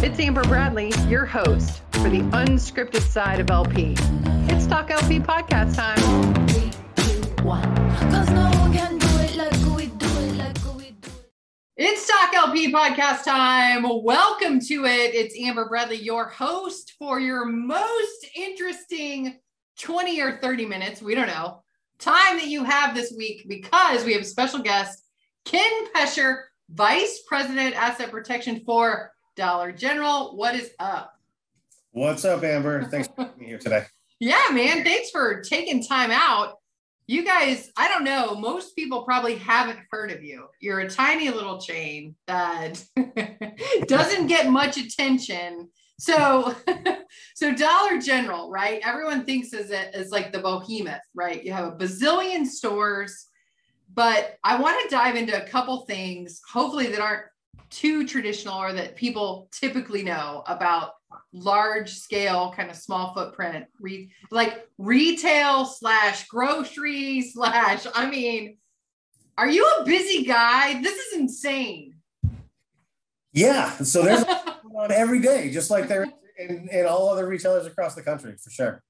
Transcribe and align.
It's 0.00 0.20
Amber 0.20 0.44
Bradley, 0.44 0.92
your 1.08 1.26
host 1.26 1.82
for 1.90 2.08
the 2.08 2.20
unscripted 2.20 3.00
side 3.00 3.40
of 3.40 3.50
LP. 3.50 3.96
It's 4.48 4.64
Talk 4.64 4.92
LP 4.92 5.18
podcast 5.18 5.74
time. 5.74 6.46
Three, 6.46 6.70
two, 6.94 7.42
one. 7.42 7.64
It's 11.76 12.06
Talk 12.06 12.32
LP 12.32 12.72
podcast 12.72 13.24
time. 13.24 13.82
Welcome 14.04 14.60
to 14.60 14.84
it. 14.84 15.16
It's 15.16 15.36
Amber 15.36 15.68
Bradley, 15.68 15.96
your 15.96 16.28
host 16.28 16.94
for 16.96 17.18
your 17.18 17.44
most 17.44 18.28
interesting 18.36 19.40
20 19.80 20.20
or 20.20 20.38
30 20.38 20.64
minutes. 20.64 21.02
We 21.02 21.16
don't 21.16 21.26
know. 21.26 21.64
Time 21.98 22.36
that 22.36 22.46
you 22.46 22.62
have 22.62 22.94
this 22.94 23.12
week 23.18 23.46
because 23.48 24.04
we 24.04 24.12
have 24.12 24.22
a 24.22 24.26
special 24.26 24.60
guest, 24.60 25.02
Ken 25.44 25.92
Peschier, 25.92 26.42
Vice 26.70 27.24
President 27.26 27.74
Asset 27.74 28.12
Protection 28.12 28.62
for 28.64 29.10
Dollar 29.38 29.70
General. 29.70 30.36
What 30.36 30.56
is 30.56 30.72
up? 30.80 31.14
What's 31.92 32.24
up, 32.24 32.42
Amber? 32.42 32.82
Thanks 32.86 33.06
for 33.06 33.30
being 33.38 33.50
here 33.50 33.58
today. 33.58 33.84
yeah, 34.18 34.48
man. 34.50 34.82
Thanks 34.82 35.10
for 35.10 35.42
taking 35.42 35.80
time 35.80 36.10
out. 36.10 36.56
You 37.06 37.24
guys, 37.24 37.70
I 37.76 37.86
don't 37.86 38.02
know, 38.02 38.34
most 38.34 38.74
people 38.74 39.04
probably 39.04 39.36
haven't 39.36 39.78
heard 39.92 40.10
of 40.10 40.24
you. 40.24 40.48
You're 40.60 40.80
a 40.80 40.90
tiny 40.90 41.30
little 41.30 41.60
chain 41.60 42.16
that 42.26 42.84
doesn't 43.86 44.26
get 44.26 44.50
much 44.50 44.76
attention. 44.76 45.68
So, 46.00 46.56
so 47.36 47.54
Dollar 47.54 48.00
General, 48.00 48.50
right? 48.50 48.80
Everyone 48.84 49.24
thinks 49.24 49.54
as 49.54 49.70
it 49.70 49.94
as 49.94 50.10
like 50.10 50.32
the 50.32 50.40
behemoth, 50.40 51.00
right? 51.14 51.42
You 51.44 51.52
have 51.52 51.66
a 51.72 51.76
bazillion 51.76 52.44
stores, 52.44 53.28
but 53.94 54.36
I 54.42 54.60
want 54.60 54.82
to 54.82 54.94
dive 54.94 55.14
into 55.14 55.40
a 55.40 55.48
couple 55.48 55.86
things, 55.86 56.42
hopefully 56.52 56.88
that 56.88 57.00
aren't 57.00 57.26
too 57.70 58.06
traditional 58.06 58.54
or 58.54 58.72
that 58.72 58.96
people 58.96 59.48
typically 59.52 60.02
know 60.02 60.42
about 60.46 60.92
large 61.32 61.94
scale 61.94 62.52
kind 62.56 62.70
of 62.70 62.76
small 62.76 63.14
footprint 63.14 63.66
re- 63.80 64.10
like 64.30 64.66
retail 64.78 65.64
slash 65.64 66.26
grocery 66.28 67.22
slash 67.22 67.86
i 67.94 68.08
mean 68.08 68.56
are 69.38 69.48
you 69.48 69.64
a 69.78 69.84
busy 69.84 70.24
guy? 70.24 70.82
This 70.82 70.98
is 70.98 71.18
insane. 71.20 71.94
Yeah 73.32 73.70
so 73.78 74.02
there's 74.02 74.24
on 74.76 74.90
every 74.90 75.20
day 75.20 75.50
just 75.50 75.70
like 75.70 75.86
there 75.86 76.06
in, 76.38 76.68
in 76.70 76.86
all 76.86 77.08
other 77.08 77.26
retailers 77.26 77.66
across 77.66 77.94
the 77.94 78.02
country 78.02 78.34
for 78.42 78.50
sure. 78.50 78.82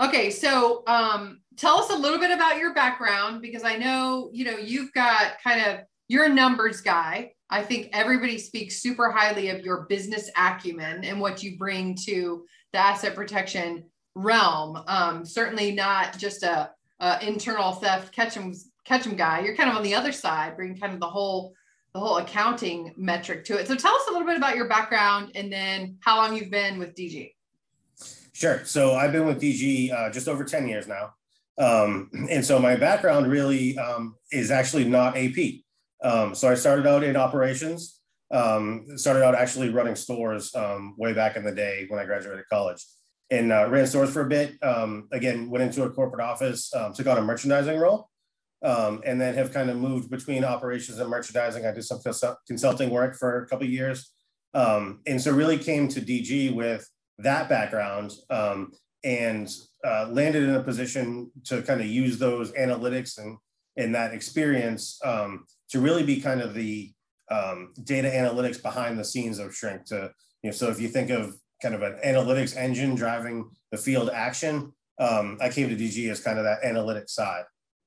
Okay 0.00 0.30
so 0.30 0.84
um, 0.86 1.40
tell 1.56 1.78
us 1.78 1.90
a 1.90 1.96
little 1.96 2.20
bit 2.20 2.30
about 2.30 2.56
your 2.56 2.72
background 2.72 3.42
because 3.42 3.64
i 3.64 3.76
know 3.76 4.30
you 4.32 4.44
know 4.44 4.56
you've 4.56 4.92
got 4.92 5.32
kind 5.42 5.60
of 5.60 5.80
you're 6.06 6.24
a 6.24 6.28
numbers 6.28 6.80
guy 6.80 7.32
I 7.50 7.62
think 7.62 7.88
everybody 7.92 8.38
speaks 8.38 8.82
super 8.82 9.10
highly 9.10 9.48
of 9.48 9.64
your 9.64 9.86
business 9.88 10.30
acumen 10.36 11.04
and 11.04 11.20
what 11.20 11.42
you 11.42 11.56
bring 11.56 11.96
to 12.06 12.44
the 12.72 12.78
asset 12.78 13.14
protection 13.14 13.84
realm. 14.14 14.82
Um, 14.86 15.24
certainly 15.24 15.72
not 15.72 16.18
just 16.18 16.42
a, 16.42 16.70
a, 17.00 17.26
internal 17.26 17.72
theft 17.72 18.12
catch 18.12 18.34
them 18.34 18.52
catch 18.84 19.04
them 19.04 19.16
guy. 19.16 19.40
You're 19.40 19.56
kind 19.56 19.70
of 19.70 19.76
on 19.76 19.82
the 19.82 19.94
other 19.94 20.12
side, 20.12 20.56
bringing 20.56 20.78
kind 20.78 20.92
of 20.92 21.00
the 21.00 21.08
whole 21.08 21.54
the 21.94 22.00
whole 22.00 22.18
accounting 22.18 22.92
metric 22.96 23.44
to 23.46 23.58
it. 23.58 23.66
So 23.66 23.74
tell 23.74 23.94
us 23.94 24.02
a 24.08 24.12
little 24.12 24.26
bit 24.26 24.36
about 24.36 24.56
your 24.56 24.68
background 24.68 25.32
and 25.34 25.50
then 25.50 25.96
how 26.00 26.18
long 26.18 26.36
you've 26.36 26.50
been 26.50 26.78
with 26.78 26.94
DG. 26.94 27.32
Sure. 28.34 28.62
So 28.64 28.94
I've 28.94 29.10
been 29.10 29.26
with 29.26 29.40
DG 29.40 29.92
uh, 29.92 30.10
just 30.10 30.28
over 30.28 30.44
10 30.44 30.68
years 30.68 30.86
now. 30.86 31.14
Um, 31.58 32.10
and 32.30 32.44
so 32.44 32.58
my 32.58 32.76
background 32.76 33.26
really 33.26 33.76
um, 33.78 34.14
is 34.30 34.50
actually 34.50 34.84
not 34.84 35.16
AP. 35.16 35.62
Um, 36.02 36.34
so 36.34 36.48
I 36.48 36.54
started 36.54 36.86
out 36.86 37.02
in 37.02 37.16
operations, 37.16 38.00
um, 38.30 38.86
started 38.96 39.24
out 39.24 39.34
actually 39.34 39.70
running 39.70 39.96
stores 39.96 40.54
um, 40.54 40.94
way 40.96 41.12
back 41.12 41.36
in 41.36 41.44
the 41.44 41.54
day 41.54 41.86
when 41.88 42.00
I 42.00 42.04
graduated 42.04 42.44
college 42.50 42.84
and 43.30 43.52
uh, 43.52 43.68
ran 43.68 43.86
stores 43.86 44.12
for 44.12 44.22
a 44.22 44.28
bit. 44.28 44.54
Um, 44.62 45.08
again, 45.12 45.50
went 45.50 45.64
into 45.64 45.82
a 45.82 45.90
corporate 45.90 46.22
office, 46.22 46.72
um, 46.74 46.92
took 46.92 47.06
on 47.06 47.18
a 47.18 47.22
merchandising 47.22 47.78
role, 47.78 48.08
um, 48.62 49.02
and 49.04 49.20
then 49.20 49.34
have 49.34 49.52
kind 49.52 49.70
of 49.70 49.76
moved 49.76 50.10
between 50.10 50.44
operations 50.44 50.98
and 50.98 51.10
merchandising. 51.10 51.66
I 51.66 51.72
did 51.72 51.84
some 51.84 52.00
consulting 52.46 52.90
work 52.90 53.16
for 53.16 53.42
a 53.42 53.46
couple 53.46 53.66
years. 53.66 54.12
and 54.54 55.20
so 55.20 55.32
really 55.32 55.58
came 55.58 55.88
to 55.88 56.00
DG 56.00 56.54
with 56.54 56.88
that 57.18 57.48
background 57.48 58.12
and 59.04 59.48
uh, 59.84 60.06
landed 60.10 60.42
in 60.44 60.54
a 60.54 60.62
position 60.62 61.30
to 61.44 61.62
kind 61.62 61.80
of 61.80 61.86
use 61.86 62.18
those 62.18 62.52
analytics 62.52 63.18
and, 63.18 63.38
and 63.76 63.94
that 63.94 64.12
experience 64.12 64.98
um, 65.04 65.44
to 65.70 65.80
really 65.80 66.02
be 66.02 66.20
kind 66.20 66.40
of 66.40 66.54
the 66.54 66.92
um, 67.30 67.72
data 67.84 68.08
analytics 68.08 68.62
behind 68.62 68.98
the 68.98 69.04
scenes 69.04 69.38
of 69.38 69.54
shrink 69.54 69.84
to 69.86 70.10
you 70.42 70.50
know 70.50 70.56
so 70.56 70.68
if 70.70 70.80
you 70.80 70.88
think 70.88 71.10
of 71.10 71.36
kind 71.60 71.74
of 71.74 71.82
an 71.82 71.98
analytics 72.04 72.56
engine 72.56 72.94
driving 72.94 73.50
the 73.70 73.76
field 73.76 74.10
action 74.10 74.72
um, 74.98 75.36
i 75.40 75.48
came 75.48 75.68
to 75.68 75.76
dg 75.76 76.10
as 76.10 76.20
kind 76.20 76.38
of 76.38 76.44
that 76.44 76.62
analytics 76.62 77.10
side. 77.10 77.44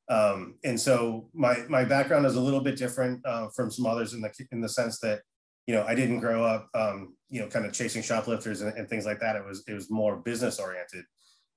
Um, 0.09 0.55
and 0.65 0.79
so 0.79 1.29
my 1.33 1.63
my 1.69 1.85
background 1.85 2.25
is 2.25 2.35
a 2.35 2.41
little 2.41 2.59
bit 2.59 2.75
different 2.75 3.25
uh, 3.25 3.47
from 3.55 3.71
some 3.71 3.85
others 3.85 4.13
in 4.13 4.21
the 4.21 4.31
in 4.51 4.59
the 4.59 4.67
sense 4.67 4.99
that 4.99 5.21
you 5.67 5.73
know 5.73 5.85
i 5.87 5.95
didn't 5.95 6.19
grow 6.19 6.43
up 6.43 6.67
um, 6.73 7.15
you 7.29 7.39
know 7.39 7.47
kind 7.47 7.65
of 7.65 7.71
chasing 7.71 8.01
shoplifters 8.01 8.61
and, 8.61 8.77
and, 8.77 8.89
things 8.89 9.05
like 9.05 9.19
that. 9.21 9.37
It 9.37 9.45
was 9.45 9.63
it 9.67 9.73
was 9.73 9.89
more 9.89 10.17
business 10.17 10.59
oriented. 10.59 11.05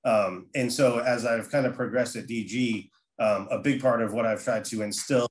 Um, 0.05 0.47
and 0.55 0.71
so 0.71 0.99
as 0.99 1.25
i've 1.25 1.51
kind 1.51 1.65
of 1.65 1.73
progressed 1.75 2.15
at 2.15 2.27
dg 2.27 2.89
um, 3.19 3.47
a 3.49 3.59
big 3.59 3.81
part 3.81 4.01
of 4.01 4.13
what 4.13 4.25
i've 4.25 4.43
tried 4.43 4.63
to 4.65 4.83
instill 4.83 5.27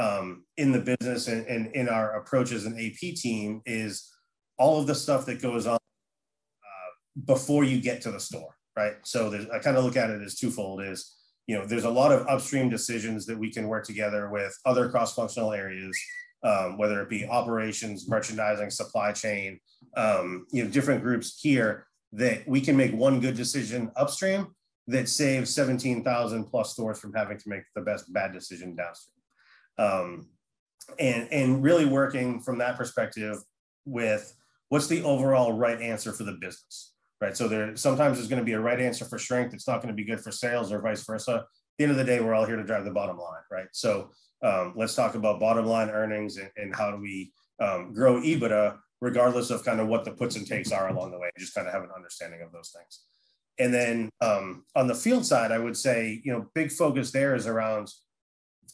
um, 0.00 0.44
in 0.56 0.72
the 0.72 0.80
business 0.80 1.28
and, 1.28 1.46
and, 1.46 1.74
in 1.74 1.86
our 1.88 2.16
approach 2.16 2.52
as 2.52 2.64
an 2.64 2.74
AP 2.78 3.14
team 3.16 3.60
is 3.66 4.10
all 4.58 4.80
of 4.80 4.86
the 4.86 4.94
stuff 4.94 5.26
that 5.26 5.42
goes 5.42 5.66
on 5.66 5.74
uh, 5.74 6.90
before 7.26 7.64
you 7.64 7.82
get 7.82 8.00
to 8.00 8.10
the 8.10 8.18
store, 8.18 8.56
right? 8.76 8.94
So 9.02 9.46
I 9.52 9.58
kind 9.58 9.76
of 9.76 9.84
look 9.84 9.96
at 9.96 10.08
it 10.08 10.22
as 10.22 10.36
twofold: 10.36 10.82
is 10.82 11.14
you 11.46 11.58
know 11.58 11.66
there's 11.66 11.84
a 11.84 11.90
lot 11.90 12.12
of 12.12 12.26
upstream 12.28 12.70
decisions 12.70 13.26
that 13.26 13.38
we 13.38 13.52
can 13.52 13.68
work 13.68 13.84
together 13.84 14.30
with 14.30 14.56
other 14.64 14.88
cross-functional 14.88 15.52
areas, 15.52 15.98
um, 16.44 16.78
whether 16.78 17.02
it 17.02 17.10
be 17.10 17.26
operations, 17.26 18.08
merchandising, 18.08 18.70
supply 18.70 19.12
chain, 19.12 19.60
um, 19.98 20.46
you 20.50 20.64
know, 20.64 20.70
different 20.70 21.02
groups 21.02 21.38
here 21.42 21.86
that 22.12 22.48
we 22.48 22.62
can 22.62 22.76
make 22.76 22.92
one 22.92 23.20
good 23.20 23.36
decision 23.36 23.90
upstream 23.96 24.48
that 24.86 25.08
saves 25.08 25.54
17,000 25.54 26.44
plus 26.46 26.72
stores 26.72 26.98
from 26.98 27.12
having 27.12 27.38
to 27.38 27.48
make 27.48 27.62
the 27.76 27.82
best 27.82 28.12
bad 28.12 28.32
decision 28.32 28.74
downstream 28.74 29.19
um, 29.80 30.28
and 30.98 31.26
and 31.32 31.62
really 31.62 31.86
working 31.86 32.40
from 32.40 32.58
that 32.58 32.76
perspective 32.76 33.38
with 33.84 34.34
what's 34.68 34.86
the 34.86 35.02
overall 35.02 35.52
right 35.52 35.80
answer 35.80 36.12
for 36.12 36.24
the 36.24 36.38
business 36.40 36.92
right? 37.20 37.36
So 37.36 37.48
there 37.48 37.76
sometimes 37.76 38.16
there's 38.16 38.28
going 38.28 38.40
to 38.40 38.44
be 38.44 38.52
a 38.52 38.60
right 38.60 38.80
answer 38.80 39.04
for 39.04 39.18
shrink 39.18 39.52
it's 39.52 39.68
not 39.68 39.82
going 39.82 39.94
to 39.94 39.94
be 39.94 40.04
good 40.04 40.20
for 40.20 40.30
sales 40.30 40.72
or 40.72 40.80
vice 40.80 41.04
versa. 41.04 41.34
At 41.34 41.44
the 41.78 41.84
end 41.84 41.90
of 41.92 41.98
the 41.98 42.04
day 42.04 42.20
we're 42.20 42.34
all 42.34 42.46
here 42.46 42.56
to 42.56 42.64
drive 42.64 42.84
the 42.84 42.90
bottom 42.90 43.18
line 43.18 43.42
right? 43.50 43.68
So 43.72 44.10
um, 44.42 44.74
let's 44.76 44.94
talk 44.94 45.14
about 45.14 45.40
bottom 45.40 45.66
line 45.66 45.90
earnings 45.90 46.38
and, 46.38 46.50
and 46.56 46.74
how 46.74 46.90
do 46.90 46.96
we 46.98 47.32
um, 47.60 47.92
grow 47.92 48.20
ebitda 48.20 48.78
regardless 49.00 49.50
of 49.50 49.64
kind 49.64 49.80
of 49.80 49.88
what 49.88 50.04
the 50.04 50.10
puts 50.10 50.36
and 50.36 50.46
takes 50.46 50.72
are 50.72 50.88
along 50.88 51.10
the 51.10 51.18
way 51.18 51.30
just 51.38 51.54
kind 51.54 51.66
of 51.66 51.72
have 51.72 51.82
an 51.82 51.90
understanding 51.94 52.42
of 52.42 52.52
those 52.52 52.74
things. 52.76 53.00
And 53.58 53.74
then 53.74 54.10
um, 54.20 54.64
on 54.74 54.86
the 54.86 54.94
field 54.94 55.26
side 55.26 55.52
i 55.52 55.58
would 55.58 55.76
say 55.76 56.20
you 56.24 56.32
know 56.32 56.46
big 56.54 56.72
focus 56.72 57.10
there 57.10 57.34
is 57.34 57.46
around 57.46 57.90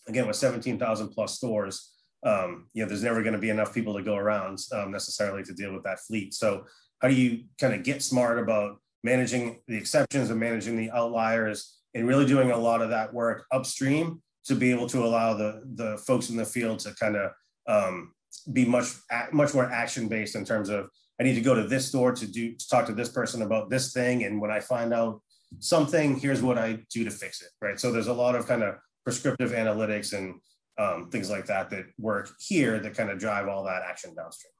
again 0.08 0.26
with 0.26 0.36
17,000 0.36 1.08
plus 1.08 1.36
stores, 1.36 1.92
um, 2.24 2.68
you 2.72 2.82
know, 2.82 2.88
there's 2.88 3.02
never 3.02 3.22
going 3.22 3.34
to 3.34 3.38
be 3.38 3.50
enough 3.50 3.74
people 3.74 3.94
to 3.94 4.02
go 4.02 4.16
around 4.16 4.58
um, 4.72 4.90
necessarily 4.90 5.42
to 5.44 5.52
deal 5.52 5.72
with 5.72 5.84
that 5.84 6.00
fleet. 6.00 6.34
So 6.34 6.64
how 7.00 7.08
do 7.08 7.14
you 7.14 7.44
kind 7.60 7.74
of 7.74 7.82
get 7.82 8.02
smart 8.02 8.38
about 8.38 8.78
managing 9.04 9.60
the 9.68 9.76
exceptions 9.76 10.30
and 10.30 10.40
managing 10.40 10.76
the 10.76 10.90
outliers 10.90 11.78
and 11.94 12.08
really 12.08 12.26
doing 12.26 12.50
a 12.50 12.56
lot 12.56 12.82
of 12.82 12.90
that 12.90 13.12
work 13.12 13.46
upstream 13.52 14.22
to 14.44 14.54
be 14.54 14.70
able 14.70 14.88
to 14.88 15.04
allow 15.04 15.34
the 15.34 15.62
the 15.74 15.98
folks 16.06 16.30
in 16.30 16.36
the 16.36 16.44
field 16.44 16.78
to 16.80 16.94
kind 16.94 17.16
of 17.16 17.30
um, 17.68 18.12
be 18.52 18.64
much 18.64 18.86
much 19.32 19.54
more 19.54 19.70
action 19.70 20.08
based 20.08 20.36
in 20.36 20.44
terms 20.44 20.68
of 20.68 20.88
I 21.20 21.24
need 21.24 21.34
to 21.34 21.40
go 21.40 21.54
to 21.54 21.66
this 21.66 21.86
store 21.86 22.12
to 22.12 22.26
do 22.26 22.54
to 22.54 22.68
talk 22.68 22.86
to 22.86 22.92
this 22.92 23.08
person 23.08 23.42
about 23.42 23.70
this 23.70 23.92
thing, 23.92 24.24
and 24.24 24.40
when 24.40 24.50
I 24.50 24.60
find 24.60 24.92
out 24.92 25.20
something, 25.60 26.18
here's 26.18 26.42
what 26.42 26.58
I 26.58 26.78
do 26.90 27.04
to 27.04 27.10
fix 27.10 27.42
it. 27.42 27.48
Right. 27.60 27.78
So 27.80 27.90
there's 27.90 28.08
a 28.08 28.12
lot 28.12 28.34
of 28.34 28.46
kind 28.46 28.62
of 28.62 28.76
prescriptive 29.06 29.52
analytics 29.52 30.12
and 30.12 30.34
um, 30.78 31.08
things 31.10 31.30
like 31.30 31.46
that 31.46 31.70
that 31.70 31.84
work 31.96 32.28
here 32.40 32.80
that 32.80 32.96
kind 32.96 33.08
of 33.08 33.20
drive 33.20 33.46
all 33.46 33.62
that 33.62 33.82
action 33.88 34.12
downstream. 34.16 34.50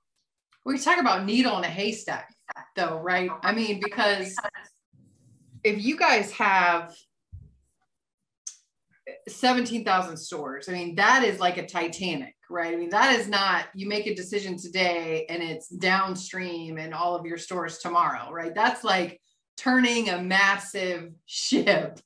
We 0.65 0.79
talk 0.79 0.99
about 0.99 1.25
needle 1.25 1.59
in 1.59 1.65
a 1.65 1.69
haystack, 1.69 2.33
though, 2.77 2.99
right? 2.99 3.29
I 3.43 3.53
mean, 3.53 3.81
because 3.83 4.37
if 5.65 5.85
you 5.85 5.97
guys 5.97 6.31
have 6.33 6.95
17,000 9.29 10.17
stores, 10.17 10.69
I 10.69 10.73
mean, 10.73 10.95
that 10.95 11.25
is 11.25 11.41
like 11.41 11.57
a 11.57 11.67
Titanic, 11.67 12.37
right? 12.49 12.73
I 12.73 12.77
mean, 12.77 12.91
that 12.91 13.19
is 13.19 13.27
not, 13.27 13.67
you 13.75 13.89
make 13.89 14.07
a 14.07 14.15
decision 14.15 14.57
today 14.57 15.27
and 15.29 15.43
it's 15.43 15.69
downstream 15.69 16.79
in 16.79 16.93
all 16.93 17.17
of 17.17 17.27
your 17.27 17.39
stores 17.39 17.79
tomorrow, 17.79 18.31
right? 18.31 18.55
That's 18.55 18.85
like 18.85 19.21
turning 19.57 20.09
a 20.09 20.23
massive 20.23 21.11
ship, 21.27 21.99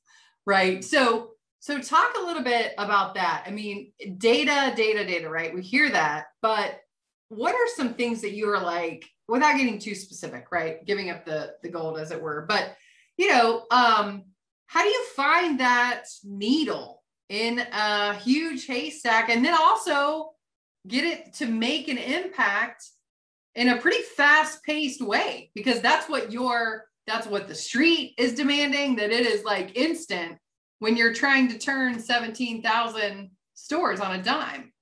right? 0.47 0.83
So, 0.83 1.30
so 1.61 1.79
talk 1.79 2.15
a 2.19 2.25
little 2.25 2.43
bit 2.43 2.73
about 2.79 3.13
that. 3.15 3.43
I 3.45 3.51
mean, 3.51 3.93
data, 4.17 4.73
data, 4.75 5.05
data, 5.05 5.29
right? 5.29 5.53
We 5.53 5.61
hear 5.61 5.91
that, 5.91 6.25
but 6.41 6.81
what 7.29 7.53
are 7.55 7.67
some 7.75 7.93
things 7.93 8.21
that 8.21 8.33
you 8.33 8.49
are 8.49 8.61
like, 8.61 9.05
without 9.27 9.55
getting 9.55 9.79
too 9.79 9.95
specific, 9.95 10.51
right? 10.51 10.83
Giving 10.85 11.11
up 11.11 11.23
the 11.23 11.53
the 11.61 11.69
gold 11.69 11.97
as 11.97 12.11
it 12.11 12.21
were. 12.21 12.45
But 12.49 12.75
you 13.15 13.29
know, 13.29 13.65
um, 13.71 14.23
how 14.65 14.83
do 14.83 14.89
you 14.89 15.05
find 15.15 15.59
that 15.59 16.05
needle 16.23 17.03
in 17.29 17.59
a 17.59 18.15
huge 18.15 18.65
haystack 18.65 19.29
and 19.29 19.45
then 19.45 19.53
also 19.53 20.31
get 20.87 21.03
it 21.03 21.33
to 21.35 21.45
make 21.45 21.87
an 21.87 21.97
impact 21.97 22.85
in 23.55 23.69
a 23.69 23.77
pretty 23.77 24.01
fast 24.17 24.63
paced 24.63 25.01
way 25.01 25.51
because 25.53 25.79
that's 25.79 26.09
what 26.09 26.31
your 26.31 26.85
that's 27.05 27.27
what 27.27 27.47
the 27.47 27.55
street 27.55 28.15
is 28.17 28.33
demanding 28.33 28.95
that 28.95 29.11
it 29.11 29.25
is 29.25 29.43
like 29.43 29.77
instant 29.77 30.37
when 30.81 30.97
you're 30.97 31.13
trying 31.13 31.47
to 31.47 31.59
turn 31.59 31.99
17,000 31.99 33.29
stores 33.53 33.99
on 33.99 34.19
a 34.19 34.23
dime. 34.23 34.73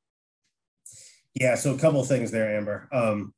Yeah, 1.36 1.56
so 1.56 1.76
a 1.76 1.78
couple 1.78 2.02
things 2.06 2.32
there, 2.32 2.56
Amber. 2.56 2.88
Um, 2.94 3.34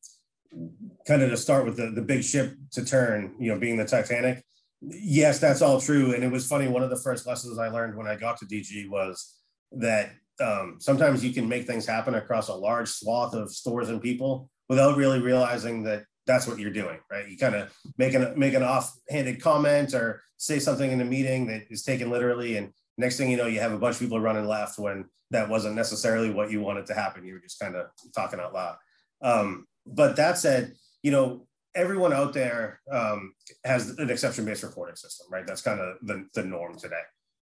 kind 1.07 1.23
of 1.23 1.31
to 1.31 1.37
start 1.37 1.65
with 1.65 1.75
the, 1.75 1.87
the 1.89 2.03
big 2.03 2.23
ship 2.23 2.53
to 2.73 2.85
turn, 2.85 3.33
you 3.39 3.51
know, 3.51 3.59
being 3.59 3.77
the 3.77 3.85
Titanic. 3.85 4.43
Yes, 4.79 5.39
that's 5.39 5.63
all 5.63 5.81
true. 5.81 6.13
And 6.13 6.23
it 6.23 6.31
was 6.31 6.47
funny. 6.47 6.67
One 6.67 6.83
of 6.83 6.91
the 6.91 6.97
first 6.97 7.25
lessons 7.25 7.57
I 7.57 7.69
learned 7.69 7.97
when 7.97 8.05
I 8.05 8.15
got 8.15 8.37
to 8.37 8.45
DG 8.45 8.87
was 8.87 9.37
that 9.71 10.11
um, 10.39 10.75
sometimes 10.77 11.25
you 11.25 11.33
can 11.33 11.49
make 11.49 11.65
things 11.65 11.87
happen 11.87 12.13
across 12.13 12.49
a 12.49 12.53
large 12.53 12.89
swath 12.89 13.33
of 13.33 13.49
stores 13.49 13.89
and 13.89 13.99
people 13.99 14.51
without 14.69 14.97
really 14.97 15.19
realizing 15.19 15.81
that 15.85 16.03
that's 16.31 16.47
what 16.47 16.59
you're 16.59 16.71
doing, 16.71 16.99
right? 17.11 17.27
You 17.27 17.37
kind 17.37 17.55
of 17.55 17.73
make 17.97 18.13
an 18.13 18.33
make 18.37 18.53
an 18.53 18.63
offhanded 18.63 19.41
comment 19.41 19.93
or 19.93 20.23
say 20.37 20.59
something 20.59 20.91
in 20.91 21.01
a 21.01 21.05
meeting 21.05 21.47
that 21.47 21.63
is 21.69 21.83
taken 21.83 22.09
literally, 22.09 22.57
and 22.57 22.71
next 22.97 23.17
thing 23.17 23.29
you 23.29 23.37
know, 23.37 23.47
you 23.47 23.59
have 23.59 23.73
a 23.73 23.77
bunch 23.77 23.95
of 23.95 24.01
people 24.01 24.19
running 24.19 24.47
left 24.47 24.79
when 24.79 25.05
that 25.31 25.49
wasn't 25.49 25.75
necessarily 25.75 26.31
what 26.31 26.51
you 26.51 26.61
wanted 26.61 26.85
to 26.85 26.93
happen. 26.93 27.25
You 27.25 27.33
were 27.33 27.39
just 27.39 27.59
kind 27.59 27.75
of 27.75 27.87
talking 28.15 28.39
out 28.39 28.53
loud. 28.53 28.77
Um, 29.21 29.65
but 29.85 30.15
that 30.15 30.37
said, 30.37 30.73
you 31.03 31.11
know, 31.11 31.47
everyone 31.73 32.13
out 32.13 32.33
there 32.33 32.81
um, 32.91 33.33
has 33.63 33.89
an 33.97 34.09
exception-based 34.09 34.63
reporting 34.63 34.95
system, 34.95 35.27
right? 35.31 35.47
That's 35.47 35.61
kind 35.61 35.79
of 35.79 35.95
the, 36.01 36.27
the 36.33 36.43
norm 36.43 36.77
today. 36.77 37.03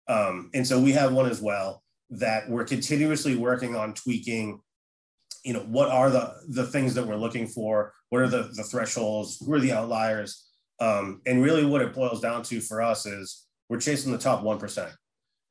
Um, 0.07 0.49
and 0.53 0.67
so 0.67 0.79
we 0.79 0.91
have 0.91 1.13
one 1.13 1.29
as 1.29 1.41
well 1.41 1.83
that 2.09 2.49
we're 2.49 2.65
continuously 2.65 3.35
working 3.35 3.75
on 3.75 3.93
tweaking 3.93 4.59
you 5.43 5.53
know 5.53 5.61
what 5.61 5.89
are 5.89 6.09
the 6.09 6.33
the 6.49 6.65
things 6.65 6.93
that 6.95 7.05
we're 7.05 7.15
looking 7.15 7.47
for? 7.47 7.93
What 8.09 8.21
are 8.21 8.27
the 8.27 8.49
the 8.53 8.63
thresholds? 8.63 9.43
Who 9.45 9.53
are 9.53 9.59
the 9.59 9.73
outliers? 9.73 10.45
Um, 10.79 11.21
and 11.25 11.43
really 11.43 11.65
what 11.65 11.81
it 11.81 11.93
boils 11.93 12.21
down 12.21 12.43
to 12.43 12.61
for 12.61 12.81
us 12.81 13.05
is 13.05 13.45
we're 13.67 13.81
chasing 13.81 14.11
the 14.11 14.17
top 14.17 14.43
1% 14.43 14.91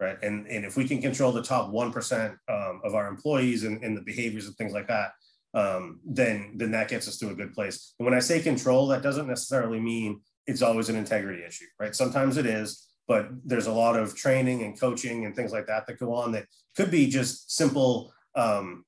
right? 0.01 0.17
And 0.23 0.47
and 0.47 0.65
if 0.65 0.77
we 0.77 0.87
can 0.87 1.03
control 1.03 1.33
the 1.33 1.43
top 1.43 1.71
1% 1.71 2.37
um, 2.49 2.81
of 2.85 2.95
our 2.95 3.09
employees 3.09 3.65
and, 3.65 3.83
and 3.83 3.97
the 3.97 4.03
behaviors 4.03 4.47
and 4.47 4.57
things 4.57 4.73
like 4.73 4.89
that 4.89 5.13
um, 5.55 6.01
then 6.05 6.53
then 6.57 6.71
that 6.73 6.89
gets 6.89 7.09
us 7.09 7.19
to 7.19 7.31
a 7.31 7.35
good 7.35 7.53
place. 7.53 7.95
And 7.99 8.05
when 8.07 8.15
i 8.15 8.21
say 8.21 8.41
control 8.41 8.87
that 8.89 9.03
doesn't 9.03 9.27
necessarily 9.27 9.81
mean 9.81 10.21
it's 10.47 10.63
always 10.63 10.89
an 10.89 10.97
integrity 10.97 11.43
issue 11.45 11.67
right? 11.81 11.95
Sometimes 11.95 12.37
it 12.37 12.47
is 12.47 12.87
but 13.07 13.29
there's 13.43 13.67
a 13.67 13.73
lot 13.73 13.97
of 13.97 14.15
training 14.15 14.63
and 14.63 14.79
coaching 14.79 15.25
and 15.25 15.35
things 15.35 15.51
like 15.51 15.67
that 15.67 15.87
that 15.87 15.99
go 15.99 16.15
on 16.15 16.33
that 16.33 16.47
could 16.77 16.91
be 16.91 17.09
just 17.09 17.51
simple 17.51 18.13
um, 18.35 18.85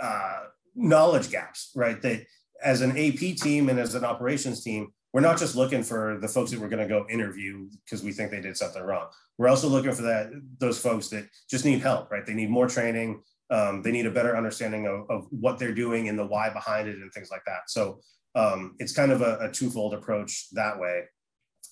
uh, 0.00 0.44
knowledge 0.74 1.30
gaps, 1.30 1.70
right? 1.74 2.00
That 2.02 2.24
as 2.62 2.80
an 2.80 2.92
AP 2.92 3.36
team 3.36 3.68
and 3.68 3.78
as 3.78 3.94
an 3.94 4.04
operations 4.04 4.62
team, 4.62 4.88
we're 5.12 5.20
not 5.20 5.38
just 5.38 5.56
looking 5.56 5.82
for 5.82 6.18
the 6.20 6.28
folks 6.28 6.50
that 6.50 6.60
we're 6.60 6.68
going 6.68 6.86
to 6.86 6.88
go 6.88 7.06
interview 7.08 7.68
because 7.84 8.02
we 8.02 8.12
think 8.12 8.30
they 8.30 8.40
did 8.40 8.56
something 8.56 8.82
wrong. 8.82 9.06
We're 9.38 9.48
also 9.48 9.68
looking 9.68 9.92
for 9.92 10.02
that 10.02 10.30
those 10.58 10.78
folks 10.78 11.08
that 11.08 11.28
just 11.48 11.64
need 11.64 11.80
help, 11.80 12.10
right? 12.10 12.26
They 12.26 12.34
need 12.34 12.50
more 12.50 12.68
training. 12.68 13.22
Um, 13.50 13.82
they 13.82 13.92
need 13.92 14.06
a 14.06 14.10
better 14.10 14.36
understanding 14.36 14.86
of, 14.86 15.06
of 15.08 15.26
what 15.30 15.58
they're 15.58 15.74
doing 15.74 16.08
and 16.08 16.18
the 16.18 16.26
why 16.26 16.50
behind 16.50 16.88
it 16.88 16.96
and 16.96 17.10
things 17.12 17.30
like 17.30 17.44
that. 17.46 17.62
So 17.68 18.00
um, 18.34 18.74
it's 18.78 18.92
kind 18.92 19.10
of 19.10 19.22
a, 19.22 19.38
a, 19.40 19.50
twofold 19.50 19.94
approach 19.94 20.48
that 20.52 20.78
way. 20.78 21.04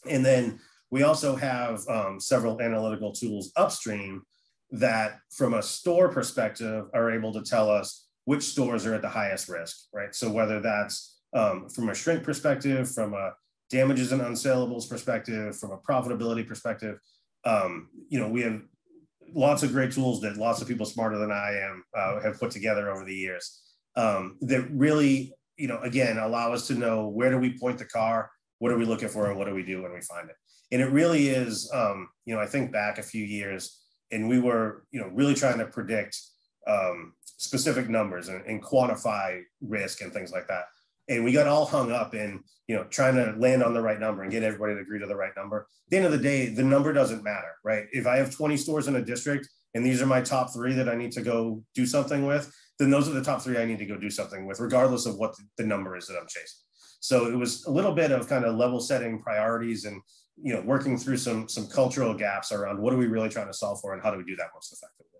And 0.08 0.24
then 0.24 0.58
we 0.90 1.02
also 1.02 1.36
have 1.36 1.86
um, 1.88 2.18
several 2.18 2.62
analytical 2.62 3.12
tools 3.12 3.52
upstream 3.56 4.22
that, 4.70 5.18
from 5.30 5.54
a 5.54 5.62
store 5.62 6.08
perspective, 6.08 6.86
are 6.94 7.10
able 7.10 7.32
to 7.34 7.42
tell 7.42 7.70
us 7.70 8.05
which 8.26 8.42
stores 8.42 8.84
are 8.84 8.94
at 8.94 9.02
the 9.02 9.08
highest 9.08 9.48
risk, 9.48 9.86
right? 9.94 10.14
So 10.14 10.30
whether 10.30 10.60
that's 10.60 11.20
um, 11.32 11.68
from 11.68 11.88
a 11.88 11.94
shrink 11.94 12.22
perspective, 12.22 12.90
from 12.90 13.14
a 13.14 13.32
damages 13.70 14.12
and 14.12 14.20
unsaleables 14.20 14.88
perspective, 14.88 15.56
from 15.56 15.70
a 15.70 15.78
profitability 15.78 16.46
perspective, 16.46 16.98
um, 17.44 17.88
you 18.08 18.18
know, 18.18 18.28
we 18.28 18.42
have 18.42 18.60
lots 19.32 19.62
of 19.62 19.72
great 19.72 19.92
tools 19.92 20.20
that 20.20 20.36
lots 20.36 20.60
of 20.60 20.66
people 20.66 20.86
smarter 20.86 21.18
than 21.18 21.30
I 21.30 21.56
am 21.56 21.84
uh, 21.96 22.20
have 22.20 22.38
put 22.40 22.50
together 22.50 22.90
over 22.90 23.04
the 23.04 23.14
years 23.14 23.62
um, 23.94 24.36
that 24.42 24.68
really, 24.72 25.32
you 25.56 25.68
know, 25.68 25.80
again, 25.82 26.18
allow 26.18 26.52
us 26.52 26.66
to 26.66 26.74
know 26.74 27.06
where 27.06 27.30
do 27.30 27.38
we 27.38 27.56
point 27.56 27.78
the 27.78 27.84
car, 27.84 28.30
what 28.58 28.72
are 28.72 28.78
we 28.78 28.84
looking 28.84 29.08
for, 29.08 29.30
and 29.30 29.38
what 29.38 29.46
do 29.46 29.54
we 29.54 29.62
do 29.62 29.82
when 29.82 29.92
we 29.92 30.00
find 30.00 30.28
it. 30.28 30.36
And 30.72 30.82
it 30.82 30.90
really 30.90 31.28
is, 31.28 31.70
um, 31.72 32.08
you 32.24 32.34
know, 32.34 32.40
I 32.40 32.46
think 32.46 32.72
back 32.72 32.98
a 32.98 33.04
few 33.04 33.24
years, 33.24 33.80
and 34.10 34.28
we 34.28 34.40
were, 34.40 34.84
you 34.90 35.00
know, 35.00 35.10
really 35.14 35.34
trying 35.34 35.58
to 35.58 35.66
predict 35.66 36.20
um, 36.66 37.12
specific 37.36 37.88
numbers 37.88 38.28
and, 38.28 38.44
and 38.46 38.62
quantify 38.62 39.40
risk 39.60 40.00
and 40.00 40.12
things 40.12 40.32
like 40.32 40.48
that. 40.48 40.64
And 41.08 41.24
we 41.24 41.32
got 41.32 41.46
all 41.46 41.66
hung 41.66 41.92
up 41.92 42.14
in, 42.14 42.42
you 42.66 42.74
know, 42.74 42.84
trying 42.84 43.14
to 43.14 43.34
land 43.38 43.62
on 43.62 43.74
the 43.74 43.80
right 43.80 44.00
number 44.00 44.22
and 44.22 44.32
get 44.32 44.42
everybody 44.42 44.74
to 44.74 44.80
agree 44.80 44.98
to 44.98 45.06
the 45.06 45.14
right 45.14 45.32
number. 45.36 45.60
At 45.86 45.90
the 45.90 45.96
end 45.98 46.06
of 46.06 46.12
the 46.12 46.18
day, 46.18 46.48
the 46.48 46.64
number 46.64 46.92
doesn't 46.92 47.22
matter, 47.22 47.54
right? 47.64 47.84
If 47.92 48.06
I 48.06 48.16
have 48.16 48.34
20 48.34 48.56
stores 48.56 48.88
in 48.88 48.96
a 48.96 49.04
district 49.04 49.48
and 49.74 49.84
these 49.84 50.02
are 50.02 50.06
my 50.06 50.20
top 50.20 50.52
three 50.52 50.72
that 50.74 50.88
I 50.88 50.96
need 50.96 51.12
to 51.12 51.22
go 51.22 51.62
do 51.74 51.86
something 51.86 52.26
with, 52.26 52.52
then 52.78 52.90
those 52.90 53.08
are 53.08 53.12
the 53.12 53.22
top 53.22 53.42
three 53.42 53.58
I 53.58 53.64
need 53.64 53.78
to 53.78 53.86
go 53.86 53.96
do 53.96 54.10
something 54.10 54.46
with, 54.46 54.60
regardless 54.60 55.06
of 55.06 55.16
what 55.16 55.34
the 55.56 55.64
number 55.64 55.96
is 55.96 56.06
that 56.08 56.18
I'm 56.18 56.26
chasing. 56.28 56.60
So 57.00 57.26
it 57.26 57.36
was 57.36 57.64
a 57.66 57.70
little 57.70 57.92
bit 57.92 58.10
of 58.10 58.28
kind 58.28 58.44
of 58.44 58.56
level 58.56 58.80
setting 58.80 59.20
priorities 59.22 59.84
and 59.84 60.00
you 60.42 60.52
know 60.52 60.60
working 60.62 60.98
through 60.98 61.16
some 61.16 61.48
some 61.48 61.66
cultural 61.68 62.12
gaps 62.14 62.52
around 62.52 62.80
what 62.80 62.92
are 62.92 62.98
we 62.98 63.06
really 63.06 63.28
trying 63.28 63.46
to 63.46 63.54
solve 63.54 63.80
for 63.80 63.94
and 63.94 64.02
how 64.02 64.10
do 64.10 64.18
we 64.18 64.24
do 64.24 64.36
that 64.36 64.48
most 64.54 64.72
effectively. 64.72 65.15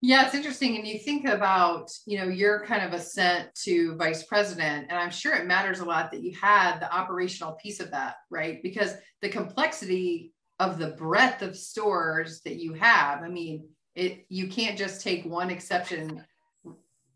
Yeah, 0.00 0.24
it's 0.24 0.34
interesting. 0.34 0.76
And 0.76 0.86
you 0.86 0.98
think 0.98 1.26
about, 1.26 1.90
you 2.06 2.18
know, 2.18 2.28
your 2.28 2.64
kind 2.64 2.84
of 2.84 2.92
ascent 2.92 3.52
to 3.64 3.96
vice 3.96 4.22
president, 4.22 4.86
and 4.90 4.98
I'm 4.98 5.10
sure 5.10 5.34
it 5.34 5.46
matters 5.46 5.80
a 5.80 5.84
lot 5.84 6.12
that 6.12 6.22
you 6.22 6.36
had 6.40 6.78
the 6.78 6.92
operational 6.94 7.54
piece 7.54 7.80
of 7.80 7.90
that, 7.90 8.16
right? 8.30 8.62
Because 8.62 8.94
the 9.22 9.28
complexity 9.28 10.32
of 10.60 10.78
the 10.78 10.88
breadth 10.90 11.42
of 11.42 11.56
stores 11.56 12.40
that 12.44 12.56
you 12.56 12.74
have, 12.74 13.22
I 13.22 13.28
mean, 13.28 13.68
it 13.96 14.24
you 14.28 14.46
can't 14.46 14.78
just 14.78 15.00
take 15.02 15.24
one 15.24 15.50
exception 15.50 16.24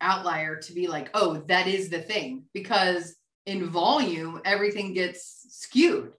outlier 0.01 0.57
to 0.57 0.73
be 0.73 0.89
like, 0.89 1.11
oh, 1.15 1.45
that 1.47 1.69
is 1.69 1.89
the 1.89 2.01
thing, 2.01 2.45
because 2.53 3.15
in 3.47 3.69
volume, 3.71 4.41
everything 4.45 4.93
gets 4.93 5.47
skewed, 5.51 6.13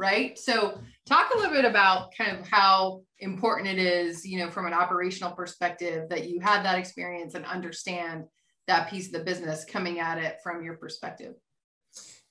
right? 0.00 0.38
So 0.38 0.80
talk 1.04 1.30
a 1.34 1.36
little 1.36 1.52
bit 1.52 1.66
about 1.66 2.14
kind 2.16 2.38
of 2.38 2.48
how 2.48 3.02
important 3.18 3.68
it 3.68 3.78
is, 3.78 4.26
you 4.26 4.38
know, 4.38 4.50
from 4.50 4.66
an 4.66 4.72
operational 4.72 5.32
perspective 5.32 6.08
that 6.08 6.30
you 6.30 6.40
had 6.40 6.64
that 6.64 6.78
experience 6.78 7.34
and 7.34 7.44
understand 7.44 8.24
that 8.66 8.88
piece 8.88 9.08
of 9.08 9.12
the 9.12 9.20
business 9.20 9.66
coming 9.66 10.00
at 10.00 10.16
it 10.16 10.38
from 10.42 10.64
your 10.64 10.78
perspective. 10.78 11.34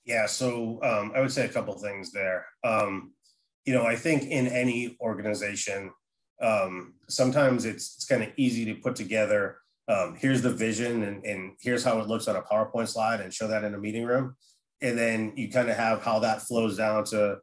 Yeah, 0.03 0.25
so 0.25 0.79
um, 0.81 1.11
I 1.15 1.21
would 1.21 1.31
say 1.31 1.45
a 1.45 1.49
couple 1.49 1.75
things 1.75 2.11
there. 2.11 2.47
Um, 2.63 3.13
you 3.65 3.73
know, 3.73 3.85
I 3.85 3.95
think 3.95 4.23
in 4.23 4.47
any 4.47 4.97
organization, 4.99 5.91
um, 6.41 6.95
sometimes 7.07 7.65
it's, 7.65 7.97
it's 7.97 8.05
kind 8.05 8.23
of 8.23 8.29
easy 8.35 8.65
to 8.65 8.81
put 8.81 8.95
together. 8.95 9.57
Um, 9.87 10.15
here's 10.17 10.41
the 10.41 10.51
vision, 10.51 11.03
and, 11.03 11.23
and 11.23 11.51
here's 11.61 11.83
how 11.83 11.99
it 11.99 12.07
looks 12.07 12.27
on 12.27 12.35
a 12.35 12.41
PowerPoint 12.41 12.87
slide, 12.87 13.19
and 13.19 13.31
show 13.31 13.47
that 13.47 13.63
in 13.63 13.75
a 13.75 13.77
meeting 13.77 14.05
room, 14.05 14.35
and 14.81 14.97
then 14.97 15.33
you 15.35 15.51
kind 15.51 15.69
of 15.69 15.75
have 15.75 16.01
how 16.01 16.17
that 16.19 16.41
flows 16.41 16.77
down 16.77 17.03
to 17.05 17.37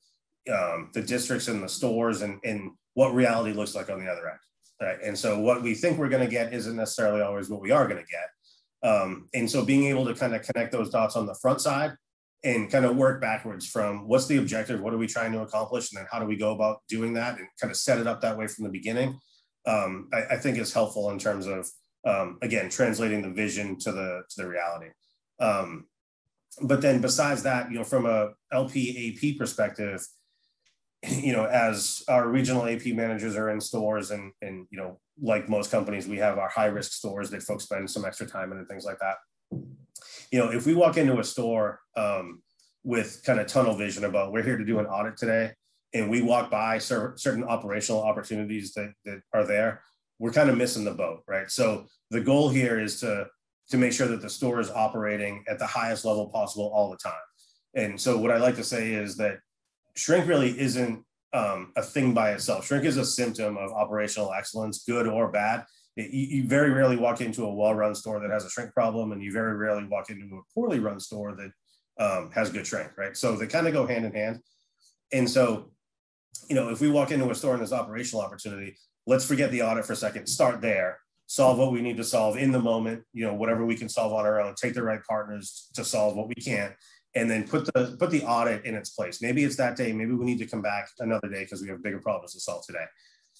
um, 0.52 0.90
the 0.94 1.02
districts 1.02 1.48
and 1.48 1.62
the 1.62 1.68
stores, 1.68 2.22
and, 2.22 2.40
and 2.44 2.72
what 2.94 3.14
reality 3.14 3.52
looks 3.52 3.74
like 3.74 3.90
on 3.90 3.98
the 3.98 4.10
other 4.10 4.28
end. 4.28 4.38
Right. 4.80 4.98
And 5.02 5.18
so 5.18 5.40
what 5.40 5.62
we 5.62 5.74
think 5.74 5.98
we're 5.98 6.10
going 6.10 6.24
to 6.24 6.30
get 6.30 6.52
isn't 6.52 6.76
necessarily 6.76 7.22
always 7.22 7.48
what 7.48 7.62
we 7.62 7.70
are 7.70 7.88
going 7.88 8.04
to 8.04 8.10
get. 8.10 8.88
Um, 8.88 9.28
and 9.32 9.50
so 9.50 9.64
being 9.64 9.86
able 9.86 10.04
to 10.04 10.14
kind 10.14 10.34
of 10.34 10.42
connect 10.42 10.70
those 10.70 10.90
dots 10.90 11.16
on 11.16 11.26
the 11.26 11.34
front 11.34 11.60
side 11.62 11.92
and 12.44 12.70
kind 12.70 12.84
of 12.84 12.96
work 12.96 13.20
backwards 13.20 13.66
from 13.66 14.06
what's 14.06 14.26
the 14.26 14.36
objective, 14.36 14.80
what 14.80 14.92
are 14.92 14.98
we 14.98 15.06
trying 15.06 15.32
to 15.32 15.40
accomplish, 15.40 15.90
and 15.90 15.98
then 15.98 16.06
how 16.12 16.18
do 16.18 16.26
we 16.26 16.36
go 16.36 16.52
about 16.54 16.82
doing 16.88 17.14
that 17.14 17.38
and 17.38 17.48
kind 17.60 17.70
of 17.70 17.76
set 17.76 17.98
it 17.98 18.06
up 18.06 18.20
that 18.20 18.36
way 18.36 18.46
from 18.46 18.64
the 18.64 18.70
beginning, 18.70 19.18
um, 19.66 20.08
I, 20.12 20.34
I, 20.34 20.36
think 20.36 20.58
is 20.58 20.72
helpful 20.72 21.10
in 21.10 21.18
terms 21.18 21.46
of 21.46 21.68
um, 22.06 22.38
again 22.42 22.68
translating 22.68 23.22
the 23.22 23.30
vision 23.30 23.78
to 23.80 23.90
the 23.90 24.22
to 24.30 24.42
the 24.42 24.48
reality. 24.48 24.90
Um, 25.40 25.86
but 26.62 26.80
then 26.80 27.00
besides 27.00 27.42
that, 27.42 27.70
you 27.70 27.78
know, 27.78 27.84
from 27.84 28.06
a 28.06 28.30
LPAP 28.52 29.38
perspective, 29.38 30.06
you 31.02 31.32
know, 31.32 31.44
as 31.44 32.02
our 32.08 32.28
regional 32.28 32.66
AP 32.66 32.86
managers 32.86 33.36
are 33.36 33.50
in 33.50 33.60
stores 33.60 34.10
and, 34.10 34.32
and, 34.42 34.66
you 34.70 34.78
know, 34.78 34.98
like 35.20 35.48
most 35.48 35.70
companies, 35.70 36.06
we 36.06 36.18
have 36.18 36.38
our 36.38 36.48
high 36.48 36.66
risk 36.66 36.92
stores 36.92 37.30
that 37.30 37.42
folks 37.42 37.64
spend 37.64 37.90
some 37.90 38.04
extra 38.04 38.26
time 38.26 38.52
in 38.52 38.58
and 38.58 38.68
things 38.68 38.84
like 38.84 38.98
that. 38.98 39.16
You 40.30 40.38
know, 40.38 40.50
if 40.50 40.66
we 40.66 40.74
walk 40.74 40.96
into 40.96 41.18
a 41.18 41.24
store 41.24 41.80
um, 41.96 42.42
with 42.82 43.22
kind 43.24 43.40
of 43.40 43.46
tunnel 43.46 43.76
vision 43.76 44.04
about 44.04 44.32
we're 44.32 44.42
here 44.42 44.58
to 44.58 44.64
do 44.64 44.78
an 44.78 44.86
audit 44.86 45.16
today, 45.16 45.52
and 45.94 46.10
we 46.10 46.20
walk 46.20 46.50
by 46.50 46.78
certain 46.78 47.44
operational 47.44 48.02
opportunities 48.02 48.72
that, 48.74 48.92
that 49.04 49.20
are 49.32 49.46
there, 49.46 49.82
we're 50.18 50.32
kind 50.32 50.50
of 50.50 50.56
missing 50.56 50.84
the 50.84 50.92
boat, 50.92 51.22
right? 51.26 51.50
So 51.50 51.86
the 52.10 52.20
goal 52.20 52.48
here 52.48 52.80
is 52.80 53.00
to 53.00 53.26
to 53.68 53.76
make 53.76 53.92
sure 53.92 54.06
that 54.06 54.22
the 54.22 54.30
store 54.30 54.60
is 54.60 54.70
operating 54.70 55.42
at 55.48 55.58
the 55.58 55.66
highest 55.66 56.04
level 56.04 56.28
possible 56.28 56.70
all 56.72 56.88
the 56.88 56.96
time. 56.96 57.12
And 57.74 58.00
so 58.00 58.16
what 58.16 58.30
I 58.30 58.36
like 58.36 58.54
to 58.56 58.64
say 58.64 58.92
is 58.92 59.16
that 59.16 59.38
shrink 59.96 60.28
really 60.28 60.58
isn't 60.58 61.04
um, 61.32 61.72
a 61.76 61.82
thing 61.82 62.14
by 62.14 62.32
itself. 62.32 62.66
Shrink 62.66 62.84
is 62.84 62.96
a 62.96 63.04
symptom 63.04 63.56
of 63.56 63.72
operational 63.72 64.32
excellence, 64.32 64.84
good 64.84 65.06
or 65.06 65.30
bad. 65.30 65.64
It, 65.96 66.10
you, 66.10 66.38
you, 66.38 66.48
very 66.48 66.70
rarely 66.70 66.96
walk 66.96 67.20
into 67.20 67.44
a 67.44 67.54
well-run 67.54 67.94
store 67.94 68.20
that 68.20 68.30
has 68.30 68.44
a 68.44 68.50
shrink 68.50 68.72
problem, 68.72 69.12
and 69.12 69.22
you 69.22 69.32
very 69.32 69.56
rarely 69.56 69.84
walk 69.84 70.10
into 70.10 70.36
a 70.36 70.42
poorly 70.54 70.78
run 70.78 71.00
store 71.00 71.34
that 71.34 71.50
um, 71.98 72.30
has 72.32 72.50
good 72.50 72.66
shrink, 72.66 72.96
right? 72.96 73.16
So 73.16 73.34
they 73.36 73.46
kind 73.46 73.66
of 73.66 73.72
go 73.72 73.86
hand 73.86 74.04
in 74.04 74.12
hand. 74.12 74.40
And 75.12 75.28
so, 75.28 75.70
you 76.48 76.54
know, 76.54 76.68
if 76.68 76.80
we 76.80 76.90
walk 76.90 77.10
into 77.10 77.30
a 77.30 77.34
store 77.34 77.52
and 77.52 77.60
there's 77.60 77.72
operational 77.72 78.24
opportunity, 78.24 78.76
let's 79.06 79.26
forget 79.26 79.50
the 79.50 79.62
audit 79.62 79.86
for 79.86 79.94
a 79.94 79.96
second. 79.96 80.26
Start 80.26 80.60
there. 80.60 80.98
Solve 81.26 81.58
what 81.58 81.72
we 81.72 81.80
need 81.80 81.96
to 81.96 82.04
solve 82.04 82.36
in 82.36 82.52
the 82.52 82.60
moment. 82.60 83.02
You 83.12 83.26
know, 83.26 83.34
whatever 83.34 83.64
we 83.64 83.76
can 83.76 83.88
solve 83.88 84.12
on 84.12 84.26
our 84.26 84.40
own. 84.40 84.54
Take 84.54 84.74
the 84.74 84.82
right 84.82 85.00
partners 85.08 85.70
to 85.74 85.84
solve 85.84 86.16
what 86.16 86.28
we 86.28 86.34
can, 86.34 86.74
and 87.16 87.30
then 87.30 87.48
put 87.48 87.64
the 87.64 87.96
put 87.98 88.10
the 88.10 88.22
audit 88.24 88.64
in 88.64 88.74
its 88.74 88.90
place. 88.90 89.22
Maybe 89.22 89.42
it's 89.42 89.56
that 89.56 89.74
day. 89.74 89.92
Maybe 89.92 90.12
we 90.12 90.24
need 90.24 90.38
to 90.38 90.46
come 90.46 90.62
back 90.62 90.90
another 91.00 91.28
day 91.28 91.42
because 91.44 91.62
we 91.62 91.68
have 91.68 91.82
bigger 91.82 91.98
problems 91.98 92.34
to 92.34 92.40
solve 92.40 92.64
today. 92.66 92.84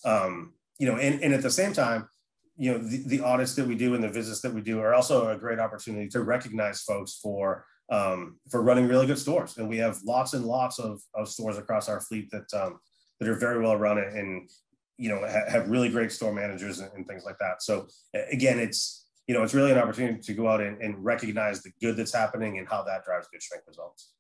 Um, 0.05 0.55
you 0.79 0.87
know, 0.87 0.97
and, 0.97 1.23
and 1.23 1.35
at 1.35 1.43
the 1.43 1.51
same 1.51 1.73
time, 1.73 2.09
you 2.57 2.73
know, 2.73 2.79
the, 2.79 3.03
the 3.07 3.21
audits 3.21 3.55
that 3.55 3.67
we 3.67 3.75
do 3.75 3.95
and 3.95 4.03
the 4.03 4.09
visits 4.09 4.41
that 4.41 4.53
we 4.53 4.63
do 4.63 4.81
are 4.81 4.95
also 4.95 5.29
a 5.29 5.37
great 5.37 5.59
opportunity 5.59 6.09
to 6.09 6.23
recognize 6.23 6.83
folks 6.83 7.19
for 7.23 7.67
um, 7.91 8.39
for 8.51 8.63
running 8.63 8.89
really 8.89 9.07
good 9.07 9.19
stores. 9.19 9.59
And 9.59 9.69
we 9.69 9.77
have 9.77 9.99
lots 10.05 10.33
and 10.33 10.45
lots 10.45 10.79
of, 10.79 11.01
of 11.15 11.29
stores 11.29 11.59
across 11.59 11.89
our 11.89 12.01
fleet 12.01 12.31
that 12.31 12.53
um, 12.55 12.81
that 13.21 13.29
are 13.29 13.35
very 13.35 13.63
well 13.63 13.77
run 13.77 13.99
and 13.99 14.49
you 14.97 15.11
know 15.11 15.21
ha- 15.21 15.51
have 15.51 15.69
really 15.69 15.91
great 15.91 16.13
store 16.13 16.33
managers 16.33 16.79
and, 16.81 16.91
and, 16.95 17.07
things 17.07 17.25
like 17.25 17.39
that. 17.39 17.63
So 17.63 17.87
again, 18.33 18.59
it's 18.59 19.06
you 19.27 19.35
know 19.35 19.43
it's 19.43 19.55
really 19.55 19.73
an 19.73 19.79
opportunity 19.79 20.21
to 20.21 20.35
go 20.35 20.49
out 20.49 20.61
and, 20.61 20.81
and 20.81 21.05
recognize 21.05 21.63
the 21.63 21.71
good 21.81 21.97
that's 21.97 22.15
happening 22.15 22.59
and 22.59 22.69
how 22.69 22.83
that 22.85 23.05
drives 23.05 23.29
good 23.33 23.43
shrink 23.43 23.65
results. 23.67 24.13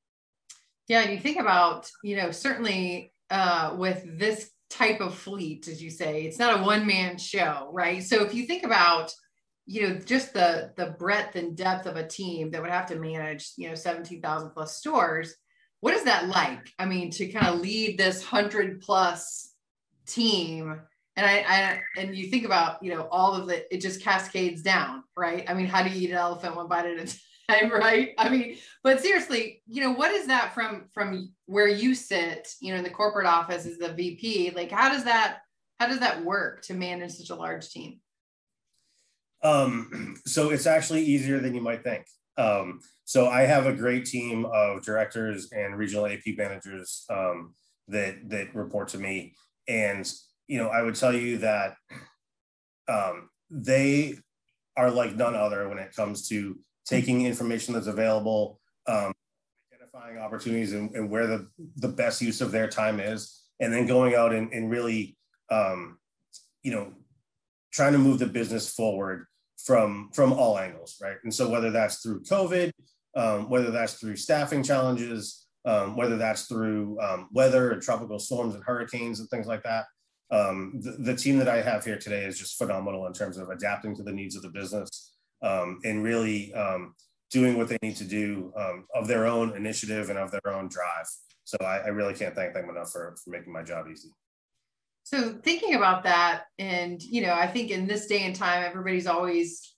Yeah, 0.89 1.03
and 1.03 1.13
you 1.13 1.21
think 1.21 1.39
about 1.39 1.91
you 2.03 2.17
know 2.17 2.31
certainly 2.31 3.13
uh, 3.31 3.75
with 3.77 4.05
this 4.19 4.51
type 4.71 5.01
of 5.01 5.15
fleet, 5.15 5.69
as 5.69 5.83
you 5.83 5.91
say, 5.91 6.23
it's 6.23 6.39
not 6.39 6.61
a 6.61 6.63
one 6.63 6.87
man 6.87 7.19
show, 7.19 7.71
right? 7.73 8.03
So 8.03 8.25
if 8.25 8.35
you 8.35 8.47
think 8.47 8.65
about 8.65 9.13
you 9.67 9.83
know 9.83 9.95
just 9.99 10.33
the 10.33 10.73
the 10.77 10.95
breadth 10.99 11.37
and 11.37 11.57
depth 11.57 11.87
of 11.87 11.97
a 11.97 12.07
team 12.07 12.51
that 12.51 12.63
would 12.63 12.71
have 12.71 12.87
to 12.87 12.97
manage 12.97 13.53
you 13.57 13.69
know 13.69 13.75
17,000 13.75 14.51
plus 14.51 14.77
stores 14.77 15.35
what 15.81 15.93
is 15.93 16.05
that 16.05 16.29
like 16.29 16.73
i 16.79 16.87
mean 16.87 17.11
to 17.11 17.27
kind 17.27 17.49
of 17.49 17.61
lead 17.61 17.99
this 17.99 18.21
100 18.21 18.81
plus 18.81 19.53
team 20.07 20.81
and 21.17 21.25
I, 21.25 21.39
I 21.39 21.83
and 22.01 22.15
you 22.15 22.29
think 22.29 22.45
about 22.45 22.83
you 22.83 22.95
know 22.95 23.09
all 23.11 23.35
of 23.35 23.47
the 23.47 23.73
it 23.75 23.81
just 23.81 24.03
cascades 24.03 24.63
down 24.63 25.03
right? 25.17 25.45
I 25.49 25.55
mean 25.55 25.67
how 25.67 25.83
do 25.83 25.91
you 25.91 26.09
eat 26.09 26.11
an 26.11 26.17
elephant 26.17 26.57
one 26.57 26.69
bite 26.69 26.87
at 26.87 26.99
a 26.99 27.19
time 27.51 27.71
right? 27.71 28.11
I 28.19 28.29
mean 28.29 28.57
but 28.83 29.01
seriously 29.01 29.63
you 29.67 29.83
know 29.83 29.93
what 29.93 30.13
is 30.13 30.27
that 30.27 30.55
from 30.55 30.87
from 30.93 31.33
where 31.47 31.69
you 31.69 31.95
sit 31.95 32.49
you 32.61 32.73
know 32.73 32.79
in 32.79 32.85
the 32.85 32.91
corporate 32.91 33.27
office 33.27 33.67
as 33.67 33.79
the 33.79 33.93
vp 33.93 34.51
like 34.55 34.71
how 34.71 34.89
does 34.89 35.05
that 35.05 35.39
how 35.79 35.87
does 35.87 36.01
that 36.01 36.25
work 36.25 36.63
to 36.63 36.75
manage 36.75 37.13
such 37.13 37.31
a 37.31 37.35
large 37.35 37.69
team? 37.69 38.01
Um, 39.43 40.17
so 40.27 40.51
it's 40.51 40.67
actually 40.67 41.05
easier 41.05 41.39
than 41.39 41.55
you 41.55 41.61
might 41.61 41.83
think. 41.83 42.07
Um, 42.39 42.81
so 43.05 43.29
I 43.29 43.43
have 43.43 43.67
a 43.67 43.73
great 43.73 44.05
team 44.05 44.47
of 44.47 44.83
directors 44.83 45.51
and 45.53 45.77
regional 45.77 46.07
AP 46.07 46.37
managers 46.37 47.05
um, 47.09 47.55
that 47.89 48.29
that 48.31 48.55
report 48.55 48.89
to 48.89 48.99
me, 48.99 49.35
and 49.69 50.11
you 50.49 50.59
know 50.59 50.69
I 50.69 50.83
would 50.83 50.95
tell 50.95 51.15
you 51.15 51.39
that 51.39 51.77
um, 52.89 53.31
they 53.51 54.17
are 54.77 54.91
like 54.91 55.15
none 55.15 55.35
other 55.35 55.69
when 55.69 55.79
it 55.79 55.95
comes 55.95 56.29
to 56.29 56.59
taking 56.85 57.25
information 57.27 57.75
that's 57.75 57.87
available, 57.87 58.61
um, 58.87 59.13
identifying 59.73 60.19
opportunities 60.19 60.73
and, 60.73 60.95
and, 60.95 61.11
where 61.11 61.27
the 61.27 61.49
the 61.77 61.89
best 61.89 62.21
use 62.21 62.41
of 62.41 62.53
their 62.53 62.69
time 62.69 63.01
is, 63.01 63.43
and 63.61 63.73
then 63.73 63.87
going 63.87 64.15
out 64.15 64.33
and, 64.33 64.53
and 64.53 64.71
really 64.71 65.17
um, 65.51 65.99
you 66.63 66.73
know 66.73 66.93
trying 67.73 67.93
to 67.93 67.99
move 67.99 68.19
the 68.19 68.27
business 68.27 68.73
forward 68.73 69.27
from 69.59 70.11
from 70.15 70.33
all 70.33 70.59
angles, 70.59 70.97
right? 71.03 71.17
And 71.25 71.35
so 71.35 71.49
whether 71.49 71.71
that's 71.71 72.03
through 72.03 72.23
COVID, 72.23 72.73
um, 73.17 73.49
whether 73.51 73.71
that's 73.71 73.95
through 73.95 74.17
staffing 74.17 74.63
challenges, 74.63 75.47
um, 75.65 75.97
whether 75.97 76.17
that's 76.17 76.47
through 76.47 77.01
um, 77.01 77.29
weather 77.33 77.73
and 77.73 77.83
tropical 77.83 78.19
storms 78.19 78.55
and 78.55 78.63
hurricanes 78.65 79.21
and 79.21 79.29
things 79.29 79.47
like 79.47 79.63
that, 79.65 79.87
um, 80.31 80.81
the, 80.81 80.93
the, 80.93 81.17
team 81.17 81.39
that 81.39 81.49
I 81.49 81.63
have 81.63 81.85
here 81.85 81.99
today 81.99 82.25
is 82.25 82.39
just 82.39 82.59
phenomenal 82.59 83.07
in 83.07 83.13
terms 83.13 83.39
of 83.39 83.49
adapting 83.49 83.95
to 83.97 84.03
the 84.03 84.13
needs 84.13 84.35
of 84.35 84.43
the 84.43 84.49
business 84.49 85.15
um, 85.43 85.79
and 85.85 86.03
really 86.03 86.53
um, 86.55 86.95
doing 87.31 87.57
what 87.57 87.69
they 87.69 87.79
need 87.81 87.97
to 87.97 88.05
do 88.05 88.53
of 88.95 89.07
their 89.07 89.27
own 89.27 89.57
initiative 89.57 90.11
and 90.11 90.19
of 90.19 90.33
their 90.33 90.53
own 90.53 90.69
drive. 90.69 91.07
So 91.45 91.57
I, 91.61 91.79
I 91.79 91.89
really 91.89 92.15
can't 92.15 92.35
thank 92.35 92.55
them 92.55 92.69
enough 92.69 92.91
for, 92.91 93.15
for 93.23 93.31
making 93.31 93.53
my 93.53 93.63
job 93.63 93.87
easy. 93.91 94.09
So 95.05 95.39
thinking 95.45 95.77
about 95.77 96.03
that, 96.03 96.47
and 96.59 97.01
you 97.01 97.23
know, 97.23 97.33
I 97.33 97.47
think 97.47 97.71
in 97.71 97.87
this 97.87 98.07
day 98.07 98.25
and 98.25 98.35
time, 98.35 98.65
everybody's 98.65 99.07
always 99.07 99.75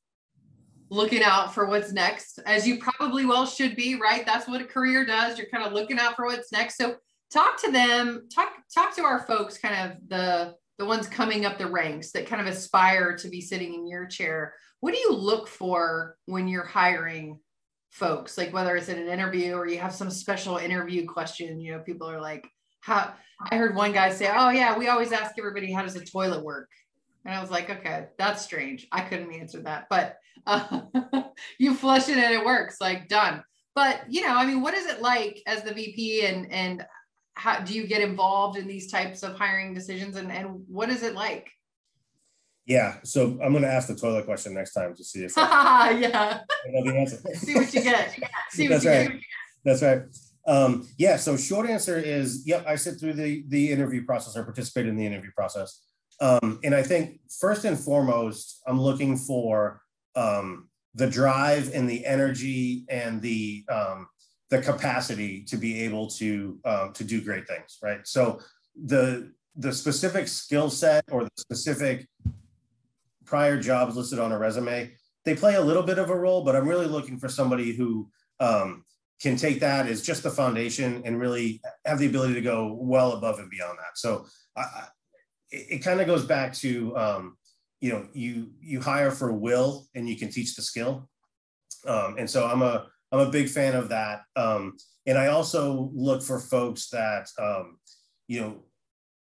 looking 0.88 1.22
out 1.22 1.52
for 1.52 1.66
what's 1.66 1.92
next, 1.92 2.38
as 2.46 2.66
you 2.66 2.78
probably 2.78 3.26
well 3.26 3.44
should 3.44 3.76
be, 3.76 3.96
right? 3.96 4.24
That's 4.24 4.48
what 4.48 4.62
a 4.62 4.64
career 4.64 5.04
does. 5.04 5.36
You're 5.36 5.48
kind 5.48 5.66
of 5.66 5.74
looking 5.74 5.98
out 5.98 6.16
for 6.16 6.24
what's 6.24 6.50
next. 6.50 6.78
So 6.78 6.96
talk 7.32 7.60
to 7.62 7.70
them, 7.70 8.28
talk 8.34 8.52
talk 8.74 8.94
to 8.96 9.02
our 9.02 9.20
folks, 9.20 9.58
kind 9.58 9.90
of 9.90 10.08
the 10.08 10.54
the 10.78 10.86
ones 10.86 11.08
coming 11.08 11.44
up 11.44 11.58
the 11.58 11.66
ranks 11.66 12.12
that 12.12 12.26
kind 12.26 12.40
of 12.40 12.46
aspire 12.46 13.16
to 13.16 13.28
be 13.28 13.40
sitting 13.40 13.74
in 13.74 13.88
your 13.88 14.06
chair. 14.06 14.54
What 14.80 14.94
do 14.94 15.00
you 15.00 15.12
look 15.12 15.48
for 15.48 16.16
when 16.26 16.46
you're 16.46 16.64
hiring 16.64 17.40
folks? 17.90 18.38
Like 18.38 18.52
whether 18.52 18.76
it's 18.76 18.88
in 18.88 18.98
an 18.98 19.08
interview 19.08 19.54
or 19.54 19.66
you 19.66 19.78
have 19.78 19.94
some 19.94 20.10
special 20.10 20.56
interview 20.58 21.04
question, 21.04 21.60
you 21.60 21.72
know, 21.72 21.80
people 21.80 22.08
are 22.08 22.20
like, 22.20 22.48
how 22.80 23.12
I 23.50 23.56
heard 23.56 23.74
one 23.74 23.92
guy 23.92 24.10
say, 24.10 24.30
"Oh 24.32 24.50
yeah, 24.50 24.76
we 24.76 24.88
always 24.88 25.12
ask 25.12 25.34
everybody 25.38 25.72
how 25.72 25.82
does 25.82 25.96
a 25.96 26.04
toilet 26.04 26.44
work," 26.44 26.70
and 27.24 27.34
I 27.34 27.40
was 27.40 27.50
like, 27.50 27.70
"Okay, 27.70 28.06
that's 28.18 28.42
strange. 28.42 28.86
I 28.90 29.02
couldn't 29.02 29.32
answer 29.32 29.60
that, 29.62 29.86
but 29.88 30.16
uh, 30.46 30.82
you 31.58 31.74
flush 31.74 32.08
it 32.08 32.16
and 32.16 32.34
it 32.34 32.44
works. 32.44 32.80
Like 32.80 33.08
done." 33.08 33.42
But 33.74 34.02
you 34.08 34.22
know, 34.22 34.34
I 34.34 34.44
mean, 34.44 34.60
what 34.60 34.74
is 34.74 34.86
it 34.86 35.02
like 35.02 35.40
as 35.46 35.62
the 35.62 35.72
VP, 35.72 36.26
and 36.26 36.50
and 36.50 36.84
how 37.38 37.60
do 37.60 37.72
you 37.72 37.86
get 37.86 38.02
involved 38.02 38.58
in 38.58 38.66
these 38.66 38.90
types 38.90 39.22
of 39.22 39.36
hiring 39.36 39.72
decisions, 39.72 40.16
and 40.16 40.30
and 40.32 40.64
what 40.68 40.90
is 40.90 41.02
it 41.02 41.14
like? 41.14 41.50
Yeah, 42.66 42.96
so 43.02 43.38
I'm 43.42 43.52
going 43.52 43.62
to 43.62 43.72
ask 43.72 43.88
the 43.88 43.94
toilet 43.94 44.26
question 44.26 44.52
next 44.52 44.74
time 44.74 44.94
to 44.94 45.02
see 45.02 45.24
if 45.24 45.32
I, 45.38 45.92
yeah. 45.92 46.40
The 46.66 46.96
answer. 46.96 47.16
see 47.34 47.54
what 47.54 47.72
you 47.72 47.82
get. 47.82 48.14
See 48.50 48.68
what 48.68 48.82
That's 48.82 48.84
you 48.84 48.90
right. 48.90 49.10
get. 49.10 49.20
That's 49.64 49.82
right. 49.82 50.02
Um, 50.46 50.88
yeah, 50.98 51.16
so 51.16 51.36
short 51.36 51.68
answer 51.68 51.98
is, 51.98 52.46
yep, 52.46 52.66
I 52.66 52.76
sit 52.76 52.98
through 52.98 53.14
the, 53.14 53.44
the 53.48 53.70
interview 53.70 54.04
process 54.04 54.36
or 54.36 54.44
participate 54.44 54.86
in 54.86 54.96
the 54.96 55.06
interview 55.06 55.30
process. 55.34 55.80
Um, 56.20 56.60
and 56.64 56.74
I 56.74 56.82
think 56.82 57.20
first 57.40 57.64
and 57.64 57.78
foremost, 57.78 58.62
I'm 58.66 58.80
looking 58.80 59.16
for 59.16 59.80
um, 60.14 60.68
the 60.94 61.08
drive 61.08 61.72
and 61.74 61.88
the 61.88 62.04
energy 62.04 62.84
and 62.88 63.22
the 63.22 63.64
um, 63.70 64.08
the 64.50 64.60
capacity 64.60 65.42
to 65.44 65.56
be 65.56 65.82
able 65.82 66.06
to 66.08 66.58
um, 66.64 66.92
to 66.94 67.04
do 67.04 67.22
great 67.22 67.46
things, 67.46 67.78
right? 67.82 68.00
So 68.06 68.40
the 68.74 69.32
the 69.56 69.72
specific 69.72 70.28
skill 70.28 70.70
set 70.70 71.04
or 71.10 71.24
the 71.24 71.30
specific 71.36 72.06
prior 73.24 73.60
jobs 73.60 73.96
listed 73.96 74.18
on 74.18 74.32
a 74.32 74.38
resume, 74.38 74.90
they 75.24 75.34
play 75.34 75.56
a 75.56 75.60
little 75.60 75.82
bit 75.82 75.98
of 75.98 76.10
a 76.10 76.16
role, 76.16 76.44
but 76.44 76.56
I'm 76.56 76.66
really 76.66 76.86
looking 76.86 77.18
for 77.18 77.28
somebody 77.28 77.72
who 77.72 78.08
um, 78.40 78.84
can 79.20 79.36
take 79.36 79.60
that 79.60 79.86
as 79.86 80.00
just 80.00 80.22
the 80.22 80.30
foundation 80.30 81.02
and 81.04 81.20
really 81.20 81.60
have 81.84 81.98
the 81.98 82.06
ability 82.06 82.34
to 82.34 82.40
go 82.40 82.78
well 82.80 83.12
above 83.12 83.38
and 83.38 83.50
beyond 83.50 83.78
that. 83.78 83.96
So 83.98 84.26
I, 84.56 84.86
it, 85.50 85.66
it 85.70 85.78
kind 85.78 86.00
of 86.00 86.06
goes 86.06 86.24
back 86.24 86.54
to 86.54 86.96
um, 86.96 87.36
you 87.80 87.92
know 87.92 88.08
you 88.12 88.50
you 88.60 88.80
hire 88.80 89.10
for 89.10 89.32
will 89.32 89.86
and 89.94 90.08
you 90.08 90.16
can 90.16 90.30
teach 90.30 90.54
the 90.54 90.62
skill, 90.62 91.08
um, 91.86 92.16
and 92.18 92.28
so 92.30 92.46
I'm 92.46 92.62
a 92.62 92.86
I'm 93.10 93.20
a 93.20 93.30
big 93.30 93.48
fan 93.48 93.74
of 93.74 93.88
that. 93.88 94.22
Um, 94.36 94.76
and 95.06 95.16
I 95.16 95.28
also 95.28 95.90
look 95.94 96.22
for 96.22 96.38
folks 96.38 96.90
that 96.90 97.28
um, 97.40 97.78
you 98.26 98.40
know 98.40 98.64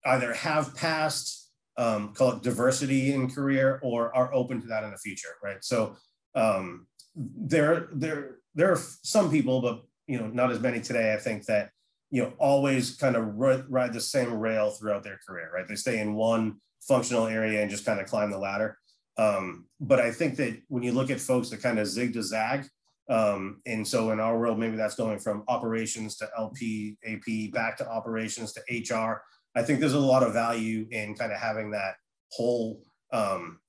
either 0.05 0.33
have 0.33 0.75
passed 0.75 1.41
um, 1.77 2.13
call 2.13 2.33
it 2.33 2.43
diversity 2.43 3.13
in 3.13 3.29
career 3.29 3.79
or 3.81 4.15
are 4.15 4.33
open 4.33 4.61
to 4.61 4.67
that 4.67 4.83
in 4.83 4.91
the 4.91 4.97
future, 4.97 5.35
right? 5.43 5.63
So 5.63 5.95
um, 6.35 6.87
there 7.15 7.87
there 7.93 8.37
there 8.55 8.71
are 8.71 8.79
some 9.03 9.31
people, 9.31 9.61
but 9.61 9.83
you 10.07 10.19
know, 10.19 10.27
not 10.27 10.51
as 10.51 10.59
many 10.59 10.81
today. 10.81 11.13
I 11.13 11.17
think 11.17 11.45
that 11.45 11.71
you 12.09 12.21
know 12.21 12.33
always 12.37 12.95
kind 12.97 13.15
of 13.15 13.35
ride 13.35 13.93
the 13.93 14.01
same 14.01 14.33
rail 14.33 14.71
throughout 14.71 15.03
their 15.03 15.19
career, 15.27 15.49
right? 15.53 15.67
They 15.67 15.75
stay 15.75 15.99
in 15.99 16.13
one 16.13 16.57
functional 16.81 17.27
area 17.27 17.61
and 17.61 17.71
just 17.71 17.85
kind 17.85 17.99
of 17.99 18.07
climb 18.07 18.31
the 18.31 18.37
ladder. 18.37 18.77
Um, 19.17 19.65
but 19.79 19.99
I 19.99 20.11
think 20.11 20.35
that 20.37 20.61
when 20.67 20.83
you 20.83 20.91
look 20.91 21.09
at 21.09 21.19
folks 21.19 21.49
that 21.49 21.61
kind 21.61 21.79
of 21.79 21.87
zig 21.87 22.13
to 22.13 22.23
zag, 22.23 22.65
um, 23.11 23.61
and 23.65 23.85
so 23.85 24.11
in 24.11 24.21
our 24.21 24.39
world, 24.39 24.57
maybe 24.57 24.77
that's 24.77 24.95
going 24.95 25.19
from 25.19 25.43
operations 25.49 26.15
to 26.15 26.29
LP, 26.37 26.97
AP, 27.05 27.51
back 27.51 27.75
to 27.77 27.89
operations 27.89 28.53
to 28.53 28.61
HR. 28.71 29.21
I 29.53 29.63
think 29.63 29.81
there's 29.81 29.93
a 29.93 29.99
lot 29.99 30.23
of 30.23 30.31
value 30.31 30.87
in 30.91 31.15
kind 31.15 31.33
of 31.33 31.37
having 31.37 31.71
that 31.71 31.95
whole 32.31 32.81
um, 33.11 33.59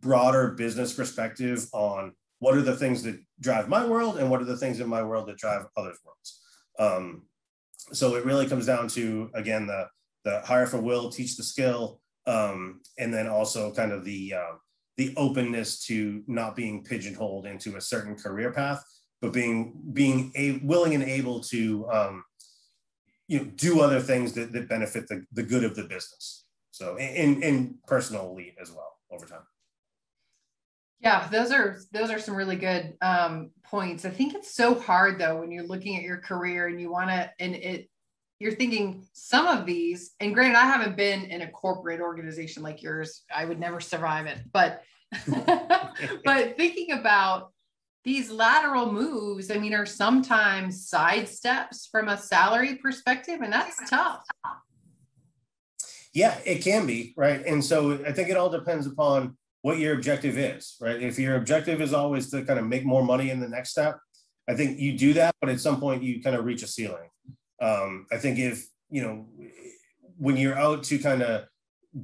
broader 0.00 0.52
business 0.52 0.94
perspective 0.94 1.66
on 1.74 2.12
what 2.38 2.56
are 2.56 2.62
the 2.62 2.76
things 2.76 3.02
that 3.02 3.20
drive 3.40 3.68
my 3.68 3.86
world 3.86 4.16
and 4.16 4.30
what 4.30 4.40
are 4.40 4.46
the 4.46 4.56
things 4.56 4.80
in 4.80 4.88
my 4.88 5.02
world 5.02 5.28
that 5.28 5.36
drive 5.36 5.66
others' 5.76 5.98
worlds. 6.02 6.40
Um, 6.78 7.24
so 7.92 8.14
it 8.14 8.24
really 8.24 8.48
comes 8.48 8.64
down 8.64 8.88
to 8.88 9.30
again 9.34 9.66
the 9.66 9.86
the 10.24 10.40
hire 10.40 10.66
for 10.66 10.80
will, 10.80 11.10
teach 11.10 11.36
the 11.36 11.42
skill, 11.42 12.00
um, 12.26 12.80
and 12.98 13.12
then 13.12 13.28
also 13.28 13.72
kind 13.74 13.92
of 13.92 14.04
the 14.04 14.32
uh, 14.34 14.56
the 14.98 15.14
openness 15.16 15.78
to 15.86 16.22
not 16.26 16.56
being 16.56 16.82
pigeonholed 16.84 17.46
into 17.46 17.76
a 17.76 17.80
certain 17.80 18.16
career 18.16 18.52
path, 18.52 18.84
but 19.22 19.32
being 19.32 19.80
being 19.92 20.32
a, 20.36 20.58
willing 20.64 20.94
and 20.94 21.04
able 21.04 21.40
to 21.40 21.88
um, 21.90 22.24
you 23.28 23.38
know 23.38 23.44
do 23.54 23.80
other 23.80 24.00
things 24.00 24.32
that, 24.32 24.52
that 24.52 24.68
benefit 24.68 25.08
the, 25.08 25.24
the 25.32 25.42
good 25.42 25.64
of 25.64 25.74
the 25.76 25.84
business. 25.84 26.44
So 26.72 26.96
in 26.96 27.42
in 27.42 27.76
personally 27.86 28.54
as 28.60 28.70
well 28.72 28.92
over 29.10 29.24
time. 29.24 29.46
Yeah, 31.00 31.28
those 31.28 31.52
are 31.52 31.78
those 31.92 32.10
are 32.10 32.18
some 32.18 32.34
really 32.34 32.56
good 32.56 32.94
um, 33.00 33.52
points. 33.62 34.04
I 34.04 34.10
think 34.10 34.34
it's 34.34 34.52
so 34.52 34.74
hard 34.74 35.20
though 35.20 35.40
when 35.40 35.52
you're 35.52 35.66
looking 35.66 35.96
at 35.96 36.02
your 36.02 36.18
career 36.18 36.66
and 36.66 36.80
you 36.80 36.90
want 36.90 37.10
to 37.10 37.30
and 37.38 37.54
it 37.54 37.88
you're 38.38 38.54
thinking 38.54 39.04
some 39.12 39.46
of 39.46 39.66
these 39.66 40.12
and 40.20 40.34
granted 40.34 40.56
I 40.56 40.66
haven't 40.66 40.96
been 40.96 41.24
in 41.24 41.42
a 41.42 41.50
corporate 41.50 42.00
organization 42.00 42.62
like 42.62 42.82
yours. 42.82 43.22
I 43.34 43.44
would 43.44 43.58
never 43.58 43.80
survive 43.80 44.26
it. 44.26 44.38
But 44.52 44.82
but 46.24 46.56
thinking 46.56 46.92
about 46.92 47.52
these 48.04 48.30
lateral 48.30 48.92
moves, 48.92 49.50
I 49.50 49.58
mean, 49.58 49.74
are 49.74 49.86
sometimes 49.86 50.88
side 50.88 51.28
steps 51.28 51.88
from 51.90 52.08
a 52.08 52.16
salary 52.16 52.76
perspective, 52.76 53.40
and 53.40 53.52
that's 53.52 53.90
tough. 53.90 54.24
Yeah, 56.14 56.38
it 56.44 56.62
can 56.62 56.86
be, 56.86 57.14
right? 57.16 57.44
And 57.44 57.64
so 57.64 58.02
I 58.04 58.12
think 58.12 58.28
it 58.28 58.36
all 58.36 58.50
depends 58.50 58.86
upon 58.86 59.36
what 59.62 59.78
your 59.78 59.94
objective 59.94 60.38
is, 60.38 60.76
right? 60.80 61.00
If 61.00 61.18
your 61.18 61.36
objective 61.36 61.80
is 61.80 61.92
always 61.92 62.30
to 62.30 62.42
kind 62.44 62.58
of 62.58 62.66
make 62.66 62.84
more 62.84 63.04
money 63.04 63.30
in 63.30 63.40
the 63.40 63.48
next 63.48 63.70
step, 63.70 63.98
I 64.48 64.54
think 64.54 64.78
you 64.78 64.96
do 64.96 65.12
that, 65.14 65.34
but 65.40 65.50
at 65.50 65.60
some 65.60 65.78
point 65.80 66.02
you 66.02 66.22
kind 66.22 66.36
of 66.36 66.44
reach 66.44 66.62
a 66.62 66.66
ceiling. 66.66 67.08
Um, 67.60 68.06
I 68.12 68.16
think 68.16 68.38
if, 68.38 68.66
you 68.90 69.02
know, 69.02 69.26
when 70.16 70.36
you're 70.36 70.58
out 70.58 70.82
to 70.84 70.98
kind 70.98 71.22
of 71.22 71.44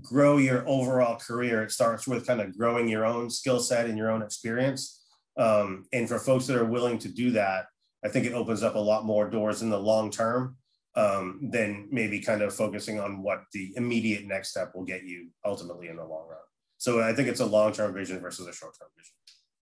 grow 0.03 0.39
your 0.39 0.67
overall 0.69 1.17
career, 1.17 1.63
it 1.63 1.73
starts 1.73 2.07
with 2.07 2.27
kind 2.27 2.41
of 2.41 2.57
growing 2.57 2.89
your 2.89 3.05
own 3.05 3.31
skill 3.31 3.61
set 3.61 3.87
and 3.87 3.99
your 3.99 4.11
own 4.11 4.23
experience. 4.23 5.03
Um, 5.37 5.85
and 5.93 6.09
for 6.09 6.19
folks 6.19 6.47
that 6.47 6.57
are 6.57 6.65
willing 6.65 6.99
to 6.99 7.09
do 7.09 7.33
that, 7.33 7.67
I 8.05 8.09
think 8.09 8.27
it 8.27 8.35
opens 8.35 8.63
up 8.63 8.75
a 8.75 8.79
lot 8.79 9.05
more 9.05 9.29
doors 9.29 9.63
in 9.63 9.71
the 9.71 9.79
long 9.79 10.11
term 10.11 10.57
um, 10.97 11.49
than 11.51 11.89
maybe 11.91 12.21
kind 12.21 12.43
of 12.43 12.55
focusing 12.55 13.01
on 13.01 13.23
what 13.23 13.45
the 13.53 13.73
immediate 13.77 14.27
next 14.27 14.51
step 14.51 14.73
will 14.75 14.85
get 14.85 15.05
you 15.05 15.29
ultimately 15.45 15.89
in 15.89 15.97
the 15.97 16.05
long 16.05 16.29
run. 16.29 16.39
So 16.79 17.01
I 17.01 17.13
think 17.15 17.29
it's 17.29 17.41
a 17.41 17.47
long 17.47 17.73
term 17.73 17.95
vision 17.95 18.21
versus 18.21 18.47
a 18.47 18.53
short 18.53 18.75
term 18.79 18.89
vision. 18.97 19.15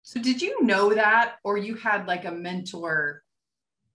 So 0.02 0.20
did 0.20 0.42
you 0.42 0.62
know 0.64 0.92
that, 0.94 1.36
or 1.44 1.56
you 1.56 1.76
had 1.76 2.06
like 2.06 2.24
a 2.24 2.32
mentor 2.32 3.22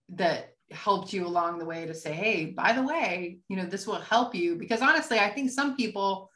that 0.10 0.56
helped 0.72 1.14
you 1.14 1.26
along 1.26 1.60
the 1.60 1.66
way 1.66 1.86
to 1.86 1.94
say, 1.94 2.14
hey, 2.14 2.46
by 2.46 2.74
the 2.74 2.84
way, 2.84 3.40
you 3.48 3.56
know, 3.56 3.66
this 3.66 3.88
will 3.88 3.96
help 3.96 4.36
you? 4.36 4.56
Because 4.56 4.82
honestly, 4.82 5.20
I 5.20 5.30
think 5.30 5.52
some 5.52 5.76
people 5.76 6.30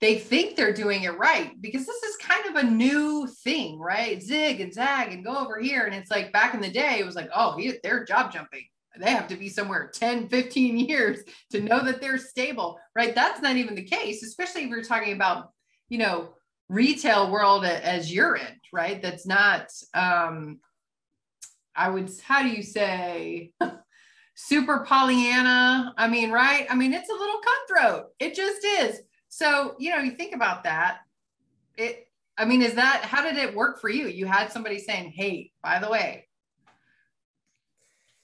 they 0.00 0.18
think 0.18 0.56
they're 0.56 0.72
doing 0.72 1.04
it 1.04 1.16
right 1.16 1.52
because 1.62 1.86
this 1.86 2.02
is 2.02 2.16
kind 2.16 2.44
of 2.46 2.56
a 2.56 2.68
new 2.68 3.28
thing, 3.44 3.78
right? 3.78 4.20
Zig 4.20 4.60
and 4.60 4.74
zag 4.74 5.12
and 5.12 5.24
go 5.24 5.36
over 5.36 5.60
here. 5.60 5.86
And 5.86 5.94
it's 5.94 6.10
like 6.10 6.32
back 6.32 6.54
in 6.54 6.60
the 6.60 6.70
day, 6.70 6.98
it 6.98 7.06
was 7.06 7.14
like, 7.14 7.30
oh, 7.32 7.56
they're 7.84 8.04
job 8.04 8.32
jumping. 8.32 8.64
They 8.98 9.10
have 9.10 9.28
to 9.28 9.36
be 9.36 9.48
somewhere 9.48 9.92
10, 9.94 10.28
15 10.28 10.76
years 10.88 11.20
to 11.50 11.60
know 11.60 11.84
that 11.84 12.00
they're 12.00 12.18
stable, 12.18 12.80
right? 12.96 13.14
That's 13.14 13.40
not 13.40 13.56
even 13.56 13.76
the 13.76 13.84
case, 13.84 14.24
especially 14.24 14.64
if 14.64 14.70
you're 14.70 14.82
talking 14.82 15.12
about 15.12 15.50
you 15.92 15.98
know, 15.98 16.30
retail 16.70 17.30
world 17.30 17.66
as 17.66 18.10
you're 18.10 18.36
in, 18.36 18.60
right? 18.72 19.02
That's 19.02 19.26
not, 19.26 19.66
um, 19.92 20.60
I 21.74 21.90
would, 21.90 22.10
how 22.22 22.42
do 22.42 22.48
you 22.48 22.62
say, 22.62 23.52
super 24.34 24.80
Pollyanna? 24.80 25.94
I 25.96 26.08
mean, 26.08 26.30
right? 26.30 26.66
I 26.70 26.74
mean, 26.74 26.92
it's 26.92 27.10
a 27.10 27.14
little 27.14 27.40
cutthroat. 27.40 28.06
It 28.18 28.34
just 28.34 28.64
is. 28.64 29.00
So, 29.28 29.74
you 29.78 29.90
know, 29.90 30.02
you 30.02 30.12
think 30.12 30.34
about 30.34 30.64
that. 30.64 30.98
It, 31.76 32.08
I 32.36 32.44
mean, 32.44 32.62
is 32.62 32.74
that, 32.74 33.02
how 33.02 33.22
did 33.22 33.36
it 33.36 33.54
work 33.54 33.80
for 33.80 33.88
you? 33.88 34.08
You 34.08 34.26
had 34.26 34.52
somebody 34.52 34.78
saying, 34.78 35.12
hey, 35.14 35.50
by 35.62 35.78
the 35.78 35.90
way. 35.90 36.28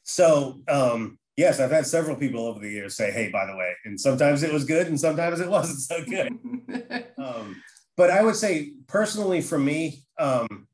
So, 0.08 0.62
um, 0.68 1.18
yes, 1.36 1.60
I've 1.60 1.70
had 1.70 1.86
several 1.86 2.16
people 2.16 2.46
over 2.46 2.58
the 2.58 2.70
years 2.70 2.96
say, 2.96 3.10
"Hey, 3.10 3.30
by 3.30 3.44
the 3.44 3.54
way," 3.54 3.74
and 3.84 4.00
sometimes 4.00 4.42
it 4.42 4.50
was 4.50 4.64
good, 4.64 4.86
and 4.86 4.98
sometimes 4.98 5.38
it 5.38 5.48
wasn't 5.48 5.80
so 5.80 6.02
good. 6.02 7.04
um, 7.18 7.62
but 7.94 8.10
I 8.10 8.22
would 8.22 8.36
say, 8.36 8.72
personally, 8.86 9.42
for 9.42 9.58
me, 9.58 10.02
um, 10.18 10.66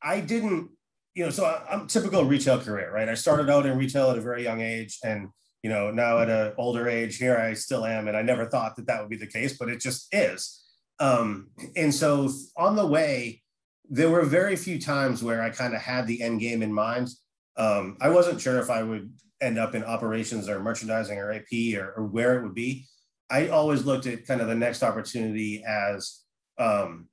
I 0.00 0.20
didn't, 0.20 0.70
you 1.14 1.24
know, 1.24 1.30
so 1.30 1.44
I, 1.44 1.74
am 1.74 1.86
typical 1.86 2.24
retail 2.24 2.58
career, 2.58 2.92
right? 2.92 3.08
I 3.08 3.14
started 3.14 3.50
out 3.50 3.66
in 3.66 3.76
retail 3.76 4.10
at 4.10 4.18
a 4.18 4.22
very 4.22 4.42
young 4.42 4.60
age, 4.60 4.98
and 5.04 5.28
you 5.62 5.70
know, 5.70 5.90
now 5.90 6.18
at 6.18 6.28
an 6.28 6.54
older 6.58 6.88
age, 6.88 7.18
here 7.18 7.36
I 7.36 7.54
still 7.54 7.84
am, 7.84 8.08
and 8.08 8.16
I 8.16 8.22
never 8.22 8.46
thought 8.46 8.76
that 8.76 8.86
that 8.86 9.00
would 9.00 9.10
be 9.10 9.16
the 9.16 9.26
case, 9.26 9.56
but 9.58 9.68
it 9.68 9.80
just 9.80 10.08
is. 10.12 10.60
Um, 10.98 11.50
and 11.76 11.94
so 11.94 12.30
on 12.56 12.76
the 12.76 12.86
way, 12.86 13.42
there 13.88 14.10
were 14.10 14.24
very 14.24 14.56
few 14.56 14.80
times 14.80 15.22
where 15.22 15.42
I 15.42 15.50
kind 15.50 15.74
of 15.74 15.80
had 15.80 16.06
the 16.06 16.22
end 16.22 16.40
game 16.40 16.62
in 16.62 16.72
mind. 16.72 17.08
Um, 17.56 17.96
I 18.00 18.08
wasn't 18.08 18.40
sure 18.40 18.58
if 18.58 18.70
I 18.70 18.82
would 18.82 19.12
end 19.40 19.58
up 19.58 19.74
in 19.74 19.84
operations 19.84 20.48
or 20.48 20.60
merchandising 20.60 21.18
or 21.18 21.32
AP 21.32 21.76
or, 21.76 21.92
or 21.96 22.06
where 22.06 22.38
it 22.38 22.42
would 22.42 22.54
be, 22.54 22.86
I 23.30 23.48
always 23.48 23.84
looked 23.84 24.06
at 24.06 24.26
kind 24.26 24.40
of 24.40 24.46
the 24.46 24.54
next 24.54 24.82
opportunity 24.82 25.64
as 25.66 26.20
um, 26.58 27.08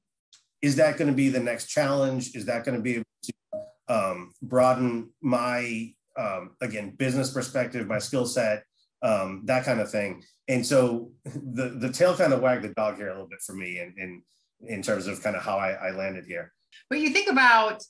is 0.61 0.75
that 0.75 0.97
going 0.97 1.09
to 1.09 1.15
be 1.15 1.29
the 1.29 1.39
next 1.39 1.67
challenge? 1.67 2.35
Is 2.35 2.45
that 2.45 2.65
going 2.65 2.75
to 2.75 2.83
be 2.83 3.01
um, 3.89 4.31
broaden 4.41 5.09
my 5.21 5.91
um, 6.17 6.51
again 6.61 6.95
business 6.97 7.31
perspective, 7.31 7.87
my 7.87 7.99
skill 7.99 8.25
set, 8.25 8.63
um, 9.01 9.41
that 9.45 9.65
kind 9.65 9.81
of 9.81 9.91
thing? 9.91 10.23
And 10.47 10.65
so 10.65 11.11
the 11.25 11.69
the 11.69 11.91
tail 11.91 12.15
kind 12.15 12.33
of 12.33 12.41
wagged 12.41 12.63
the 12.63 12.73
dog 12.73 12.95
here 12.97 13.09
a 13.09 13.13
little 13.13 13.27
bit 13.27 13.41
for 13.41 13.53
me, 13.53 13.79
in 13.79 13.93
in, 13.97 14.21
in 14.67 14.81
terms 14.81 15.07
of 15.07 15.21
kind 15.21 15.35
of 15.35 15.43
how 15.43 15.57
I, 15.57 15.71
I 15.71 15.91
landed 15.91 16.25
here. 16.25 16.53
But 16.89 16.99
you 16.99 17.09
think 17.09 17.29
about, 17.29 17.83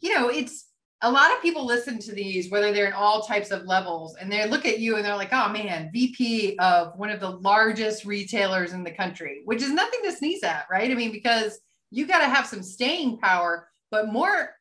you 0.00 0.14
know, 0.14 0.28
it's 0.28 0.66
a 1.02 1.10
lot 1.10 1.32
of 1.32 1.42
people 1.42 1.66
listen 1.66 1.98
to 2.00 2.12
these, 2.12 2.50
whether 2.50 2.72
they're 2.72 2.86
in 2.86 2.92
all 2.92 3.22
types 3.22 3.50
of 3.50 3.64
levels, 3.64 4.16
and 4.16 4.32
they 4.32 4.48
look 4.48 4.64
at 4.64 4.78
you 4.78 4.96
and 4.96 5.04
they're 5.04 5.16
like, 5.16 5.32
oh 5.32 5.48
man, 5.48 5.90
VP 5.92 6.56
of 6.58 6.96
one 6.96 7.10
of 7.10 7.20
the 7.20 7.30
largest 7.30 8.04
retailers 8.04 8.72
in 8.72 8.82
the 8.82 8.90
country, 8.90 9.42
which 9.44 9.62
is 9.62 9.70
nothing 9.70 10.00
to 10.04 10.12
sneeze 10.12 10.42
at, 10.42 10.66
right? 10.70 10.90
I 10.90 10.94
mean, 10.94 11.12
because 11.12 11.60
you 11.90 12.06
got 12.06 12.20
to 12.20 12.28
have 12.28 12.46
some 12.46 12.62
staying 12.62 13.18
power, 13.18 13.68
but 13.90 14.12
more, 14.12 14.54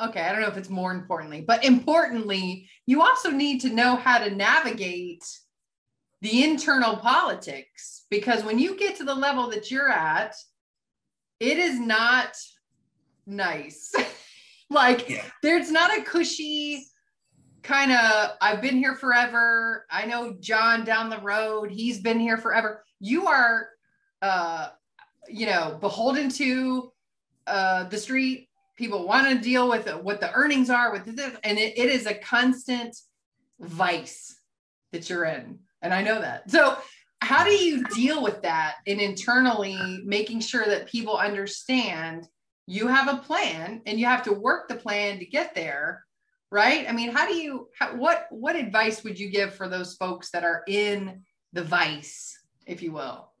okay, 0.00 0.20
I 0.20 0.32
don't 0.32 0.40
know 0.40 0.48
if 0.48 0.56
it's 0.56 0.70
more 0.70 0.92
importantly, 0.92 1.42
but 1.46 1.64
importantly, 1.64 2.68
you 2.86 3.02
also 3.02 3.30
need 3.30 3.60
to 3.60 3.70
know 3.70 3.96
how 3.96 4.18
to 4.18 4.34
navigate 4.34 5.24
the 6.22 6.44
internal 6.44 6.96
politics 6.96 8.06
because 8.10 8.44
when 8.44 8.58
you 8.58 8.76
get 8.78 8.96
to 8.96 9.04
the 9.04 9.14
level 9.14 9.50
that 9.50 9.70
you're 9.70 9.90
at, 9.90 10.34
it 11.40 11.58
is 11.58 11.78
not 11.80 12.36
nice. 13.26 13.92
like 14.70 15.08
yeah. 15.08 15.24
there's 15.42 15.70
not 15.70 15.96
a 15.96 16.02
cushy 16.02 16.86
kind 17.62 17.92
of 17.92 18.30
I've 18.40 18.62
been 18.62 18.78
here 18.78 18.94
forever. 18.94 19.84
I 19.90 20.06
know 20.06 20.36
John 20.40 20.84
down 20.84 21.10
the 21.10 21.20
road, 21.20 21.70
he's 21.70 22.00
been 22.00 22.20
here 22.20 22.38
forever. 22.38 22.84
You 23.00 23.26
are 23.26 23.68
uh 24.22 24.68
you 25.28 25.46
know, 25.46 25.78
beholden 25.80 26.28
to 26.30 26.92
uh 27.48 27.84
the 27.84 27.98
street. 27.98 28.48
People 28.76 29.06
want 29.06 29.28
to 29.28 29.42
deal 29.42 29.68
with 29.68 29.86
uh, 29.86 29.98
what 29.98 30.20
the 30.20 30.32
earnings 30.32 30.70
are 30.70 30.92
with 30.92 31.04
this 31.04 31.36
and 31.44 31.58
it, 31.58 31.78
it 31.78 31.90
is 31.90 32.06
a 32.06 32.14
constant 32.14 32.96
vice 33.60 34.36
that 34.92 35.08
you're 35.08 35.24
in. 35.24 35.58
And 35.82 35.92
I 35.92 36.02
know 36.02 36.20
that. 36.20 36.50
So 36.50 36.76
how 37.22 37.44
do 37.44 37.52
you 37.52 37.84
deal 37.84 38.22
with 38.22 38.42
that 38.42 38.76
and 38.86 39.00
internally 39.00 40.02
making 40.04 40.40
sure 40.40 40.64
that 40.66 40.88
people 40.88 41.16
understand 41.16 42.26
you 42.66 42.88
have 42.88 43.08
a 43.08 43.22
plan 43.22 43.80
and 43.86 43.98
you 43.98 44.06
have 44.06 44.24
to 44.24 44.32
work 44.32 44.68
the 44.68 44.74
plan 44.74 45.18
to 45.18 45.24
get 45.24 45.54
there 45.54 46.04
right 46.50 46.84
i 46.88 46.92
mean 46.92 47.10
how 47.10 47.26
do 47.26 47.34
you 47.34 47.68
how, 47.78 47.94
what 47.96 48.26
what 48.30 48.56
advice 48.56 49.04
would 49.04 49.18
you 49.18 49.30
give 49.30 49.54
for 49.54 49.68
those 49.68 49.94
folks 49.94 50.30
that 50.30 50.44
are 50.44 50.62
in 50.66 51.22
the 51.52 51.62
vice 51.62 52.38
if 52.66 52.82
you 52.82 52.92
will 52.92 53.31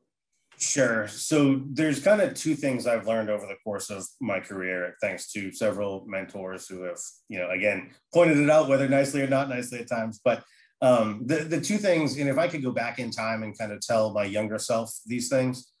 sure 0.62 1.08
so 1.08 1.60
there's 1.70 2.00
kind 2.00 2.20
of 2.20 2.34
two 2.34 2.54
things 2.54 2.86
i've 2.86 3.06
learned 3.06 3.28
over 3.28 3.46
the 3.46 3.56
course 3.64 3.90
of 3.90 4.04
my 4.20 4.38
career 4.38 4.96
thanks 5.00 5.32
to 5.32 5.52
several 5.52 6.04
mentors 6.06 6.68
who 6.68 6.82
have 6.82 6.98
you 7.28 7.38
know 7.38 7.50
again 7.50 7.90
pointed 8.14 8.38
it 8.38 8.48
out 8.48 8.68
whether 8.68 8.88
nicely 8.88 9.20
or 9.20 9.26
not 9.26 9.48
nicely 9.48 9.80
at 9.80 9.88
times 9.88 10.20
but 10.24 10.42
um, 10.80 11.22
the, 11.26 11.36
the 11.36 11.60
two 11.60 11.78
things 11.78 12.16
and 12.18 12.28
if 12.28 12.38
i 12.38 12.48
could 12.48 12.62
go 12.62 12.72
back 12.72 12.98
in 12.98 13.10
time 13.10 13.42
and 13.42 13.58
kind 13.58 13.72
of 13.72 13.80
tell 13.80 14.12
my 14.12 14.24
younger 14.24 14.58
self 14.58 14.92
these 15.06 15.28
things 15.28 15.72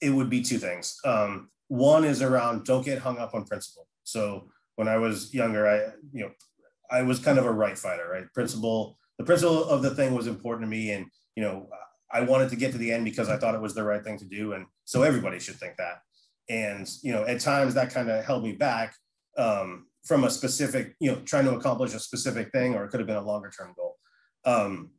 it 0.00 0.10
would 0.10 0.28
be 0.28 0.42
two 0.42 0.58
things 0.58 0.96
um, 1.04 1.48
one 1.68 2.04
is 2.04 2.22
around 2.22 2.64
don't 2.64 2.84
get 2.84 2.98
hung 2.98 3.18
up 3.18 3.34
on 3.34 3.44
principle. 3.44 3.86
So 4.04 4.48
when 4.76 4.88
I 4.88 4.96
was 4.96 5.32
younger, 5.32 5.68
I 5.68 5.92
you 6.12 6.24
know 6.24 6.30
I 6.90 7.02
was 7.02 7.18
kind 7.18 7.38
of 7.38 7.44
a 7.44 7.52
right 7.52 7.78
fighter, 7.78 8.08
right? 8.10 8.24
Principle, 8.32 8.98
the 9.18 9.24
principle 9.24 9.64
of 9.64 9.82
the 9.82 9.94
thing 9.94 10.14
was 10.14 10.26
important 10.26 10.66
to 10.66 10.70
me, 10.70 10.92
and 10.92 11.06
you 11.36 11.42
know 11.42 11.68
I 12.10 12.22
wanted 12.22 12.50
to 12.50 12.56
get 12.56 12.72
to 12.72 12.78
the 12.78 12.92
end 12.92 13.04
because 13.04 13.28
I 13.28 13.36
thought 13.36 13.54
it 13.54 13.60
was 13.60 13.74
the 13.74 13.84
right 13.84 14.02
thing 14.02 14.18
to 14.18 14.24
do, 14.24 14.52
and 14.52 14.66
so 14.84 15.02
everybody 15.02 15.38
should 15.38 15.56
think 15.56 15.76
that. 15.76 16.00
And 16.48 16.88
you 17.02 17.12
know 17.12 17.24
at 17.24 17.40
times 17.40 17.74
that 17.74 17.92
kind 17.92 18.10
of 18.10 18.24
held 18.24 18.42
me 18.42 18.52
back 18.52 18.94
um, 19.36 19.86
from 20.04 20.24
a 20.24 20.30
specific, 20.30 20.96
you 21.00 21.10
know, 21.10 21.20
trying 21.24 21.44
to 21.44 21.54
accomplish 21.54 21.94
a 21.94 22.00
specific 22.00 22.50
thing, 22.50 22.74
or 22.74 22.84
it 22.84 22.88
could 22.88 23.00
have 23.00 23.06
been 23.06 23.16
a 23.16 23.22
longer 23.22 23.50
term 23.50 23.74
goal. 23.76 23.96
Um, 24.44 24.90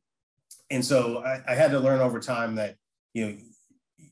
and 0.70 0.86
so 0.86 1.24
I, 1.24 1.42
I, 1.48 1.56
had 1.56 1.72
to 1.72 1.80
learn 1.80 2.00
over 2.00 2.20
time 2.20 2.56
that, 2.56 2.76
you 3.14 3.26
know, 3.26 3.38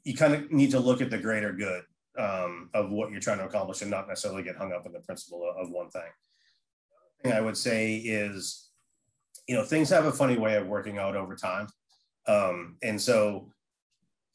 you 0.04 0.16
kind 0.16 0.34
of 0.34 0.52
need 0.52 0.72
to 0.72 0.80
look 0.80 1.02
at 1.02 1.12
the 1.12 1.18
greater 1.18 1.54
good 1.54 1.84
um, 2.18 2.70
of 2.74 2.90
what 2.90 3.12
you're 3.12 3.20
trying 3.20 3.38
to 3.38 3.46
accomplish 3.46 3.82
and 3.82 3.92
not 3.92 4.08
necessarily 4.08 4.42
get 4.42 4.56
hung 4.56 4.74
up 4.74 4.86
in 4.86 4.94
the 4.94 5.00
principle 5.02 5.48
of, 5.48 5.68
of 5.68 5.72
one 5.72 5.90
thing. 5.90 6.10
thing 7.24 7.34
I 7.34 7.42
would 7.42 7.58
say 7.58 7.98
is, 7.98 8.70
you 9.48 9.56
know, 9.56 9.64
things 9.64 9.90
have 9.90 10.06
a 10.06 10.12
funny 10.12 10.38
way 10.38 10.56
of 10.56 10.68
working 10.68 10.98
out 10.98 11.16
over 11.16 11.36
time. 11.36 11.68
Um, 12.28 12.78
and 12.82 13.02
so 13.02 13.52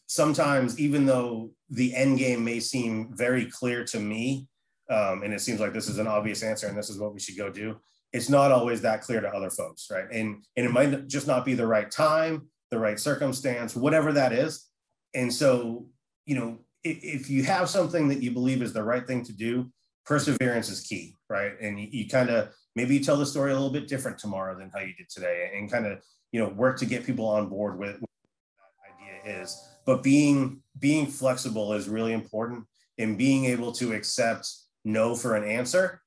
sometimes, 0.06 0.78
even 0.78 1.06
though 1.06 1.50
the 1.70 1.94
end 1.94 2.18
game 2.18 2.44
may 2.44 2.60
seem 2.60 3.10
very 3.14 3.46
clear 3.46 3.84
to 3.84 4.00
me, 4.00 4.46
um, 4.90 5.22
and 5.22 5.32
it 5.32 5.40
seems 5.40 5.60
like 5.60 5.72
this 5.72 5.88
is 5.88 5.98
an 5.98 6.06
obvious 6.06 6.42
answer 6.42 6.66
and 6.66 6.76
this 6.76 6.90
is 6.90 6.98
what 6.98 7.14
we 7.14 7.20
should 7.20 7.36
go 7.36 7.50
do, 7.50 7.76
it's 8.12 8.28
not 8.28 8.52
always 8.52 8.82
that 8.82 9.02
clear 9.02 9.20
to 9.20 9.28
other 9.28 9.50
folks, 9.50 9.88
right? 9.90 10.04
And, 10.12 10.44
and 10.56 10.66
it 10.66 10.72
might 10.72 11.06
just 11.06 11.26
not 11.26 11.44
be 11.44 11.54
the 11.54 11.66
right 11.66 11.90
time, 11.90 12.48
the 12.70 12.78
right 12.78 12.98
circumstance, 12.98 13.74
whatever 13.74 14.12
that 14.12 14.32
is. 14.32 14.66
And 15.14 15.32
so, 15.32 15.86
you 16.26 16.34
know, 16.34 16.58
if, 16.84 16.98
if 17.02 17.30
you 17.30 17.44
have 17.44 17.70
something 17.70 18.08
that 18.08 18.22
you 18.22 18.32
believe 18.32 18.62
is 18.62 18.72
the 18.72 18.82
right 18.82 19.06
thing 19.06 19.24
to 19.24 19.32
do, 19.32 19.70
perseverance 20.04 20.68
is 20.68 20.80
key, 20.80 21.16
right? 21.30 21.52
And 21.60 21.80
you, 21.80 21.88
you 21.90 22.08
kind 22.08 22.28
of 22.28 22.50
maybe 22.74 22.94
you 22.94 23.04
tell 23.04 23.16
the 23.16 23.26
story 23.26 23.50
a 23.50 23.54
little 23.54 23.70
bit 23.70 23.88
different 23.88 24.18
tomorrow 24.18 24.58
than 24.58 24.70
how 24.74 24.80
you 24.80 24.94
did 24.94 25.08
today, 25.08 25.52
and 25.54 25.70
kind 25.70 25.86
of 25.86 26.02
you 26.32 26.40
know 26.40 26.48
work 26.48 26.78
to 26.78 26.86
get 26.86 27.06
people 27.06 27.26
on 27.26 27.48
board 27.48 27.78
with, 27.78 28.00
with 28.00 28.10
that 28.58 29.24
idea 29.24 29.42
is. 29.42 29.68
But 29.86 30.02
being 30.02 30.62
being 30.78 31.06
flexible 31.06 31.72
is 31.72 31.88
really 31.88 32.12
important, 32.12 32.64
and 32.98 33.16
being 33.16 33.44
able 33.46 33.72
to 33.72 33.92
accept 33.92 34.48
no 34.84 35.14
for 35.14 35.36
an 35.36 35.44
answer 35.44 36.00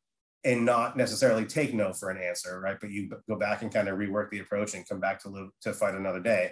and 0.43 0.63
not 0.63 0.95
necessarily 0.95 1.45
take 1.45 1.73
no 1.73 1.91
for 1.91 2.11
an 2.11 2.21
answer, 2.21 2.59
right? 2.59 2.77
But 2.79 2.91
you 2.91 3.09
go 3.27 3.35
back 3.35 3.63
and 3.63 3.73
kind 3.73 3.87
of 3.87 3.97
rework 3.97 4.29
the 4.29 4.39
approach 4.39 4.75
and 4.75 4.87
come 4.87 4.99
back 4.99 5.19
to 5.21 5.29
live, 5.29 5.49
to 5.61 5.73
fight 5.73 5.95
another 5.95 6.19
day. 6.19 6.51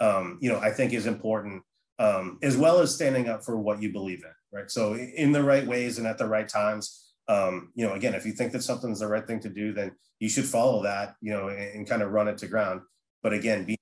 Um, 0.00 0.38
you 0.40 0.48
know, 0.50 0.60
I 0.60 0.70
think 0.70 0.92
is 0.92 1.06
important 1.06 1.62
um, 1.98 2.38
as 2.42 2.56
well 2.56 2.78
as 2.80 2.94
standing 2.94 3.28
up 3.28 3.44
for 3.44 3.58
what 3.58 3.82
you 3.82 3.92
believe 3.92 4.24
in, 4.24 4.58
right? 4.58 4.70
So 4.70 4.94
in 4.94 5.32
the 5.32 5.42
right 5.42 5.66
ways 5.66 5.98
and 5.98 6.06
at 6.06 6.18
the 6.18 6.26
right 6.26 6.48
times. 6.48 6.98
Um, 7.28 7.70
you 7.74 7.86
know, 7.86 7.94
again, 7.94 8.14
if 8.14 8.26
you 8.26 8.32
think 8.32 8.52
that 8.52 8.64
something's 8.64 8.98
the 8.98 9.06
right 9.06 9.26
thing 9.26 9.40
to 9.40 9.48
do, 9.48 9.72
then 9.72 9.92
you 10.18 10.28
should 10.28 10.44
follow 10.44 10.82
that, 10.82 11.14
you 11.20 11.32
know, 11.32 11.48
and, 11.48 11.74
and 11.74 11.88
kind 11.88 12.02
of 12.02 12.10
run 12.10 12.28
it 12.28 12.38
to 12.38 12.48
ground. 12.48 12.80
But 13.22 13.32
again, 13.32 13.64
be 13.64 13.76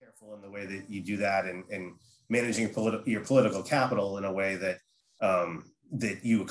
careful 0.00 0.34
in 0.34 0.42
the 0.42 0.50
way 0.50 0.66
that 0.66 0.90
you 0.90 1.02
do 1.02 1.16
that 1.18 1.46
and, 1.46 1.64
and 1.70 1.94
managing 2.28 2.64
your, 2.64 2.72
politi- 2.72 3.06
your 3.06 3.20
political 3.22 3.62
capital 3.62 4.18
in 4.18 4.24
a 4.24 4.32
way 4.32 4.56
that 4.56 4.78
um, 5.20 5.70
that 5.92 6.24
you 6.24 6.46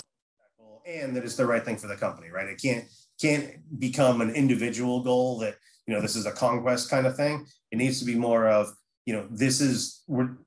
and 0.86 1.16
that 1.16 1.24
it's 1.24 1.36
the 1.36 1.46
right 1.46 1.64
thing 1.64 1.78
for 1.78 1.88
the 1.88 1.96
company, 1.96 2.30
right? 2.30 2.48
It 2.48 2.62
can't 2.62 2.86
can't 3.20 3.80
become 3.80 4.22
an 4.22 4.32
individual 4.32 5.04
goal 5.04 5.40
that 5.40 5.56
you 5.88 5.94
know 5.94 6.02
this 6.02 6.16
is 6.16 6.26
a 6.26 6.32
conquest 6.32 6.90
kind 6.90 7.06
of 7.06 7.16
thing. 7.16 7.46
It 7.72 7.78
needs 7.78 8.00
to 8.00 8.06
be 8.06 8.16
more 8.16 8.48
of 8.48 8.74
you 9.06 9.14
know 9.14 9.28
this 9.32 9.60
is 9.60 10.04
we're 10.08 10.38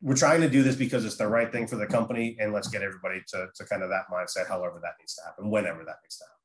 we're 0.00 0.16
trying 0.16 0.40
to 0.40 0.48
do 0.48 0.62
this 0.62 0.76
because 0.76 1.04
it's 1.04 1.16
the 1.16 1.26
right 1.26 1.50
thing 1.50 1.66
for 1.66 1.76
the 1.76 1.86
company 1.86 2.36
and 2.40 2.52
let's 2.52 2.68
get 2.68 2.82
everybody 2.82 3.20
to, 3.28 3.46
to 3.54 3.64
kind 3.66 3.82
of 3.82 3.88
that 3.88 4.04
mindset 4.12 4.48
however 4.48 4.80
that 4.82 4.92
needs 5.00 5.14
to 5.14 5.22
happen 5.24 5.48
whenever 5.48 5.84
that 5.84 5.96
needs 6.04 6.18
to 6.18 6.24
happen 6.24 6.38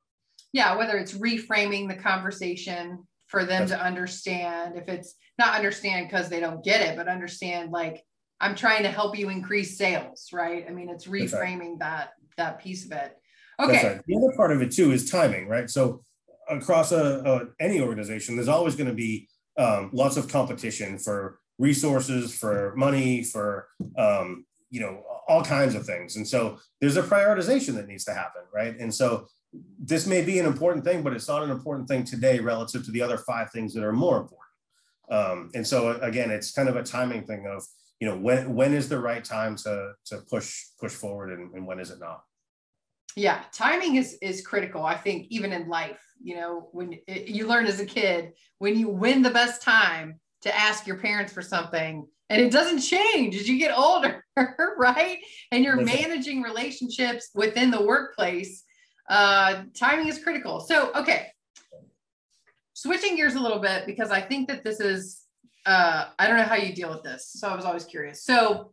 yeah 0.53 0.75
whether 0.75 0.97
it's 0.97 1.13
reframing 1.13 1.87
the 1.87 1.95
conversation 1.95 3.03
for 3.27 3.45
them 3.45 3.67
to 3.67 3.79
understand 3.79 4.77
if 4.77 4.87
it's 4.87 5.15
not 5.37 5.55
understand 5.55 6.07
because 6.07 6.29
they 6.29 6.39
don't 6.39 6.63
get 6.63 6.81
it 6.81 6.95
but 6.95 7.07
understand 7.07 7.71
like 7.71 8.03
i'm 8.41 8.55
trying 8.55 8.83
to 8.83 8.89
help 8.89 9.17
you 9.17 9.29
increase 9.29 9.77
sales 9.77 10.29
right 10.33 10.65
i 10.67 10.71
mean 10.71 10.89
it's 10.89 11.07
reframing 11.07 11.71
right. 11.71 11.79
that 11.79 12.09
that 12.37 12.59
piece 12.59 12.85
of 12.85 12.91
it 12.91 13.17
okay 13.59 13.87
right. 13.87 14.01
the 14.07 14.15
other 14.17 14.35
part 14.35 14.51
of 14.51 14.61
it 14.61 14.71
too 14.71 14.91
is 14.91 15.09
timing 15.09 15.47
right 15.47 15.69
so 15.69 16.03
across 16.49 16.91
a, 16.91 17.21
a 17.25 17.63
any 17.63 17.81
organization 17.81 18.35
there's 18.35 18.47
always 18.47 18.75
going 18.75 18.89
to 18.89 18.95
be 18.95 19.27
um, 19.57 19.89
lots 19.91 20.17
of 20.17 20.27
competition 20.27 20.97
for 20.97 21.39
resources, 21.57 22.35
for 22.35 22.73
money, 22.75 23.23
for 23.23 23.67
um, 23.97 24.45
you 24.69 24.79
know 24.79 25.03
all 25.27 25.43
kinds 25.43 25.75
of 25.75 25.85
things. 25.85 26.15
And 26.15 26.27
so 26.27 26.57
there's 26.79 26.97
a 26.97 27.03
prioritization 27.03 27.75
that 27.75 27.87
needs 27.87 28.05
to 28.05 28.13
happen, 28.13 28.43
right? 28.53 28.77
And 28.79 28.93
so 28.93 29.27
this 29.79 30.07
may 30.07 30.23
be 30.23 30.39
an 30.39 30.45
important 30.45 30.83
thing, 30.83 31.03
but 31.03 31.13
it's 31.13 31.27
not 31.27 31.43
an 31.43 31.51
important 31.51 31.87
thing 31.87 32.03
today 32.03 32.39
relative 32.39 32.85
to 32.85 32.91
the 32.91 33.01
other 33.01 33.17
five 33.17 33.51
things 33.51 33.73
that 33.73 33.83
are 33.83 33.93
more 33.93 34.17
important. 34.17 34.41
Um, 35.09 35.51
and 35.55 35.65
so 35.65 35.99
again, 36.01 36.31
it's 36.31 36.51
kind 36.51 36.67
of 36.67 36.75
a 36.75 36.83
timing 36.83 37.25
thing 37.25 37.47
of 37.47 37.63
you 37.99 38.07
know 38.07 38.17
when 38.17 38.53
when 38.53 38.73
is 38.73 38.89
the 38.89 38.99
right 38.99 39.23
time 39.23 39.55
to 39.57 39.93
to 40.05 40.17
push 40.29 40.65
push 40.79 40.91
forward 40.91 41.31
and, 41.31 41.53
and 41.53 41.65
when 41.65 41.79
is 41.79 41.91
it 41.91 41.99
not? 41.99 42.23
Yeah 43.15 43.41
timing 43.51 43.95
is 43.95 44.19
is 44.21 44.45
critical 44.45 44.85
i 44.85 44.95
think 44.95 45.25
even 45.31 45.51
in 45.51 45.67
life 45.67 45.99
you 46.21 46.35
know 46.35 46.69
when 46.71 46.99
it, 47.07 47.29
you 47.29 47.47
learn 47.47 47.65
as 47.65 47.79
a 47.79 47.85
kid 47.85 48.33
when 48.59 48.77
you 48.77 48.89
win 48.89 49.23
the 49.23 49.31
best 49.31 49.63
time 49.63 50.19
to 50.41 50.55
ask 50.55 50.85
your 50.85 50.97
parents 50.97 51.33
for 51.33 51.41
something 51.41 52.05
and 52.29 52.39
it 52.39 52.51
doesn't 52.51 52.81
change 52.81 53.35
as 53.35 53.49
you 53.49 53.57
get 53.57 53.75
older 53.75 54.23
right? 54.77 55.19
And 55.51 55.63
you're 55.63 55.81
managing 55.81 56.41
relationships 56.41 57.29
within 57.33 57.71
the 57.71 57.81
workplace 57.81 58.63
uh, 59.07 59.63
timing 59.73 60.07
is 60.07 60.21
critical. 60.23 60.59
So 60.59 60.91
okay. 60.93 61.27
Switching 62.73 63.15
gears 63.15 63.35
a 63.35 63.39
little 63.39 63.59
bit 63.59 63.85
because 63.87 64.11
i 64.11 64.21
think 64.21 64.47
that 64.47 64.63
this 64.63 64.79
is 64.79 65.23
uh, 65.65 66.05
i 66.19 66.27
don't 66.27 66.37
know 66.37 66.43
how 66.43 66.55
you 66.55 66.73
deal 66.73 66.89
with 66.89 67.03
this 67.03 67.27
so 67.27 67.47
i 67.47 67.55
was 67.55 67.65
always 67.65 67.85
curious. 67.85 68.23
So 68.23 68.71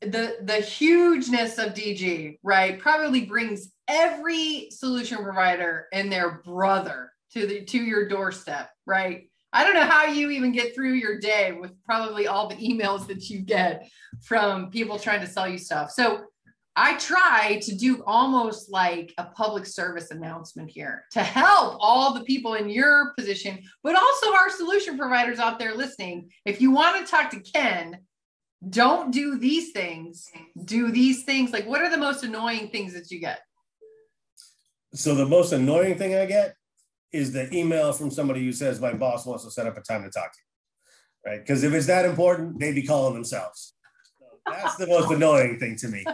the 0.00 0.38
the 0.42 0.54
hugeness 0.54 1.58
of 1.58 1.74
dg 1.74 2.38
right 2.42 2.78
probably 2.78 3.26
brings 3.26 3.70
every 3.86 4.68
solution 4.70 5.18
provider 5.18 5.88
and 5.92 6.10
their 6.10 6.40
brother 6.42 7.12
to 7.32 7.46
the 7.46 7.64
to 7.66 7.76
your 7.76 8.08
doorstep 8.08 8.70
right? 8.90 9.30
I 9.52 9.64
don't 9.64 9.74
know 9.74 9.86
how 9.86 10.06
you 10.06 10.30
even 10.30 10.52
get 10.52 10.74
through 10.74 10.94
your 10.94 11.18
day 11.18 11.52
with 11.52 11.72
probably 11.84 12.26
all 12.26 12.48
the 12.48 12.56
emails 12.56 13.06
that 13.06 13.30
you 13.30 13.40
get 13.40 13.88
from 14.22 14.70
people 14.70 14.98
trying 14.98 15.20
to 15.20 15.26
sell 15.26 15.48
you 15.48 15.58
stuff. 15.58 15.90
So 15.90 16.24
I 16.76 16.96
try 16.98 17.58
to 17.62 17.74
do 17.74 18.02
almost 18.06 18.70
like 18.70 19.12
a 19.18 19.24
public 19.24 19.66
service 19.66 20.10
announcement 20.10 20.70
here 20.70 21.04
to 21.12 21.22
help 21.22 21.76
all 21.80 22.14
the 22.14 22.24
people 22.24 22.54
in 22.54 22.68
your 22.68 23.12
position, 23.18 23.58
but 23.82 23.96
also 23.96 24.32
our 24.32 24.50
solution 24.50 24.96
providers 24.96 25.38
out 25.38 25.58
there 25.58 25.74
listening. 25.74 26.30
If 26.44 26.60
you 26.60 26.70
want 26.70 27.04
to 27.04 27.10
talk 27.10 27.30
to 27.30 27.40
Ken, 27.40 27.98
don't 28.68 29.10
do 29.10 29.38
these 29.38 29.72
things, 29.72 30.30
do 30.64 30.92
these 30.92 31.24
things. 31.24 31.52
Like, 31.52 31.66
what 31.66 31.82
are 31.82 31.90
the 31.90 31.98
most 31.98 32.22
annoying 32.22 32.68
things 32.68 32.92
that 32.94 33.10
you 33.10 33.18
get? 33.18 33.40
So, 34.94 35.14
the 35.14 35.26
most 35.26 35.52
annoying 35.52 35.96
thing 35.96 36.14
I 36.14 36.26
get 36.26 36.54
is 37.12 37.32
the 37.32 37.52
email 37.54 37.92
from 37.92 38.10
somebody 38.10 38.44
who 38.44 38.52
says 38.52 38.80
my 38.80 38.92
boss 38.92 39.26
wants 39.26 39.44
to 39.44 39.50
set 39.50 39.66
up 39.66 39.76
a 39.76 39.80
time 39.80 40.02
to 40.02 40.10
talk 40.10 40.32
to 40.32 40.38
you, 40.38 41.30
right? 41.30 41.40
Because 41.40 41.64
if 41.64 41.72
it's 41.72 41.86
that 41.86 42.04
important, 42.04 42.60
they'd 42.60 42.74
be 42.74 42.86
calling 42.86 43.14
themselves. 43.14 43.74
That's 44.50 44.76
the 44.76 44.86
most 44.86 45.10
annoying 45.10 45.58
thing 45.58 45.76
to 45.76 45.88
me. 45.88 46.04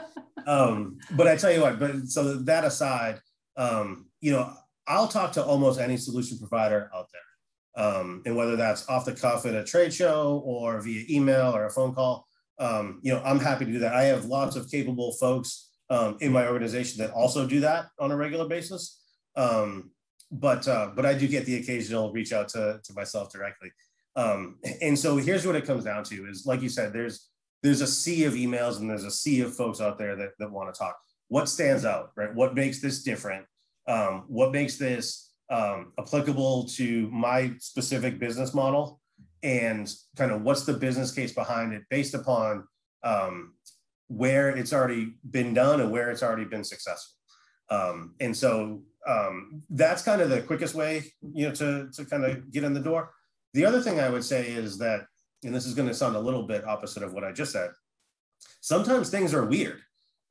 Um, 0.47 0.99
but 1.13 1.27
I 1.27 1.37
tell 1.37 1.53
you 1.53 1.63
what, 1.63 1.79
but 1.79 2.07
so 2.07 2.37
that 2.37 2.65
aside, 2.65 3.21
um, 3.57 4.07
you 4.21 4.33
know, 4.33 4.53
I'll 4.87 5.09
talk 5.09 5.33
to 5.33 5.45
almost 5.45 5.81
any 5.81 5.97
solution 5.97 6.39
provider 6.39 6.91
out 6.95 7.09
there. 7.13 7.85
Um, 7.85 8.23
and 8.25 8.37
whether 8.37 8.57
that's 8.57 8.89
off 8.89 9.05
the 9.05 9.13
cuff 9.13 9.45
at 9.45 9.55
a 9.55 9.65
trade 9.65 9.93
show 9.93 10.43
or 10.45 10.81
via 10.81 11.05
email 11.11 11.55
or 11.55 11.67
a 11.67 11.71
phone 11.71 11.95
call, 11.95 12.27
um, 12.59 13.01
you 13.03 13.13
know, 13.13 13.21
I'm 13.23 13.41
happy 13.41 13.67
to 13.67 13.73
do 13.73 13.81
that. 13.81 13.95
I 13.95 14.05
have 14.05 14.25
lots 14.25 14.57
of 14.57 14.71
capable 14.71 15.13
folks 15.15 15.71
um, 15.91 16.17
in 16.21 16.33
my 16.33 16.47
organization 16.47 17.03
that 17.03 17.13
also 17.13 17.47
do 17.47 17.61
that 17.61 17.89
on 17.99 18.13
a 18.13 18.17
regular 18.17 18.49
basis. 18.49 19.03
Um, 19.37 19.91
but 20.31 20.67
uh, 20.67 20.91
but 20.97 21.05
I 21.05 21.15
do 21.15 21.29
get 21.29 21.45
the 21.45 21.57
occasional 21.57 22.13
reach 22.13 22.33
out 22.33 22.49
to, 22.51 22.81
to 22.83 22.93
myself 22.95 23.31
directly. 23.31 23.71
And 24.81 24.99
so 24.99 25.19
here's 25.19 25.47
what 25.47 25.57
it 25.57 25.67
comes 25.67 25.85
down 25.85 26.03
to 26.05 26.27
is 26.27 26.47
like 26.47 26.63
you 26.63 26.71
said, 26.71 26.93
there's 26.93 27.29
there's 27.63 27.81
a 27.81 27.87
sea 27.87 28.25
of 28.25 28.35
emails 28.35 28.79
and 28.79 28.89
there's 28.89 29.05
a 29.05 29.11
sea 29.11 29.41
of 29.41 29.55
folks 29.55 29.81
out 29.81 29.99
there 29.99 30.17
that, 30.17 30.31
that 30.39 30.51
want 30.51 30.73
to 30.73 30.79
talk. 30.79 30.97
What 31.29 31.49
stands 31.49 31.85
out, 31.85 32.13
right? 32.17 32.35
What 32.35 32.55
makes 32.55 32.81
this 32.81 33.03
different? 33.03 33.47
Um, 33.89 34.25
what 34.29 34.53
makes 34.53 34.77
this 34.77 35.33
um, 35.51 35.93
applicable 35.99 36.69
to 36.77 37.09
my 37.11 37.53
specific 37.59 38.19
business 38.19 38.55
model? 38.55 39.01
And 39.43 39.93
kind 40.17 40.33
of 40.33 40.43
what's 40.43 40.65
the 40.65 40.73
business 40.73 41.13
case 41.13 41.33
behind 41.33 41.73
it 41.73 41.83
based 41.91 42.15
upon 42.15 42.65
um, 43.03 43.55
where 44.09 44.51
it's 44.51 44.73
already 44.73 45.15
been 45.31 45.55
done 45.55 45.81
and 45.81 45.91
where 45.91 46.11
it's 46.11 46.23
already 46.23 46.45
been 46.45 46.65
successful. 46.65 47.15
Um, 47.71 48.15
and 48.21 48.37
so 48.37 48.83
um, 49.07 49.63
that's 49.71 50.03
kind 50.03 50.21
of 50.21 50.31
the 50.31 50.43
quickest 50.43 50.75
way, 50.75 51.13
you 51.23 51.49
know, 51.49 51.55
to, 51.55 51.89
to 51.95 52.05
kind 52.05 52.25
of 52.25 52.51
get 52.51 52.65
in 52.65 52.75
the 52.75 52.81
door. 52.81 53.11
The 53.55 53.65
other 53.65 53.81
thing 53.81 54.01
I 54.01 54.09
would 54.09 54.25
say 54.25 54.49
is 54.49 54.79
that, 54.79 55.07
and 55.45 55.55
this 55.55 55.67
is 55.67 55.75
going 55.75 55.89
to 55.89 55.95
sound 55.95 56.17
a 56.17 56.21
little 56.21 56.43
bit 56.43 56.67
opposite 56.67 57.03
of 57.03 57.13
what 57.13 57.25
I 57.25 57.33
just 57.33 57.53
said, 57.53 57.71
sometimes 58.61 59.11
things 59.11 59.35
are 59.35 59.45
weird 59.45 59.81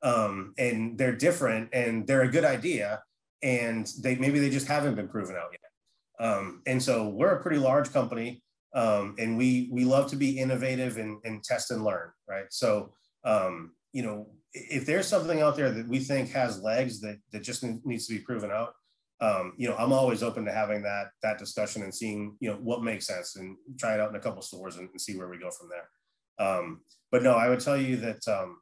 um, 0.02 0.54
and 0.58 0.98
they're 0.98 1.16
different 1.16 1.70
and 1.72 2.06
they're 2.06 2.22
a 2.22 2.30
good 2.30 2.44
idea 2.44 3.02
and 3.42 3.90
they 4.02 4.14
maybe 4.16 4.38
they 4.38 4.50
just 4.50 4.66
haven't 4.66 4.94
been 4.94 5.08
proven 5.08 5.36
out 5.36 5.50
yet. 5.52 6.26
Um, 6.26 6.62
and 6.66 6.82
so 6.82 7.08
we're 7.08 7.34
a 7.34 7.42
pretty 7.42 7.58
large 7.58 7.92
company 7.92 8.42
um, 8.74 9.14
and 9.18 9.36
we 9.36 9.68
we 9.72 9.84
love 9.84 10.10
to 10.10 10.16
be 10.16 10.38
innovative 10.38 10.98
and, 10.98 11.18
and 11.24 11.42
test 11.42 11.70
and 11.70 11.84
learn, 11.84 12.10
right? 12.28 12.46
So 12.50 12.92
um, 13.24 13.72
you 13.92 14.02
know, 14.02 14.28
if 14.52 14.86
there's 14.86 15.08
something 15.08 15.40
out 15.40 15.56
there 15.56 15.70
that 15.70 15.88
we 15.88 15.98
think 15.98 16.30
has 16.30 16.60
legs 16.62 17.00
that 17.00 17.18
that 17.32 17.42
just 17.42 17.64
needs 17.84 18.06
to 18.06 18.14
be 18.14 18.20
proven 18.20 18.50
out, 18.50 18.74
um, 19.20 19.54
you 19.56 19.68
know, 19.68 19.76
I'm 19.76 19.92
always 19.92 20.22
open 20.22 20.44
to 20.44 20.52
having 20.52 20.82
that 20.82 21.06
that 21.22 21.38
discussion 21.38 21.82
and 21.82 21.94
seeing, 21.94 22.36
you 22.40 22.50
know, 22.50 22.56
what 22.56 22.82
makes 22.82 23.06
sense 23.06 23.36
and 23.36 23.56
try 23.78 23.94
it 23.94 24.00
out 24.00 24.10
in 24.10 24.16
a 24.16 24.20
couple 24.20 24.42
stores 24.42 24.76
and, 24.76 24.90
and, 24.90 25.00
see 25.00 25.16
where 25.16 25.28
we 25.28 25.38
go 25.38 25.50
from 25.50 25.70
there. 25.70 26.46
Um, 26.46 26.80
but 27.10 27.22
no, 27.22 27.32
I 27.32 27.48
would 27.48 27.60
tell 27.60 27.78
you 27.78 27.96
that, 27.96 28.28
um, 28.28 28.58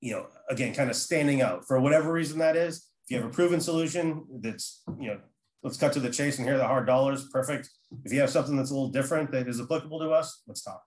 you 0.00 0.14
know, 0.14 0.28
again, 0.48 0.72
kind 0.72 0.88
of 0.88 0.96
standing 0.96 1.42
out 1.42 1.66
for 1.66 1.78
whatever 1.78 2.10
reason 2.10 2.38
that 2.38 2.56
is. 2.56 2.88
If 3.04 3.10
you 3.10 3.16
have 3.18 3.30
a 3.30 3.32
proven 3.32 3.60
solution 3.60 4.24
that's, 4.40 4.82
you 4.98 5.08
know, 5.08 5.20
let's 5.62 5.76
cut 5.76 5.92
to 5.92 6.00
the 6.00 6.10
chase 6.10 6.38
and 6.38 6.48
hear 6.48 6.56
the 6.56 6.66
hard 6.66 6.86
dollars. 6.86 7.28
Perfect. 7.30 7.68
If 8.04 8.12
you 8.12 8.20
have 8.20 8.30
something 8.30 8.56
that's 8.56 8.70
a 8.70 8.74
little 8.74 8.88
different 8.88 9.30
that 9.32 9.46
is 9.46 9.60
applicable 9.60 9.98
to 10.00 10.10
us, 10.10 10.42
let's 10.46 10.62
talk. 10.62 10.82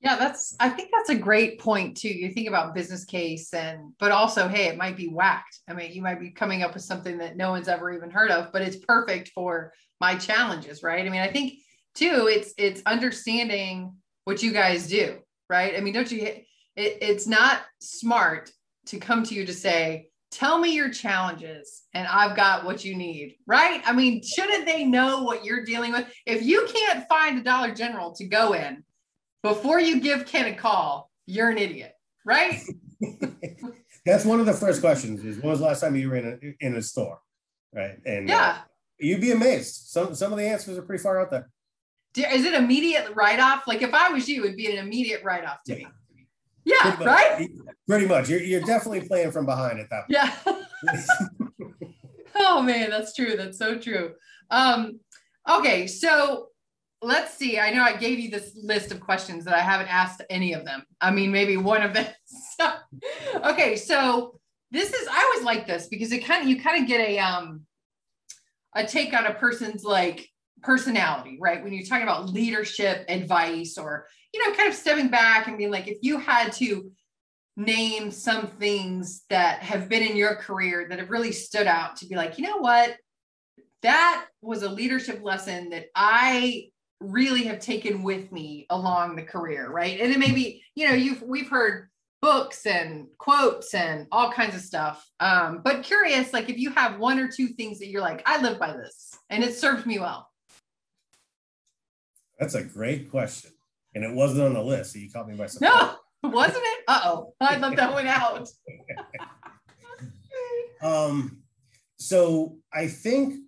Yeah, 0.00 0.16
that's 0.16 0.54
I 0.60 0.68
think 0.68 0.90
that's 0.92 1.10
a 1.10 1.16
great 1.16 1.58
point 1.58 1.96
too. 1.96 2.08
You 2.08 2.30
think 2.30 2.46
about 2.46 2.74
business 2.74 3.04
case 3.04 3.52
and 3.52 3.92
but 3.98 4.12
also, 4.12 4.46
hey, 4.46 4.66
it 4.66 4.76
might 4.76 4.96
be 4.96 5.08
whacked. 5.08 5.58
I 5.68 5.74
mean, 5.74 5.92
you 5.92 6.02
might 6.02 6.20
be 6.20 6.30
coming 6.30 6.62
up 6.62 6.74
with 6.74 6.84
something 6.84 7.18
that 7.18 7.36
no 7.36 7.50
one's 7.50 7.68
ever 7.68 7.92
even 7.92 8.10
heard 8.10 8.30
of, 8.30 8.52
but 8.52 8.62
it's 8.62 8.76
perfect 8.76 9.30
for 9.34 9.72
my 10.00 10.14
challenges, 10.14 10.84
right? 10.84 11.04
I 11.04 11.08
mean, 11.08 11.20
I 11.20 11.32
think 11.32 11.54
too, 11.96 12.28
it's 12.30 12.54
it's 12.56 12.82
understanding 12.86 13.94
what 14.24 14.42
you 14.42 14.52
guys 14.52 14.86
do, 14.86 15.18
right? 15.50 15.74
I 15.76 15.80
mean, 15.80 15.94
don't 15.94 16.10
you 16.12 16.22
it, 16.22 16.46
it's 16.76 17.26
not 17.26 17.62
smart 17.80 18.52
to 18.86 18.98
come 18.98 19.24
to 19.24 19.34
you 19.34 19.44
to 19.46 19.52
say, 19.52 20.10
tell 20.30 20.58
me 20.58 20.74
your 20.74 20.90
challenges 20.90 21.82
and 21.92 22.06
I've 22.06 22.36
got 22.36 22.64
what 22.64 22.84
you 22.84 22.96
need, 22.96 23.36
right? 23.46 23.82
I 23.84 23.92
mean, 23.92 24.22
shouldn't 24.22 24.64
they 24.64 24.84
know 24.84 25.24
what 25.24 25.44
you're 25.44 25.64
dealing 25.64 25.90
with? 25.90 26.06
If 26.24 26.44
you 26.44 26.68
can't 26.72 27.08
find 27.08 27.38
a 27.38 27.42
Dollar 27.42 27.74
General 27.74 28.14
to 28.14 28.26
go 28.26 28.52
in 28.52 28.84
before 29.42 29.80
you 29.80 30.00
give 30.00 30.26
Ken 30.26 30.46
a 30.46 30.54
call, 30.54 31.10
you're 31.26 31.50
an 31.50 31.58
idiot, 31.58 31.92
right? 32.24 32.60
That's 34.06 34.24
one 34.24 34.40
of 34.40 34.46
the 34.46 34.54
first 34.54 34.80
questions 34.80 35.24
is 35.24 35.38
when 35.38 35.50
was 35.50 35.60
the 35.60 35.66
last 35.66 35.80
time 35.80 35.94
you 35.96 36.08
were 36.08 36.16
in 36.16 36.56
a, 36.60 36.66
in 36.66 36.76
a 36.76 36.82
store? 36.82 37.20
Right. 37.74 37.98
And 38.06 38.28
yeah, 38.28 38.48
uh, 38.50 38.58
you'd 38.98 39.20
be 39.20 39.32
amazed. 39.32 39.88
Some, 39.88 40.14
some 40.14 40.32
of 40.32 40.38
the 40.38 40.46
answers 40.46 40.78
are 40.78 40.82
pretty 40.82 41.02
far 41.02 41.20
out 41.20 41.30
there. 41.30 41.50
Is 42.16 42.44
it 42.44 42.54
immediate 42.54 43.14
write 43.14 43.38
off? 43.38 43.68
Like 43.68 43.82
if 43.82 43.92
I 43.92 44.08
was 44.10 44.28
you, 44.28 44.44
it'd 44.44 44.56
be 44.56 44.74
an 44.74 44.84
immediate 44.84 45.22
write 45.22 45.44
off 45.44 45.62
to 45.64 45.72
yeah. 45.72 45.78
me. 45.78 45.86
Yeah, 46.64 46.94
pretty 46.96 47.04
right? 47.04 47.48
Pretty 47.86 48.06
much. 48.06 48.28
You're, 48.28 48.42
you're 48.42 48.60
definitely 48.60 49.06
playing 49.06 49.30
from 49.30 49.46
behind 49.46 49.78
at 49.78 49.88
that 49.90 50.06
point. 50.08 51.08
Yeah. 51.64 51.78
oh 52.36 52.62
man, 52.62 52.90
that's 52.90 53.14
true. 53.14 53.36
That's 53.36 53.58
so 53.58 53.78
true. 53.78 54.14
Um, 54.50 55.00
okay, 55.48 55.86
so 55.86 56.47
let's 57.02 57.34
see. 57.34 57.58
I 57.58 57.70
know 57.70 57.82
I 57.82 57.96
gave 57.96 58.18
you 58.18 58.30
this 58.30 58.56
list 58.60 58.92
of 58.92 59.00
questions 59.00 59.44
that 59.44 59.54
I 59.54 59.60
haven't 59.60 59.88
asked 59.88 60.22
any 60.30 60.52
of 60.52 60.64
them. 60.64 60.84
I 61.00 61.10
mean, 61.10 61.30
maybe 61.30 61.56
one 61.56 61.82
of 61.82 61.94
them. 61.94 62.06
okay, 63.44 63.76
so 63.76 64.38
this 64.70 64.92
is 64.92 65.08
I 65.10 65.30
always 65.32 65.44
like 65.44 65.66
this 65.66 65.86
because 65.88 66.12
it 66.12 66.24
kind 66.24 66.42
of 66.42 66.48
you 66.48 66.60
kind 66.60 66.82
of 66.82 66.88
get 66.88 67.00
a 67.00 67.18
um 67.18 67.62
a 68.74 68.86
take 68.86 69.14
on 69.14 69.26
a 69.26 69.34
person's 69.34 69.84
like 69.84 70.28
personality, 70.62 71.38
right? 71.40 71.62
When 71.62 71.72
you're 71.72 71.86
talking 71.86 72.02
about 72.02 72.30
leadership 72.30 73.04
advice 73.08 73.78
or 73.78 74.06
you 74.32 74.46
know, 74.46 74.54
kind 74.54 74.68
of 74.68 74.74
stepping 74.74 75.08
back 75.08 75.48
and 75.48 75.56
being 75.56 75.70
like, 75.70 75.88
if 75.88 75.98
you 76.02 76.18
had 76.18 76.52
to 76.54 76.90
name 77.56 78.10
some 78.10 78.46
things 78.46 79.24
that 79.30 79.60
have 79.62 79.88
been 79.88 80.02
in 80.02 80.16
your 80.16 80.36
career 80.36 80.86
that 80.88 80.98
have 80.98 81.10
really 81.10 81.32
stood 81.32 81.66
out 81.66 81.96
to 81.96 82.06
be 82.06 82.14
like, 82.14 82.38
you 82.38 82.44
know 82.44 82.58
what? 82.58 82.96
That 83.82 84.26
was 84.42 84.62
a 84.62 84.68
leadership 84.68 85.22
lesson 85.22 85.70
that 85.70 85.86
I 85.94 86.68
really 87.00 87.44
have 87.44 87.60
taken 87.60 88.02
with 88.02 88.32
me 88.32 88.66
along 88.70 89.16
the 89.16 89.22
career, 89.22 89.70
right? 89.70 90.00
And 90.00 90.12
it 90.12 90.18
may 90.18 90.32
be, 90.32 90.62
you 90.74 90.88
know, 90.88 90.94
you've 90.94 91.22
we've 91.22 91.48
heard 91.48 91.88
books 92.20 92.66
and 92.66 93.06
quotes 93.18 93.74
and 93.74 94.06
all 94.10 94.32
kinds 94.32 94.54
of 94.54 94.60
stuff. 94.60 95.08
Um, 95.20 95.60
but 95.64 95.84
curious, 95.84 96.32
like 96.32 96.48
if 96.48 96.58
you 96.58 96.70
have 96.70 96.98
one 96.98 97.18
or 97.18 97.28
two 97.28 97.48
things 97.48 97.78
that 97.78 97.88
you're 97.88 98.02
like, 98.02 98.22
I 98.26 98.40
live 98.42 98.58
by 98.58 98.72
this 98.72 99.14
and 99.30 99.44
it 99.44 99.54
served 99.54 99.86
me 99.86 99.98
well. 99.98 100.28
That's 102.38 102.54
a 102.54 102.62
great 102.62 103.10
question. 103.10 103.52
And 103.94 104.04
it 104.04 104.12
wasn't 104.12 104.42
on 104.42 104.54
the 104.54 104.62
list, 104.62 104.92
so 104.92 104.98
you 104.98 105.10
caught 105.10 105.28
me 105.28 105.34
by 105.34 105.46
surprise. 105.46 105.96
No, 106.22 106.30
wasn't 106.30 106.64
it? 106.64 106.84
Uh-oh. 106.86 107.34
I 107.40 107.58
left 107.58 107.76
that 107.76 107.92
one 107.92 108.06
out. 108.06 108.48
um, 110.82 111.42
so 111.96 112.56
I 112.72 112.86
think 112.86 113.47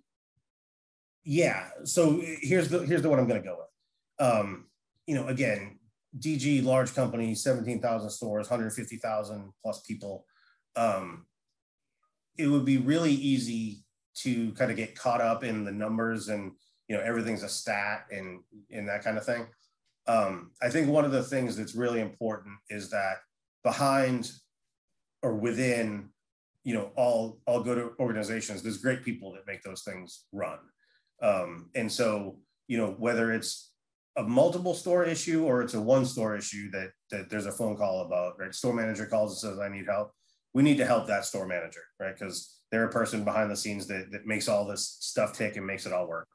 yeah. 1.23 1.69
So 1.83 2.21
here's 2.23 2.69
the 2.69 2.79
here's 2.79 3.01
the 3.01 3.09
one 3.09 3.19
I'm 3.19 3.27
going 3.27 3.41
to 3.41 3.47
go 3.47 3.57
with. 3.57 4.27
Um, 4.27 4.67
you 5.07 5.15
know, 5.15 5.27
again, 5.27 5.79
DG 6.19 6.63
large 6.63 6.93
company, 6.93 7.35
17,000 7.35 8.09
stores, 8.09 8.49
150,000 8.49 9.51
plus 9.63 9.81
people. 9.81 10.25
Um, 10.75 11.25
it 12.37 12.47
would 12.47 12.65
be 12.65 12.77
really 12.77 13.11
easy 13.11 13.83
to 14.13 14.51
kind 14.53 14.71
of 14.71 14.77
get 14.77 14.95
caught 14.95 15.21
up 15.21 15.43
in 15.43 15.63
the 15.63 15.71
numbers 15.71 16.27
and 16.27 16.51
you 16.87 16.97
know 16.97 17.03
everything's 17.03 17.43
a 17.43 17.49
stat 17.49 18.05
and 18.11 18.41
and 18.71 18.87
that 18.89 19.03
kind 19.03 19.17
of 19.17 19.25
thing. 19.25 19.47
Um, 20.07 20.51
I 20.61 20.69
think 20.69 20.89
one 20.89 21.05
of 21.05 21.11
the 21.11 21.23
things 21.23 21.55
that's 21.55 21.75
really 21.75 22.01
important 22.01 22.55
is 22.69 22.89
that 22.89 23.17
behind 23.63 24.31
or 25.21 25.35
within 25.35 26.09
you 26.63 26.73
know 26.73 26.91
all 26.95 27.39
all 27.45 27.63
good 27.63 27.91
organizations, 27.99 28.61
there's 28.61 28.77
great 28.79 29.03
people 29.03 29.31
that 29.33 29.47
make 29.47 29.61
those 29.63 29.83
things 29.83 30.25
run. 30.31 30.57
Um, 31.21 31.69
and 31.75 31.91
so, 31.91 32.37
you 32.67 32.77
know, 32.77 32.95
whether 32.97 33.31
it's 33.31 33.71
a 34.17 34.23
multiple 34.23 34.73
store 34.73 35.05
issue 35.05 35.45
or 35.45 35.61
it's 35.61 35.73
a 35.73 35.81
one 35.81 36.05
store 36.05 36.35
issue 36.35 36.69
that 36.71 36.89
that 37.11 37.29
there's 37.29 37.45
a 37.45 37.51
phone 37.51 37.77
call 37.77 38.01
about, 38.01 38.39
right? 38.39 38.53
Store 38.53 38.73
manager 38.73 39.05
calls 39.05 39.31
and 39.43 39.51
says, 39.51 39.59
I 39.59 39.69
need 39.69 39.85
help. 39.87 40.11
We 40.53 40.63
need 40.63 40.77
to 40.77 40.85
help 40.85 41.07
that 41.07 41.25
store 41.25 41.47
manager, 41.47 41.81
right? 41.99 42.17
Because 42.17 42.59
they're 42.71 42.87
a 42.87 42.91
person 42.91 43.23
behind 43.23 43.49
the 43.49 43.55
scenes 43.55 43.87
that, 43.87 44.11
that 44.11 44.25
makes 44.25 44.47
all 44.47 44.65
this 44.65 44.97
stuff 44.99 45.33
tick 45.33 45.55
and 45.55 45.65
makes 45.65 45.85
it 45.85 45.93
all 45.93 46.07
work. 46.07 46.27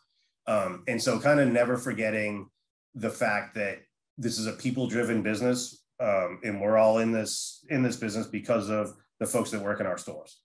Um, 0.46 0.84
and 0.86 1.02
so 1.02 1.18
kind 1.18 1.40
of 1.40 1.48
never 1.48 1.76
forgetting 1.76 2.48
the 2.94 3.10
fact 3.10 3.54
that 3.56 3.80
this 4.16 4.38
is 4.38 4.46
a 4.46 4.52
people 4.52 4.86
driven 4.86 5.22
business 5.22 5.82
um, 6.00 6.40
and 6.44 6.60
we're 6.60 6.76
all 6.76 6.98
in 6.98 7.12
this 7.12 7.64
in 7.70 7.82
this 7.82 7.96
business 7.96 8.26
because 8.26 8.70
of 8.70 8.94
the 9.18 9.26
folks 9.26 9.50
that 9.50 9.60
work 9.60 9.80
in 9.80 9.86
our 9.86 9.98
stores 9.98 10.42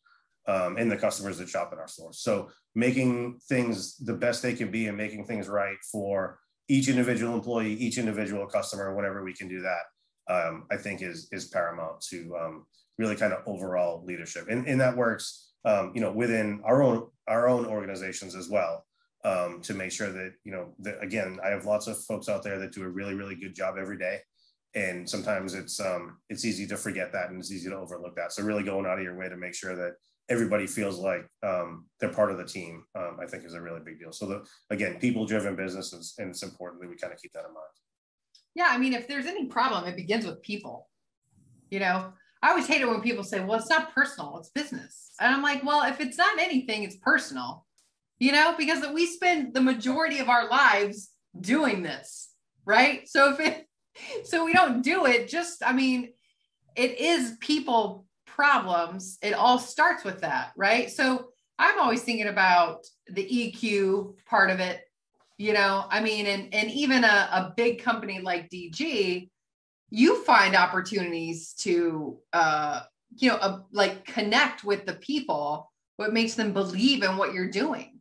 um, 0.47 0.77
and 0.77 0.91
the 0.91 0.97
customers 0.97 1.37
that 1.37 1.49
shop 1.49 1.71
in 1.73 1.79
our 1.79 1.87
stores. 1.87 2.19
So 2.19 2.49
making 2.75 3.39
things 3.47 3.97
the 3.97 4.13
best 4.13 4.41
they 4.41 4.53
can 4.53 4.71
be 4.71 4.87
and 4.87 4.97
making 4.97 5.25
things 5.25 5.47
right 5.47 5.77
for 5.91 6.39
each 6.67 6.87
individual 6.87 7.33
employee, 7.33 7.73
each 7.73 7.97
individual 7.97 8.47
customer, 8.47 8.95
whenever 8.95 9.23
we 9.23 9.33
can 9.33 9.47
do 9.47 9.61
that, 9.61 10.33
um, 10.33 10.65
I 10.71 10.77
think 10.77 11.01
is 11.01 11.27
is 11.31 11.47
paramount 11.47 12.01
to 12.09 12.35
um, 12.37 12.65
really 12.97 13.15
kind 13.15 13.33
of 13.33 13.43
overall 13.45 14.03
leadership. 14.05 14.45
And, 14.49 14.67
and 14.67 14.79
that 14.79 14.95
works, 14.95 15.51
um, 15.65 15.91
you 15.93 16.01
know, 16.01 16.11
within 16.11 16.61
our 16.63 16.81
own 16.81 17.07
our 17.27 17.47
own 17.47 17.65
organizations 17.65 18.35
as 18.35 18.49
well. 18.49 18.85
Um, 19.23 19.61
to 19.61 19.75
make 19.75 19.91
sure 19.91 20.11
that 20.11 20.31
you 20.43 20.51
know 20.51 20.73
that 20.79 21.03
again, 21.03 21.37
I 21.45 21.49
have 21.49 21.65
lots 21.65 21.85
of 21.85 22.01
folks 22.05 22.27
out 22.27 22.41
there 22.41 22.57
that 22.57 22.71
do 22.71 22.81
a 22.81 22.89
really 22.89 23.13
really 23.13 23.35
good 23.35 23.53
job 23.53 23.75
every 23.77 23.97
day, 23.99 24.19
and 24.73 25.07
sometimes 25.07 25.53
it's 25.53 25.79
um, 25.79 26.17
it's 26.29 26.43
easy 26.43 26.65
to 26.67 26.77
forget 26.77 27.11
that 27.13 27.29
and 27.29 27.39
it's 27.39 27.51
easy 27.51 27.69
to 27.69 27.77
overlook 27.77 28.15
that. 28.15 28.31
So 28.31 28.41
really 28.41 28.63
going 28.63 28.87
out 28.87 28.97
of 28.97 29.03
your 29.03 29.15
way 29.15 29.29
to 29.29 29.37
make 29.37 29.53
sure 29.53 29.75
that 29.75 29.93
everybody 30.29 30.67
feels 30.67 30.97
like 30.97 31.27
um, 31.43 31.85
they're 31.99 32.09
part 32.09 32.31
of 32.31 32.37
the 32.37 32.45
team, 32.45 32.83
um, 32.95 33.17
I 33.21 33.25
think 33.25 33.43
is 33.43 33.53
a 33.53 33.61
really 33.61 33.81
big 33.83 33.99
deal. 33.99 34.11
So 34.11 34.25
the, 34.25 34.45
again, 34.69 34.97
people 34.99 35.25
driven 35.25 35.55
businesses, 35.55 36.13
and 36.17 36.29
it's 36.29 36.43
important 36.43 36.81
that 36.81 36.89
we 36.89 36.95
kind 36.95 37.13
of 37.13 37.21
keep 37.21 37.33
that 37.33 37.45
in 37.45 37.53
mind. 37.53 37.65
Yeah. 38.55 38.67
I 38.69 38.77
mean, 38.77 38.93
if 38.93 39.07
there's 39.07 39.25
any 39.25 39.45
problem, 39.45 39.85
it 39.85 39.95
begins 39.95 40.25
with 40.25 40.41
people, 40.41 40.89
you 41.69 41.79
know, 41.79 42.13
I 42.41 42.49
always 42.49 42.67
hate 42.67 42.81
it 42.81 42.87
when 42.87 43.01
people 43.01 43.23
say, 43.23 43.39
well, 43.39 43.59
it's 43.59 43.69
not 43.69 43.93
personal, 43.93 44.37
it's 44.37 44.49
business. 44.49 45.11
And 45.19 45.33
I'm 45.33 45.43
like, 45.43 45.63
well, 45.63 45.83
if 45.83 45.99
it's 45.99 46.17
not 46.17 46.39
anything, 46.39 46.83
it's 46.83 46.97
personal, 46.97 47.65
you 48.19 48.31
know, 48.31 48.55
because 48.57 48.83
we 48.93 49.05
spend 49.05 49.53
the 49.53 49.61
majority 49.61 50.19
of 50.19 50.29
our 50.29 50.49
lives 50.49 51.11
doing 51.39 51.83
this, 51.83 52.33
right? 52.65 53.07
So 53.07 53.33
if 53.33 53.39
it, 53.39 53.67
so 54.25 54.43
we 54.43 54.53
don't 54.53 54.81
do 54.81 55.05
it, 55.05 55.29
just, 55.29 55.63
I 55.65 55.73
mean, 55.73 56.13
it 56.75 56.99
is 56.99 57.37
people 57.39 58.05
problems, 58.35 59.17
it 59.21 59.33
all 59.33 59.59
starts 59.59 60.03
with 60.03 60.21
that, 60.21 60.51
right? 60.55 60.89
So 60.89 61.29
I'm 61.59 61.79
always 61.79 62.01
thinking 62.01 62.27
about 62.27 62.85
the 63.07 63.23
EQ 63.23 64.15
part 64.25 64.49
of 64.49 64.59
it. 64.59 64.81
You 65.37 65.53
know, 65.53 65.85
I 65.89 66.01
mean, 66.01 66.27
and 66.27 66.53
and 66.53 66.69
even 66.69 67.03
a, 67.03 67.07
a 67.07 67.53
big 67.57 67.81
company 67.81 68.19
like 68.19 68.49
DG, 68.49 69.29
you 69.89 70.23
find 70.23 70.55
opportunities 70.55 71.53
to 71.59 72.19
uh, 72.31 72.81
you 73.17 73.29
know, 73.29 73.35
uh, 73.37 73.59
like 73.71 74.05
connect 74.05 74.63
with 74.63 74.85
the 74.85 74.93
people, 74.93 75.71
what 75.97 76.13
makes 76.13 76.35
them 76.35 76.53
believe 76.53 77.03
in 77.03 77.17
what 77.17 77.33
you're 77.33 77.49
doing. 77.49 77.99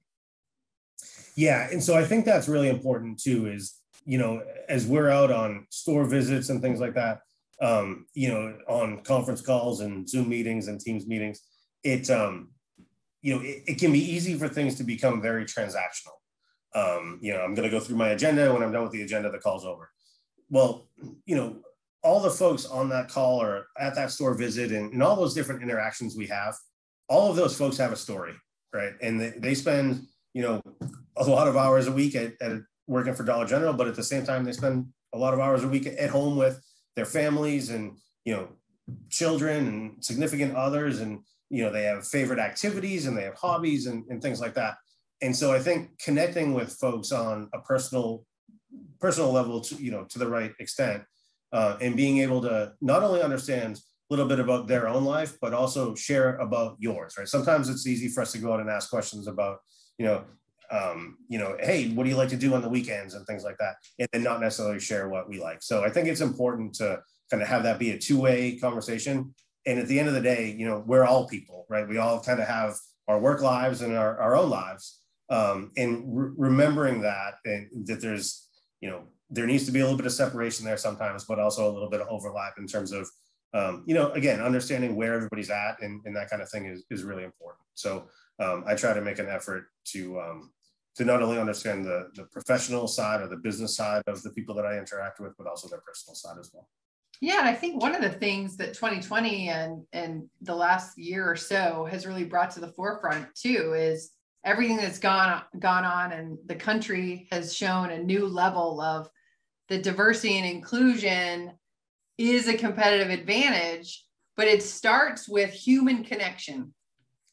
Yeah, 1.37 1.69
and 1.71 1.83
so 1.83 1.97
I 1.97 2.05
think 2.05 2.25
that's 2.25 2.49
really 2.49 2.69
important 2.69 3.19
too. 3.21 3.47
Is 3.47 3.75
you 4.05 4.19
know, 4.19 4.43
as 4.69 4.87
we're 4.87 5.11
out 5.11 5.31
on 5.31 5.67
store 5.71 6.05
visits 6.05 6.49
and 6.49 6.61
things 6.61 6.81
like 6.81 6.95
that, 6.95 7.21
um, 7.61 8.07
you 8.15 8.29
know, 8.29 8.59
on 8.69 9.03
conference 9.03 9.41
calls 9.41 9.81
and 9.81 10.09
Zoom 10.09 10.29
meetings 10.29 10.69
and 10.69 10.81
Teams 10.81 11.07
meetings, 11.07 11.43
it, 11.85 12.09
um, 12.11 12.51
you 13.23 13.35
know, 13.35 13.43
it, 13.43 13.65
it 13.67 13.79
can 13.79 13.93
be 13.93 13.99
easy 13.99 14.39
for 14.39 14.49
things 14.49 14.77
to 14.77 14.85
become 14.85 15.21
very 15.21 15.45
transactional. 15.45 16.17
Um, 16.75 17.19
you 17.21 17.33
know, 17.33 17.41
I'm 17.41 17.55
going 17.55 17.69
to 17.69 17.77
go 17.77 17.81
through 17.81 17.97
my 17.97 18.11
agenda. 18.11 18.53
When 18.53 18.63
I'm 18.63 18.73
done 18.73 18.85
with 18.85 18.93
the 18.93 19.03
agenda, 19.03 19.31
the 19.31 19.39
call's 19.39 19.67
over. 19.67 19.91
Well, 20.49 20.89
you 21.27 21.37
know, 21.37 21.57
all 22.03 22.21
the 22.21 22.31
folks 22.31 22.65
on 22.65 22.89
that 22.89 23.09
call 23.09 23.43
or 23.43 23.67
at 23.79 23.95
that 23.95 24.11
store 24.11 24.35
visit 24.35 24.73
and, 24.73 24.93
and 24.93 25.03
all 25.03 25.17
those 25.17 25.35
different 25.35 25.63
interactions 25.63 26.17
we 26.17 26.27
have, 26.29 26.55
all 27.09 27.29
of 27.29 27.37
those 27.37 27.57
folks 27.57 27.77
have 27.77 27.93
a 27.93 27.97
story. 27.97 28.35
right? 28.73 28.93
And 29.03 29.21
they, 29.21 29.31
they 29.31 29.55
spend, 29.55 30.07
you 30.33 30.43
know, 30.43 30.63
a 31.17 31.25
lot 31.25 31.49
of 31.49 31.57
hours 31.57 31.87
a 31.87 31.93
week 31.93 32.15
at, 32.15 32.35
at 32.41 32.61
working 32.87 33.15
for 33.15 33.25
Dollar 33.25 33.47
General, 33.47 33.73
but 33.73 33.89
at 33.89 33.97
the 33.97 34.03
same 34.03 34.25
time, 34.25 34.45
they 34.45 34.53
spend 34.53 34.87
a 35.13 35.19
lot 35.19 35.35
of 35.35 35.41
hours 35.41 35.65
a 35.65 35.69
week 35.69 35.87
at 35.87 36.11
home 36.11 36.37
with 36.37 36.61
their 36.97 37.05
families 37.07 37.71
and, 37.71 37.97
you 38.25 38.35
know, 38.35 38.49
children 39.09 39.67
and 39.67 40.05
significant 40.05 40.55
others. 40.57 41.01
And, 41.01 41.21
you 41.49 41.63
know, 41.63 41.73
they 41.73 41.85
have 41.85 42.07
favorite 42.07 42.39
activities 42.39 43.07
and 43.07 43.17
they 43.17 43.25
have 43.25 43.35
hobbies 43.35 43.87
and, 43.87 44.05
and 44.09 44.21
things 44.23 44.41
like 44.41 44.55
that. 44.55 44.77
And 45.23 45.37
so 45.37 45.53
I 45.53 45.59
think 45.59 45.99
connecting 45.99 46.55
with 46.55 46.73
folks 46.73 47.13
on 47.13 47.49
a 47.53 47.61
personal, 47.61 48.25
personal 49.01 49.33
level 49.33 49.61
to, 49.61 49.75
you 49.77 49.91
know, 49.91 50.05
to 50.11 50.19
the 50.19 50.29
right 50.29 50.53
extent 50.59 51.03
uh, 51.53 51.77
and 51.81 51.97
being 51.97 52.19
able 52.19 52.41
to 52.43 52.73
not 52.81 53.03
only 53.03 53.23
understand 53.23 53.77
a 53.77 53.81
little 54.11 54.27
bit 54.27 54.41
about 54.41 54.67
their 54.67 54.89
own 54.89 55.05
life, 55.05 55.37
but 55.41 55.53
also 55.53 55.95
share 55.95 56.37
about 56.39 56.77
yours, 56.79 57.15
right? 57.19 57.29
Sometimes 57.29 57.69
it's 57.69 57.87
easy 57.87 58.09
for 58.09 58.23
us 58.23 58.33
to 58.33 58.39
go 58.39 58.53
out 58.53 58.61
and 58.61 58.71
ask 58.71 58.91
questions 58.91 59.27
about, 59.27 59.59
you 59.99 60.07
know, 60.07 60.25
um, 60.71 61.19
you 61.29 61.39
know, 61.39 61.57
hey, 61.61 61.91
what 61.91 62.05
do 62.05 62.11
you 62.11 62.17
like 62.17 62.29
to 62.31 62.37
do 62.37 62.55
on 62.55 62.63
the 62.63 62.69
weekends 62.69 63.15
and 63.15 63.27
things 63.27 63.45
like 63.45 63.59
that, 63.59 63.77
and 63.99 64.09
then 64.13 64.23
not 64.23 64.41
necessarily 64.41 64.81
share 64.81 65.09
what 65.09 65.29
we 65.29 65.41
like. 65.41 65.63
So 65.63 65.85
I 65.85 65.91
think 65.91 66.09
it's 66.09 66.21
important 66.21 66.75
to 66.75 67.01
kind 67.31 67.43
of 67.43 67.49
have 67.49 67.63
that 67.65 67.79
be 67.79 67.91
a 67.91 67.99
two-way 67.99 68.59
conversation. 68.59 69.35
And 69.67 69.79
at 69.79 69.89
the 69.89 69.99
end 69.99 70.09
of 70.09 70.15
the 70.15 70.21
day, 70.21 70.55
you 70.59 70.67
know, 70.67 70.83
we're 70.87 71.05
all 71.05 71.29
people, 71.29 71.67
right? 71.69 71.87
We 71.87 71.99
all 71.99 72.21
kind 72.21 72.41
of 72.41 72.47
have 72.47 72.77
our 73.09 73.19
work 73.19 73.43
lives 73.43 73.83
and 73.83 73.97
our, 73.97 74.19
our 74.19 74.37
own 74.37 74.51
lives. 74.51 75.01
Um, 75.29 75.71
and 75.77 76.05
re- 76.07 76.33
remembering 76.37 77.03
that 77.03 77.35
and 77.45 77.87
that 77.87 78.01
there's, 78.01 78.49
you 78.81 78.91
know, 78.91 79.05
there 79.29 79.47
needs 79.47 79.65
to 79.67 79.71
be 79.71 79.79
a 79.79 79.85
little 79.85 79.97
bit 79.97 80.07
of 80.07 80.13
separation 80.13 80.65
there 80.65 80.77
sometimes, 80.77 81.25
but 81.25 81.39
also 81.39 81.71
a 81.71 81.73
little 81.73 81.89
bit 81.89 82.01
of 82.01 82.09
overlap 82.09 82.55
in 82.59 82.67
terms 82.67 82.91
of, 82.91 83.09
um, 83.55 83.85
you 83.87 83.95
know, 83.95 84.11
again, 84.11 84.41
understanding 84.41 84.97
where 84.97 85.15
everybody's 85.15 85.51
at 85.51 85.81
and, 85.83 86.01
and 86.05 86.17
that 86.17 86.31
kind 86.31 86.43
of 86.43 86.49
thing 86.49 86.67
is, 86.67 86.83
is 86.91 87.05
really 87.05 87.23
important. 87.23 87.63
So 87.75 88.09
um, 88.41 88.65
I 88.67 88.75
try 88.75 88.93
to 88.93 89.01
make 89.01 89.21
an 89.21 89.29
effort 89.29 89.67
to, 89.93 90.21
um, 90.21 90.51
to 90.97 91.05
not 91.05 91.23
only 91.23 91.39
understand 91.39 91.85
the, 91.85 92.09
the 92.15 92.25
professional 92.25 92.89
side 92.89 93.21
or 93.21 93.29
the 93.29 93.37
business 93.37 93.77
side 93.77 94.03
of 94.07 94.23
the 94.23 94.31
people 94.31 94.55
that 94.57 94.67
I 94.67 94.79
interact 94.79 95.21
with, 95.21 95.37
but 95.39 95.47
also 95.47 95.69
their 95.69 95.81
personal 95.81 96.15
side 96.15 96.37
as 96.39 96.51
well. 96.53 96.69
Yeah, 97.21 97.39
and 97.41 97.49
I 97.49 97.55
think 97.55 97.81
one 97.81 97.95
of 97.95 98.01
the 98.01 98.11
things 98.11 98.57
that 98.57 98.75
2020 98.75 99.49
and 99.49 99.85
and 99.93 100.29
the 100.41 100.55
last 100.55 100.97
year 100.97 101.31
or 101.31 101.37
so 101.37 101.87
has 101.91 102.07
really 102.07 102.25
brought 102.25 102.51
to 102.53 102.61
the 102.61 102.73
forefront 102.73 103.27
too 103.35 103.75
is 103.77 104.13
everything 104.45 104.79
that's 104.79 104.99
gone 104.99 105.43
gone 105.59 105.85
on 105.85 106.13
and 106.13 106.39
the 106.47 106.55
country 106.55 107.29
has 107.31 107.55
shown 107.55 107.91
a 107.91 108.03
new 108.03 108.27
level 108.27 108.81
of 108.81 109.09
the 109.69 109.79
diversity 109.79 110.39
and 110.39 110.47
inclusion 110.47 111.53
is 112.17 112.49
a 112.49 112.57
competitive 112.57 113.11
advantage, 113.11 114.05
but 114.37 114.49
it 114.49 114.63
starts 114.63 115.29
with 115.29 115.51
human 115.51 116.05
connection 116.05 116.75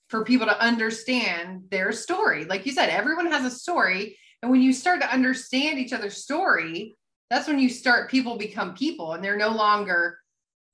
for 0.08 0.24
people 0.24 0.48
to 0.48 0.62
understand 0.63 1.63
their 1.70 1.91
story. 1.91 2.46
Like 2.46 2.65
you 2.65 2.72
said, 2.72 2.89
everyone 2.89 3.32
has 3.32 3.46
a 3.46 3.56
story. 3.56 4.17
And 4.41 4.52
when 4.52 4.62
you 4.62 4.72
start 4.72 5.02
to 5.02 5.12
understand 5.12 5.80
each 5.80 5.93
other's 5.93 6.17
story, 6.17 6.96
that's 7.30 7.48
when 7.48 7.60
you 7.60 7.70
start 7.70 8.10
people 8.10 8.38
become 8.38 8.74
people 8.74 9.13
and 9.13 9.24
they're 9.24 9.38
no 9.38 9.50
longer 9.50 10.20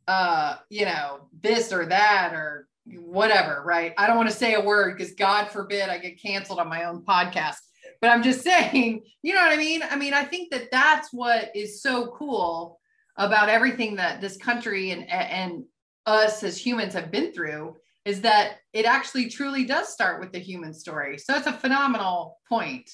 uh, 0.08 0.58
you 0.69 0.86
know, 0.86 1.28
this 1.41 1.72
or 1.72 1.86
that 1.86 2.34
or 2.34 2.67
whatever, 2.86 3.63
right? 3.65 3.93
I 3.98 4.08
don't 4.08 4.17
want 4.17 4.30
to 4.30 4.36
say 4.36 4.56
a 4.56 4.62
word 4.62 4.98
because 4.98 5.13
God 5.13 5.46
forbid 5.48 5.89
I 5.89 5.98
get 5.98 6.22
canceled 6.22 6.60
on 6.60 6.67
my 6.67 6.86
own 6.86 7.04
podcast. 7.04 7.58
But 8.02 8.10
I'm 8.10 8.24
just 8.24 8.41
saying, 8.43 9.04
you 9.22 9.34
know 9.34 9.41
what 9.41 9.54
I 9.54 9.58
mean? 9.58 9.82
I 9.84 9.96
mean, 9.96 10.13
I 10.13 10.24
think 10.24 10.52
that 10.52 10.72
that's 10.72 11.13
what 11.13 11.56
is 11.56 11.82
so 11.82 12.08
cool 12.08 12.80
about 13.17 13.50
everything 13.50 13.96
that 13.96 14.22
this 14.22 14.38
country 14.38 14.91
and 14.91 15.10
and 15.10 15.63
us 16.06 16.43
as 16.43 16.58
humans 16.58 16.93
have 16.96 17.12
been 17.12 17.32
through 17.32 17.76
is 18.06 18.22
that 18.22 18.58
it 18.74 18.86
actually 18.86 19.30
truly 19.30 19.66
does 19.66 19.89
start 19.89 20.20
with 20.20 20.32
the 20.32 20.39
human 20.39 20.74
story. 20.74 21.18
So 21.18 21.36
it's 21.36 21.48
a 21.48 21.54
phenomenal 21.54 22.39
point. 22.50 22.89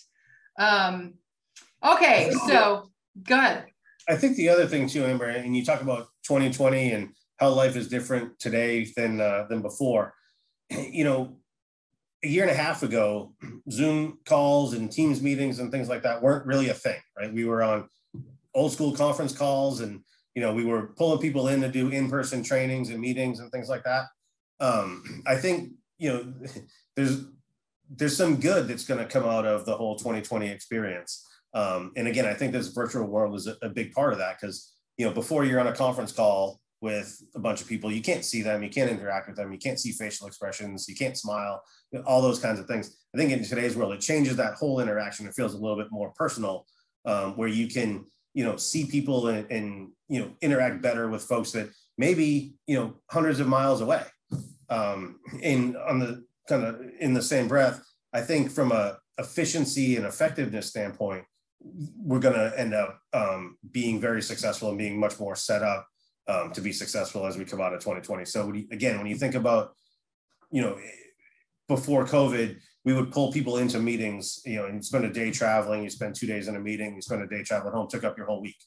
Um, 0.58 1.16
okay, 1.84 2.32
so 2.48 2.92
good. 3.24 3.64
I 4.08 4.16
think 4.16 4.38
the 4.38 4.50
other 4.50 4.68
thing 4.68 4.88
too, 4.88 5.06
Amber, 5.06 5.26
and 5.26 5.56
you 5.56 5.66
talk 5.66 5.82
about 5.82 6.08
2020 6.28 6.92
and 6.92 7.10
how 7.38 7.50
life 7.50 7.76
is 7.76 7.88
different 7.88 8.40
today 8.40 8.88
than 8.96 9.20
uh, 9.20 9.46
than 9.50 9.62
before. 9.62 10.14
You 10.72 11.04
know, 11.04 11.38
a 12.24 12.28
year 12.28 12.44
and 12.44 12.52
a 12.52 12.56
half 12.56 12.84
ago, 12.84 13.34
Zoom 13.72 14.20
calls 14.26 14.74
and 14.74 14.92
Teams 14.92 15.22
meetings 15.22 15.58
and 15.58 15.72
things 15.72 15.90
like 15.90 16.04
that 16.04 16.22
weren't 16.22 16.46
really 16.46 16.70
a 16.70 16.76
thing, 16.76 17.00
right? 17.18 17.34
We 17.34 17.46
were 17.46 17.64
on 17.64 17.88
old 18.54 18.72
school 18.72 18.96
conference 18.96 19.36
calls 19.36 19.80
and 19.82 20.02
you 20.36 20.42
know 20.42 20.54
we 20.54 20.66
were 20.66 20.94
pulling 20.98 21.20
people 21.20 21.48
in 21.48 21.62
to 21.62 21.70
do 21.70 21.90
in-person 21.90 22.44
trainings 22.44 22.90
and 22.90 23.00
meetings 23.00 23.40
and 23.40 23.52
things 23.52 23.70
like 23.70 23.84
that 23.84 24.06
um, 24.60 25.24
I 25.26 25.36
think 25.36 25.72
you 25.98 26.10
know 26.10 26.34
there's 26.96 27.26
there's 27.90 28.16
some 28.16 28.40
good 28.40 28.68
that's 28.68 28.86
going 28.86 29.00
to 29.00 29.06
come 29.06 29.26
out 29.26 29.46
of 29.46 29.66
the 29.66 29.76
whole 29.76 29.96
2020 29.96 30.48
experience. 30.48 31.26
Um, 31.56 31.92
and 31.96 32.08
again, 32.08 32.26
I 32.26 32.36
think 32.36 32.54
this 32.54 32.68
virtual 32.68 33.08
world 33.08 33.36
is 33.36 33.48
a, 33.48 33.56
a 33.64 33.70
big 33.70 33.94
part 33.94 34.14
of 34.14 34.20
that 34.20 34.40
because 34.40 34.74
you 34.98 35.06
know 35.06 35.12
before 35.12 35.46
you're 35.46 35.60
on 35.60 35.68
a 35.68 35.76
conference 35.76 36.12
call 36.12 36.60
with 36.82 37.22
a 37.36 37.40
bunch 37.40 37.62
of 37.62 37.68
people, 37.68 37.92
you 37.92 38.02
can't 38.02 38.24
see 38.24 38.42
them, 38.42 38.64
you 38.64 38.70
can't 38.70 38.90
interact 38.90 39.28
with 39.28 39.36
them, 39.36 39.52
you 39.52 39.58
can't 39.58 39.80
see 39.80 39.92
facial 39.92 40.28
expressions, 40.28 40.88
you 40.88 40.96
can't 40.96 41.18
smile, 41.18 41.62
you 41.92 42.00
know, 42.00 42.06
all 42.06 42.22
those 42.22 42.40
kinds 42.40 42.58
of 42.58 42.68
things. 42.68 42.96
I 43.14 43.18
think 43.18 43.32
in 43.32 43.44
today's 43.44 43.76
world, 43.76 43.92
it 43.94 44.00
changes 44.00 44.38
that 44.38 44.54
whole 44.54 44.80
interaction. 44.80 45.28
It 45.28 45.34
feels 45.34 45.54
a 45.54 45.58
little 45.58 45.76
bit 45.76 45.92
more 45.92 46.14
personal, 46.16 46.66
um, 47.06 47.36
where 47.36 47.50
you 47.50 47.68
can 47.68 48.06
you 48.34 48.44
know 48.44 48.56
see 48.58 48.86
people 48.86 49.28
and, 49.28 49.50
and 49.52 49.90
you 50.08 50.20
know 50.20 50.32
interact 50.42 50.82
better 50.82 51.10
with 51.10 51.24
folks 51.24 51.52
that 51.52 51.70
maybe 51.98 52.54
you 52.68 52.76
know 52.76 52.94
hundreds 53.10 53.40
of 53.40 53.48
miles 53.48 53.82
away 53.82 54.04
um, 54.70 55.20
in 55.42 55.76
on 55.76 56.00
the 56.00 56.24
kind 56.48 56.64
of 56.64 56.82
in 57.00 57.14
the 57.14 57.22
same 57.22 57.48
breath, 57.48 57.82
I 58.14 58.22
think 58.22 58.52
from 58.52 58.72
a 58.72 58.98
efficiency 59.18 59.98
and 59.98 60.06
effectiveness 60.06 60.68
standpoint, 60.68 61.26
we're 61.62 62.20
going 62.20 62.36
to 62.36 62.58
end 62.58 62.74
up 62.74 63.00
um, 63.14 63.58
being 63.72 64.00
very 64.00 64.22
successful 64.22 64.70
and 64.70 64.78
being 64.78 65.00
much 65.00 65.20
more 65.20 65.36
set 65.36 65.62
up 65.62 65.88
um, 66.28 66.52
to 66.54 66.62
be 66.62 66.72
successful 66.72 67.26
as 67.26 67.38
we 67.38 67.46
come 67.46 67.60
out 67.60 67.74
of 67.74 67.82
2020. 67.82 68.26
So 68.26 68.52
you, 68.54 68.68
again, 68.72 68.98
when 68.98 69.08
you 69.08 69.16
think 69.16 69.36
about, 69.36 69.74
you 70.52 70.62
know, 70.62 70.78
before 71.68 72.06
COVID, 72.06 72.58
we 72.86 72.94
would 72.94 73.12
pull 73.12 73.32
people 73.32 73.58
into 73.58 73.80
meetings, 73.80 74.40
you 74.46 74.56
know, 74.56 74.66
and 74.66 74.84
spend 74.84 75.06
a 75.06 75.12
day 75.12 75.32
traveling, 75.32 75.84
you 75.84 75.90
spend 75.90 76.16
two 76.16 76.28
days 76.28 76.48
in 76.48 76.56
a 76.56 76.60
meeting, 76.60 76.96
you 76.96 77.02
spend 77.02 77.22
a 77.22 77.28
day 77.28 77.44
traveling 77.44 77.74
home, 77.74 77.88
took 77.90 78.06
up 78.06 78.18
your 78.18 78.26
whole 78.26 78.42
week. 78.42 78.58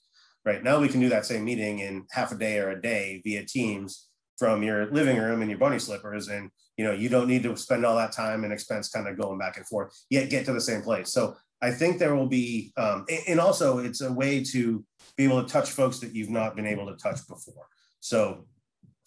Right 0.44 0.62
now 0.62 0.80
we 0.80 0.88
can 0.88 1.00
do 1.00 1.08
that 1.08 1.24
same 1.24 1.44
meeting 1.44 1.78
in 1.78 2.04
half 2.10 2.30
a 2.30 2.36
day 2.36 2.58
or 2.58 2.70
a 2.70 2.80
day 2.80 3.22
via 3.24 3.44
Teams 3.46 4.08
from 4.42 4.60
your 4.64 4.90
living 4.90 5.18
room 5.18 5.40
in 5.40 5.48
your 5.48 5.56
bunny 5.56 5.78
slippers 5.78 6.26
and 6.26 6.50
you 6.76 6.84
know 6.84 6.90
you 6.90 7.08
don't 7.08 7.28
need 7.28 7.44
to 7.44 7.56
spend 7.56 7.86
all 7.86 7.94
that 7.94 8.10
time 8.10 8.42
and 8.42 8.52
expense 8.52 8.88
kind 8.88 9.06
of 9.06 9.16
going 9.16 9.38
back 9.38 9.56
and 9.56 9.64
forth 9.68 9.96
yet 10.10 10.30
get 10.30 10.44
to 10.44 10.52
the 10.52 10.60
same 10.60 10.82
place. 10.82 11.12
So 11.12 11.36
i 11.60 11.70
think 11.70 12.00
there 12.00 12.16
will 12.16 12.26
be 12.26 12.72
um, 12.76 13.06
and 13.28 13.38
also 13.38 13.78
it's 13.78 14.00
a 14.00 14.12
way 14.12 14.42
to 14.42 14.84
be 15.16 15.22
able 15.22 15.40
to 15.44 15.48
touch 15.48 15.70
folks 15.70 16.00
that 16.00 16.12
you've 16.12 16.36
not 16.40 16.56
been 16.56 16.66
able 16.66 16.86
to 16.88 16.96
touch 16.96 17.20
before. 17.28 17.68
So 18.00 18.48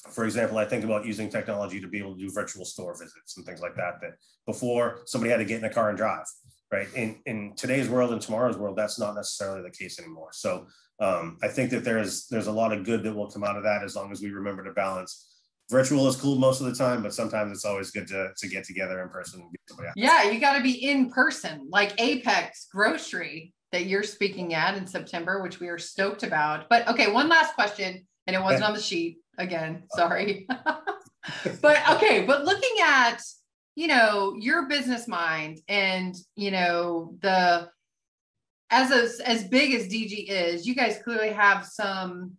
for 0.09 0.23
example 0.23 0.57
i 0.57 0.63
think 0.63 0.85
about 0.85 1.05
using 1.05 1.27
technology 1.29 1.81
to 1.81 1.89
be 1.89 1.99
able 1.99 2.13
to 2.15 2.21
do 2.25 2.31
virtual 2.31 2.63
store 2.63 2.93
visits 2.93 3.35
and 3.35 3.45
things 3.45 3.59
like 3.59 3.75
that 3.75 3.99
that 3.99 4.13
before 4.45 5.01
somebody 5.05 5.31
had 5.31 5.39
to 5.43 5.49
get 5.51 5.59
in 5.59 5.65
a 5.65 5.73
car 5.77 5.89
and 5.89 5.97
drive 5.97 6.27
right? 6.71 6.87
In 6.95 7.19
in 7.25 7.53
today's 7.55 7.89
world 7.89 8.11
and 8.11 8.21
tomorrow's 8.21 8.57
world 8.57 8.75
that's 8.77 8.99
not 8.99 9.15
necessarily 9.15 9.61
the 9.61 9.69
case 9.71 9.99
anymore. 9.99 10.29
So 10.31 10.67
um, 10.99 11.37
I 11.43 11.47
think 11.47 11.71
that 11.71 11.83
there's 11.83 12.27
there's 12.27 12.47
a 12.47 12.51
lot 12.51 12.71
of 12.71 12.85
good 12.85 13.03
that 13.03 13.13
will 13.13 13.29
come 13.29 13.43
out 13.43 13.57
of 13.57 13.63
that 13.63 13.83
as 13.83 13.95
long 13.95 14.11
as 14.11 14.21
we 14.21 14.29
remember 14.29 14.63
to 14.63 14.71
balance. 14.71 15.31
Virtual 15.69 16.07
is 16.07 16.15
cool 16.15 16.37
most 16.37 16.61
of 16.61 16.67
the 16.67 16.75
time, 16.75 17.01
but 17.01 17.13
sometimes 17.13 17.51
it's 17.51 17.65
always 17.65 17.89
good 17.89 18.07
to, 18.07 18.29
to 18.37 18.47
get 18.47 18.63
together 18.65 19.01
in 19.01 19.09
person. 19.09 19.49
Yeah, 19.95 20.29
you 20.29 20.39
got 20.39 20.57
to 20.57 20.63
be 20.63 20.87
in 20.87 21.09
person, 21.09 21.67
like 21.71 21.99
Apex 21.99 22.67
Grocery 22.71 23.51
that 23.71 23.87
you're 23.87 24.03
speaking 24.03 24.53
at 24.53 24.77
in 24.77 24.85
September, 24.85 25.41
which 25.41 25.59
we 25.59 25.67
are 25.67 25.79
stoked 25.79 26.21
about. 26.21 26.69
But 26.69 26.87
okay, 26.87 27.11
one 27.11 27.27
last 27.27 27.55
question, 27.55 28.05
and 28.27 28.35
it 28.35 28.41
wasn't 28.41 28.63
on 28.63 28.73
the 28.73 28.81
sheet 28.81 29.17
again. 29.37 29.83
Sorry. 29.95 30.47
but 31.61 31.89
okay, 31.89 32.25
but 32.25 32.45
looking 32.45 32.77
at 32.83 33.17
you 33.75 33.87
know 33.87 34.35
your 34.39 34.67
business 34.67 35.07
mind 35.07 35.59
and 35.67 36.15
you 36.35 36.51
know 36.51 37.15
the 37.21 37.69
as 38.69 38.91
a, 38.91 39.27
as 39.27 39.43
big 39.45 39.73
as 39.73 39.87
DG 39.87 40.27
is, 40.27 40.65
you 40.65 40.75
guys 40.75 40.99
clearly 41.03 41.29
have 41.29 41.65
some 41.65 42.33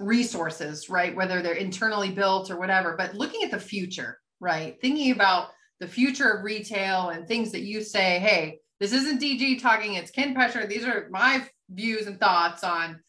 resources, 0.00 0.88
right? 0.90 1.14
Whether 1.14 1.42
they're 1.42 1.54
internally 1.54 2.10
built 2.10 2.50
or 2.50 2.58
whatever, 2.58 2.96
but 2.96 3.14
looking 3.14 3.42
at 3.42 3.50
the 3.50 3.60
future, 3.60 4.18
right? 4.40 4.76
Thinking 4.80 5.12
about 5.12 5.48
the 5.80 5.86
future 5.86 6.30
of 6.30 6.44
retail 6.44 7.10
and 7.10 7.26
things 7.26 7.52
that 7.52 7.62
you 7.62 7.82
say, 7.82 8.18
hey, 8.18 8.58
this 8.80 8.92
isn't 8.92 9.20
DG 9.20 9.60
talking, 9.60 9.94
it's 9.94 10.10
Ken 10.10 10.34
Peschier. 10.34 10.68
These 10.68 10.84
are 10.84 11.08
my 11.10 11.46
views 11.70 12.06
and 12.06 12.18
thoughts 12.18 12.64
on 12.64 13.00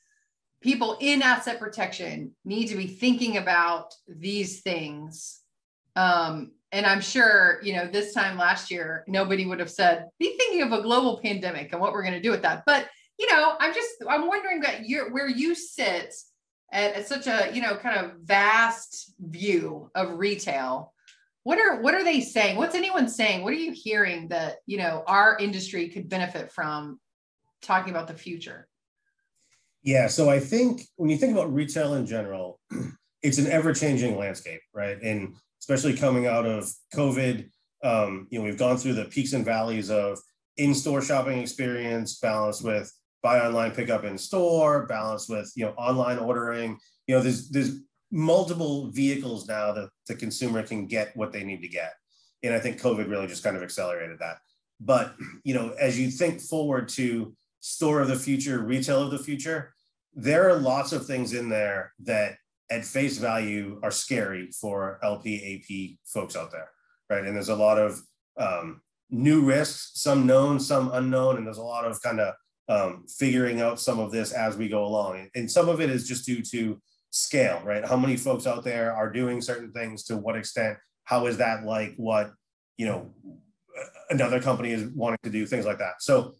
people 0.61 0.97
in 1.01 1.21
asset 1.21 1.59
protection 1.59 2.31
need 2.45 2.67
to 2.67 2.77
be 2.77 2.87
thinking 2.87 3.37
about 3.37 3.93
these 4.07 4.61
things 4.61 5.41
um, 5.95 6.51
and 6.73 6.87
I'm 6.87 7.01
sure, 7.01 7.59
you 7.61 7.73
know, 7.73 7.87
this 7.87 8.13
time 8.13 8.35
last 8.35 8.71
year, 8.71 9.05
nobody 9.07 9.45
would 9.45 9.59
have 9.59 9.69
said, 9.69 10.07
be 10.17 10.35
thinking 10.37 10.63
of 10.63 10.71
a 10.71 10.81
global 10.81 11.19
pandemic 11.23 11.71
and 11.71 11.79
what 11.79 11.93
we're 11.93 12.01
going 12.01 12.15
to 12.15 12.19
do 12.19 12.31
with 12.31 12.41
that. 12.41 12.63
But, 12.65 12.89
you 13.19 13.31
know, 13.31 13.55
I'm 13.59 13.75
just, 13.75 13.91
I'm 14.09 14.27
wondering 14.27 14.61
that 14.61 14.89
you're 14.89 15.13
where 15.13 15.29
you 15.29 15.53
sit 15.53 16.15
at, 16.71 16.95
at 16.95 17.07
such 17.07 17.27
a, 17.27 17.51
you 17.53 17.61
know, 17.61 17.75
kind 17.75 18.03
of 18.03 18.13
vast 18.23 19.13
view 19.19 19.91
of 19.93 20.17
retail. 20.17 20.93
what 21.43 21.59
are 21.59 21.81
what 21.81 21.93
are 21.93 22.03
they 22.03 22.21
saying? 22.21 22.57
What's 22.57 22.75
anyone 22.75 23.07
saying? 23.07 23.43
What 23.43 23.53
are 23.53 23.57
you 23.57 23.71
hearing 23.71 24.29
that 24.29 24.57
you 24.65 24.77
know 24.77 25.03
our 25.07 25.37
industry 25.37 25.89
could 25.89 26.09
benefit 26.09 26.51
from 26.51 26.99
talking 27.61 27.93
about 27.93 28.07
the 28.07 28.13
future? 28.13 28.67
Yeah, 29.83 30.07
so 30.07 30.29
I 30.29 30.39
think 30.39 30.83
when 30.95 31.09
you 31.09 31.17
think 31.17 31.33
about 31.33 31.53
retail 31.53 31.95
in 31.95 32.05
general, 32.05 32.59
it's 33.21 33.37
an 33.37 33.47
ever-changing 33.47 34.17
landscape, 34.17 34.61
right? 34.73 34.97
And 35.01 35.35
especially 35.63 35.95
coming 35.95 36.27
out 36.27 36.45
of 36.45 36.69
COVID, 36.93 37.49
um, 37.85 38.27
you 38.29 38.37
know, 38.37 38.43
we've 38.43 38.57
gone 38.57 38.75
through 38.75 38.95
the 38.95 39.05
peaks 39.05 39.31
and 39.31 39.45
valleys 39.45 39.89
of 39.89 40.19
in-store 40.57 41.01
shopping 41.01 41.39
experience 41.39 42.19
balanced 42.19 42.63
with 42.63 42.91
buy 43.21 43.39
online, 43.39 43.71
pick 43.71 43.89
up 43.89 44.03
in 44.03 44.17
store, 44.17 44.85
balanced 44.87 45.29
with 45.29 45.49
you 45.55 45.65
know 45.65 45.71
online 45.71 46.19
ordering. 46.19 46.77
You 47.07 47.15
know, 47.15 47.21
there's 47.21 47.49
there's 47.49 47.79
multiple 48.11 48.91
vehicles 48.91 49.47
now 49.47 49.71
that 49.71 49.89
the 50.07 50.15
consumer 50.15 50.63
can 50.63 50.85
get 50.85 51.15
what 51.15 51.31
they 51.31 51.43
need 51.43 51.61
to 51.61 51.69
get. 51.69 51.93
And 52.43 52.53
I 52.53 52.59
think 52.59 52.81
COVID 52.81 53.09
really 53.09 53.27
just 53.27 53.43
kind 53.43 53.55
of 53.55 53.63
accelerated 53.63 54.19
that. 54.19 54.37
But, 54.79 55.15
you 55.43 55.53
know, 55.53 55.73
as 55.79 55.97
you 55.99 56.11
think 56.11 56.41
forward 56.41 56.89
to 56.89 57.33
store 57.61 58.01
of 58.01 58.09
the 58.09 58.17
future, 58.17 58.59
retail 58.59 59.01
of 59.01 59.11
the 59.11 59.17
future, 59.17 59.73
there 60.13 60.49
are 60.49 60.57
lots 60.57 60.91
of 60.91 61.07
things 61.07 61.33
in 61.33 61.49
there 61.49 61.93
that 62.03 62.35
at 62.69 62.85
face 62.85 63.17
value 63.17 63.79
are 63.83 63.91
scary 63.91 64.49
for 64.51 64.99
LP, 65.03 65.55
AP 65.55 65.97
folks 66.05 66.35
out 66.35 66.51
there, 66.51 66.69
right? 67.09 67.25
And 67.25 67.35
there's 67.35 67.49
a 67.49 67.55
lot 67.55 67.77
of 67.77 68.01
um, 68.37 68.81
new 69.09 69.45
risks, 69.45 69.91
some 69.95 70.25
known, 70.25 70.59
some 70.59 70.91
unknown, 70.93 71.37
and 71.37 71.45
there's 71.45 71.57
a 71.57 71.63
lot 71.63 71.85
of 71.85 72.01
kind 72.01 72.19
of 72.19 72.33
um, 72.69 73.05
figuring 73.07 73.61
out 73.61 73.79
some 73.79 73.99
of 73.99 74.11
this 74.11 74.31
as 74.31 74.57
we 74.57 74.69
go 74.69 74.85
along. 74.85 75.29
And 75.35 75.49
some 75.49 75.69
of 75.69 75.81
it 75.81 75.89
is 75.89 76.07
just 76.07 76.25
due 76.25 76.41
to 76.51 76.81
scale, 77.11 77.61
right? 77.63 77.85
How 77.85 77.97
many 77.97 78.17
folks 78.17 78.47
out 78.47 78.63
there 78.63 78.93
are 78.93 79.11
doing 79.11 79.41
certain 79.41 79.71
things 79.71 80.03
to 80.05 80.17
what 80.17 80.35
extent? 80.35 80.77
How 81.03 81.27
is 81.27 81.37
that 81.37 81.63
like 81.63 81.93
what, 81.97 82.31
you 82.77 82.85
know, 82.85 83.13
another 84.09 84.41
company 84.41 84.71
is 84.71 84.89
wanting 84.95 85.19
to 85.23 85.29
do, 85.29 85.45
things 85.45 85.65
like 85.65 85.79
that. 85.79 86.01
So 86.01 86.33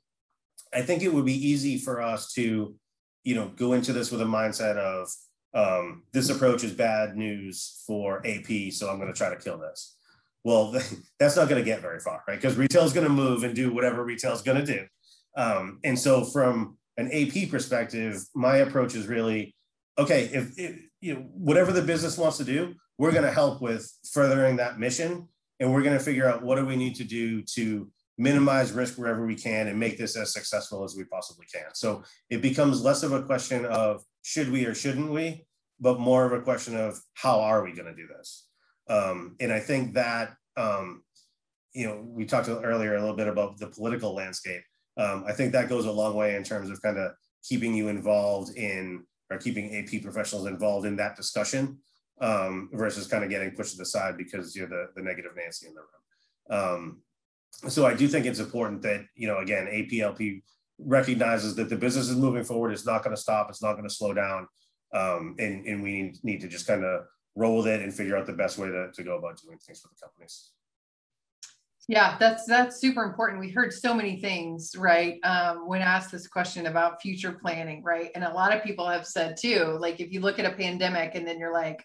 I 0.73 0.81
think 0.81 1.03
it 1.03 1.13
would 1.13 1.25
be 1.25 1.47
easy 1.47 1.77
for 1.77 2.01
us 2.01 2.31
to, 2.33 2.75
you 3.23 3.35
know, 3.35 3.51
go 3.55 3.73
into 3.73 3.93
this 3.93 4.11
with 4.11 4.21
a 4.21 4.25
mindset 4.25 4.77
of 4.77 5.09
um, 5.53 6.03
this 6.11 6.29
approach 6.29 6.63
is 6.63 6.71
bad 6.71 7.15
news 7.15 7.83
for 7.85 8.25
AP, 8.25 8.71
so 8.71 8.89
I'm 8.89 8.97
going 8.97 9.11
to 9.11 9.17
try 9.17 9.29
to 9.29 9.35
kill 9.35 9.57
this. 9.57 9.95
Well, 10.43 10.71
that's 11.19 11.35
not 11.35 11.49
going 11.49 11.61
to 11.61 11.65
get 11.65 11.81
very 11.81 11.99
far, 11.99 12.23
right? 12.27 12.35
Because 12.35 12.55
retail 12.55 12.83
is 12.83 12.93
going 12.93 13.07
to 13.07 13.13
move 13.13 13.43
and 13.43 13.55
do 13.55 13.73
whatever 13.73 14.03
retail 14.03 14.33
is 14.33 14.41
going 14.41 14.65
to 14.65 14.65
do. 14.65 14.85
Um, 15.35 15.79
and 15.83 15.97
so, 15.97 16.23
from 16.23 16.77
an 16.97 17.11
AP 17.11 17.49
perspective, 17.49 18.23
my 18.35 18.57
approach 18.57 18.95
is 18.95 19.07
really 19.07 19.55
okay, 19.97 20.23
if, 20.33 20.57
if 20.57 20.79
you 21.01 21.13
know 21.13 21.19
whatever 21.33 21.71
the 21.71 21.81
business 21.81 22.17
wants 22.17 22.37
to 22.37 22.43
do, 22.43 22.73
we're 22.97 23.11
going 23.11 23.23
to 23.23 23.31
help 23.31 23.61
with 23.61 23.91
furthering 24.11 24.57
that 24.57 24.79
mission, 24.79 25.27
and 25.59 25.71
we're 25.71 25.83
going 25.83 25.97
to 25.97 26.03
figure 26.03 26.27
out 26.27 26.43
what 26.43 26.55
do 26.55 26.65
we 26.65 26.75
need 26.75 26.95
to 26.95 27.03
do 27.03 27.41
to 27.55 27.89
minimize 28.17 28.71
risk 28.71 28.97
wherever 28.97 29.25
we 29.25 29.35
can 29.35 29.67
and 29.67 29.79
make 29.79 29.97
this 29.97 30.15
as 30.15 30.31
successful 30.31 30.83
as 30.83 30.95
we 30.95 31.03
possibly 31.05 31.47
can. 31.51 31.73
So 31.73 32.03
it 32.29 32.41
becomes 32.41 32.83
less 32.83 33.01
of 33.01 33.11
a 33.11 33.23
question 33.23 33.65
of 33.65 34.03
should 34.23 34.51
we 34.51 34.65
or 34.65 34.73
shouldn't 34.73 35.11
we, 35.11 35.45
but 35.79 35.99
more 35.99 36.25
of 36.25 36.31
a 36.31 36.41
question 36.41 36.75
of 36.75 36.99
how 37.13 37.39
are 37.39 37.63
we 37.63 37.73
going 37.73 37.85
to 37.85 37.95
do 37.95 38.07
this. 38.07 38.47
Um, 38.89 39.35
and 39.39 39.53
I 39.53 39.59
think 39.59 39.93
that 39.93 40.35
um, 40.57 41.03
you 41.73 41.85
know 41.87 42.03
we 42.05 42.25
talked 42.25 42.49
earlier 42.49 42.95
a 42.95 42.99
little 42.99 43.15
bit 43.15 43.27
about 43.27 43.57
the 43.57 43.67
political 43.67 44.15
landscape. 44.15 44.63
Um, 44.97 45.25
I 45.27 45.33
think 45.33 45.51
that 45.51 45.69
goes 45.69 45.85
a 45.85 45.91
long 45.91 46.15
way 46.15 46.35
in 46.35 46.43
terms 46.43 46.69
of 46.69 46.81
kind 46.81 46.97
of 46.97 47.11
keeping 47.43 47.73
you 47.73 47.89
involved 47.89 48.55
in 48.55 49.03
or 49.29 49.37
keeping 49.37 49.75
AP 49.75 50.01
professionals 50.01 50.47
involved 50.47 50.85
in 50.85 50.95
that 50.97 51.15
discussion 51.15 51.79
um, 52.21 52.69
versus 52.73 53.07
kind 53.07 53.23
of 53.23 53.29
getting 53.29 53.51
pushed 53.51 53.71
to 53.71 53.77
the 53.77 53.85
side 53.85 54.17
because 54.17 54.55
you're 54.55 54.67
the, 54.67 54.87
the 54.95 55.01
negative 55.01 55.31
Nancy 55.35 55.67
in 55.67 55.73
the 55.73 55.81
room. 55.81 56.61
Um, 56.61 57.01
so 57.69 57.85
I 57.85 57.93
do 57.93 58.07
think 58.07 58.25
it's 58.25 58.39
important 58.39 58.81
that, 58.83 59.05
you 59.15 59.27
know, 59.27 59.37
again, 59.39 59.65
APLP 59.67 60.41
recognizes 60.85 61.55
that 61.55 61.69
the 61.69 61.75
business 61.75 62.09
is 62.09 62.15
moving 62.15 62.43
forward. 62.43 62.71
It's 62.71 62.85
not 62.85 63.03
going 63.03 63.15
to 63.15 63.21
stop. 63.21 63.49
It's 63.49 63.61
not 63.61 63.73
going 63.73 63.87
to 63.87 63.93
slow 63.93 64.13
down. 64.13 64.47
Um, 64.93 65.35
and, 65.39 65.65
and 65.65 65.81
we 65.81 66.13
need 66.23 66.41
to 66.41 66.47
just 66.47 66.67
kind 66.67 66.83
of 66.83 67.05
roll 67.35 67.57
with 67.57 67.67
it 67.67 67.81
and 67.81 67.93
figure 67.93 68.15
out 68.15 68.25
the 68.25 68.33
best 68.33 68.57
way 68.57 68.67
to, 68.67 68.91
to 68.91 69.03
go 69.03 69.17
about 69.17 69.41
doing 69.41 69.57
things 69.57 69.81
for 69.81 69.87
the 69.87 69.95
companies. 70.01 70.51
Yeah, 71.89 72.15
that's 72.17 72.45
that's 72.45 72.79
super 72.79 73.03
important. 73.03 73.41
We 73.41 73.49
heard 73.49 73.73
so 73.73 73.93
many 73.93 74.21
things, 74.21 74.73
right? 74.77 75.19
Um, 75.23 75.67
when 75.67 75.81
asked 75.81 76.13
this 76.13 76.27
question 76.27 76.67
about 76.67 77.01
future 77.01 77.33
planning, 77.33 77.83
right? 77.83 78.09
And 78.15 78.23
a 78.23 78.33
lot 78.33 78.55
of 78.55 78.63
people 78.63 78.87
have 78.87 79.05
said 79.05 79.35
too, 79.35 79.77
like 79.81 79.99
if 79.99 80.11
you 80.11 80.21
look 80.21 80.39
at 80.39 80.45
a 80.45 80.55
pandemic 80.55 81.15
and 81.15 81.27
then 81.27 81.39
you're 81.39 81.51
like, 81.51 81.83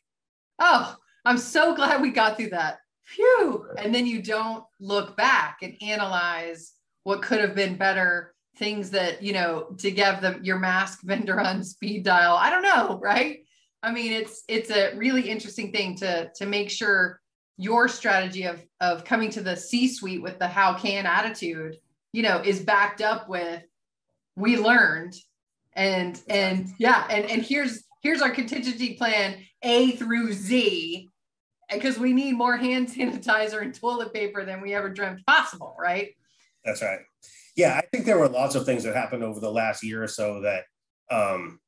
oh, 0.61 0.95
I'm 1.25 1.39
so 1.39 1.75
glad 1.75 2.01
we 2.01 2.11
got 2.11 2.37
through 2.37 2.51
that. 2.51 2.79
Phew. 3.03 3.67
And 3.77 3.93
then 3.93 4.07
you 4.07 4.23
don't 4.23 4.63
look 4.79 5.17
back 5.17 5.59
and 5.63 5.75
analyze 5.83 6.75
what 7.03 7.23
could 7.23 7.41
have 7.41 7.57
been 7.57 7.77
better, 7.77 8.35
things 8.59 8.91
that, 8.91 9.23
you 9.23 9.33
know, 9.33 9.75
to 9.79 9.91
give 9.91 10.21
them 10.21 10.41
your 10.43 10.59
mask 10.59 11.01
vendor 11.05 11.41
on 11.41 11.63
speed 11.65 12.05
dial. 12.05 12.37
I 12.37 12.51
don't 12.51 12.63
know, 12.63 12.99
right? 13.03 13.45
I 13.83 13.93
mean, 13.93 14.13
it's 14.13 14.43
it's 14.49 14.71
a 14.71 14.97
really 14.97 15.29
interesting 15.29 15.71
thing 15.73 15.97
to 15.97 16.31
to 16.35 16.47
make 16.47 16.71
sure 16.71 17.21
your 17.57 17.89
strategy 17.89 18.45
of 18.45 18.65
of 18.81 19.05
coming 19.05 19.31
to 19.31 19.41
the 19.41 19.57
C 19.57 19.89
suite 19.89 20.23
with 20.23 20.39
the 20.39 20.49
how 20.49 20.75
can 20.75 21.07
attitude, 21.07 21.77
you 22.13 22.23
know, 22.23 22.43
is 22.45 22.61
backed 22.61 23.01
up 23.01 23.29
with 23.29 23.63
we 24.37 24.57
learned 24.57 25.15
and 25.75 26.21
and 26.29 26.69
yeah, 26.79 27.07
and 27.09 27.25
and 27.27 27.43
here's 27.43 27.85
here's 28.03 28.21
our 28.21 28.31
contingency 28.31 28.95
plan 28.95 29.39
A 29.63 29.93
through 29.93 30.33
Z 30.33 31.09
because 31.73 31.99
we 31.99 32.13
need 32.13 32.33
more 32.33 32.57
hand 32.67 32.89
sanitizer 32.89 33.63
and 33.63 33.75
toilet 33.75 34.13
paper 34.13 34.45
than 34.45 34.61
we 34.61 34.75
ever 34.75 34.89
dreamt 34.89 35.25
possible, 35.25 35.77
right? 35.79 36.11
That's 36.65 36.83
right. 36.83 37.01
Yeah, 37.59 37.75
I 37.75 37.83
think 37.91 38.07
there 38.07 38.21
were 38.21 38.29
lots 38.29 38.55
of 38.55 38.65
things 38.65 38.85
that 38.85 38.95
happened 38.95 39.25
over 39.25 39.41
the 39.41 39.51
last 39.51 39.83
year 39.83 40.01
or 40.01 40.07
so 40.07 40.43
that 40.43 40.63
um, 41.11 41.59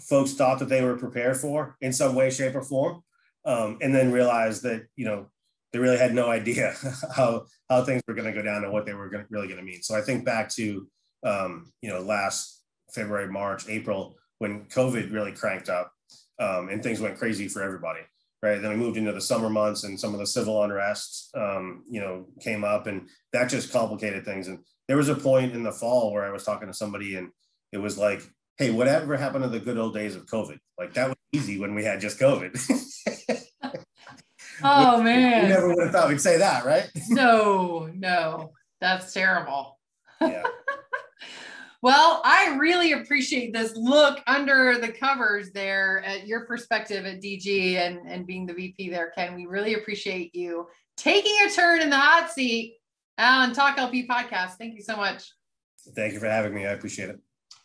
folks 0.00 0.32
thought 0.32 0.60
that 0.60 0.68
they 0.68 0.80
were 0.80 0.96
prepared 0.96 1.38
for 1.38 1.76
in 1.80 1.92
some 1.92 2.14
way, 2.14 2.30
shape, 2.30 2.54
or 2.54 2.62
form, 2.62 3.02
um, 3.44 3.76
and 3.80 3.92
then 3.92 4.12
realized 4.12 4.62
that 4.62 4.86
you 4.94 5.04
know 5.04 5.26
they 5.72 5.80
really 5.80 5.98
had 5.98 6.14
no 6.14 6.30
idea 6.30 6.76
how 7.16 7.46
how 7.68 7.82
things 7.82 8.00
were 8.06 8.14
going 8.14 8.32
to 8.32 8.32
go 8.32 8.42
down 8.42 8.62
and 8.62 8.72
what 8.72 8.86
they 8.86 8.94
were 8.94 9.10
gonna, 9.10 9.26
really 9.28 9.48
going 9.48 9.58
to 9.58 9.64
mean. 9.64 9.82
So 9.82 9.96
I 9.96 10.02
think 10.02 10.24
back 10.24 10.50
to 10.50 10.86
um, 11.24 11.72
you 11.82 11.90
know 11.90 11.98
last 11.98 12.62
February, 12.94 13.26
March, 13.26 13.68
April 13.68 14.14
when 14.38 14.66
COVID 14.66 15.12
really 15.12 15.32
cranked 15.32 15.68
up 15.68 15.92
um, 16.38 16.68
and 16.68 16.80
things 16.80 17.00
went 17.00 17.18
crazy 17.18 17.48
for 17.48 17.60
everybody. 17.60 18.02
Right. 18.42 18.60
Then 18.60 18.70
we 18.70 18.76
moved 18.76 18.96
into 18.96 19.12
the 19.12 19.20
summer 19.20 19.50
months 19.50 19.84
and 19.84 20.00
some 20.00 20.14
of 20.14 20.20
the 20.20 20.26
civil 20.26 20.62
unrest, 20.62 21.30
um, 21.34 21.84
you 21.90 22.00
know, 22.00 22.26
came 22.40 22.64
up 22.64 22.86
and 22.86 23.08
that 23.34 23.50
just 23.50 23.70
complicated 23.70 24.24
things. 24.24 24.48
And 24.48 24.60
there 24.88 24.96
was 24.96 25.10
a 25.10 25.14
point 25.14 25.52
in 25.52 25.62
the 25.62 25.72
fall 25.72 26.10
where 26.12 26.24
I 26.24 26.30
was 26.30 26.44
talking 26.44 26.68
to 26.68 26.74
somebody 26.74 27.16
and 27.16 27.30
it 27.70 27.78
was 27.78 27.98
like, 27.98 28.22
hey, 28.56 28.70
whatever 28.70 29.16
happened 29.16 29.44
to 29.44 29.50
the 29.50 29.60
good 29.60 29.76
old 29.76 29.92
days 29.92 30.16
of 30.16 30.24
COVID? 30.24 30.58
Like 30.78 30.94
that 30.94 31.08
was 31.08 31.16
easy 31.32 31.60
when 31.60 31.74
we 31.74 31.84
had 31.84 32.00
just 32.00 32.18
COVID. 32.18 32.58
Oh 34.62 35.02
man. 35.02 35.44
You 35.44 35.48
never 35.48 35.68
would 35.68 35.84
have 35.84 35.92
thought 35.92 36.08
we'd 36.08 36.20
say 36.20 36.38
that, 36.38 36.64
right? 36.64 36.90
no, 37.08 37.90
no. 37.94 38.52
That's 38.80 39.12
terrible. 39.12 39.78
Yeah. 40.20 40.44
Well, 41.82 42.20
I 42.24 42.56
really 42.58 42.92
appreciate 42.92 43.54
this 43.54 43.74
look 43.74 44.20
under 44.26 44.78
the 44.78 44.92
covers 44.92 45.50
there 45.52 46.02
at 46.04 46.26
your 46.26 46.44
perspective 46.44 47.06
at 47.06 47.22
DG 47.22 47.74
and, 47.76 48.00
and 48.06 48.26
being 48.26 48.44
the 48.44 48.52
VP 48.52 48.90
there, 48.90 49.12
Ken. 49.16 49.34
We 49.34 49.46
really 49.46 49.74
appreciate 49.74 50.34
you 50.34 50.66
taking 50.96 51.34
a 51.46 51.50
turn 51.50 51.80
in 51.80 51.88
the 51.88 51.96
hot 51.96 52.30
seat 52.30 52.76
uh, 53.18 53.22
on 53.22 53.54
Talk 53.54 53.78
LP 53.78 54.06
podcast. 54.06 54.56
Thank 54.58 54.74
you 54.74 54.82
so 54.82 54.96
much. 54.96 55.32
Thank 55.94 56.12
you 56.12 56.20
for 56.20 56.26
having 56.26 56.54
me. 56.54 56.66
I 56.66 56.72
appreciate 56.72 57.08
it. 57.08 57.18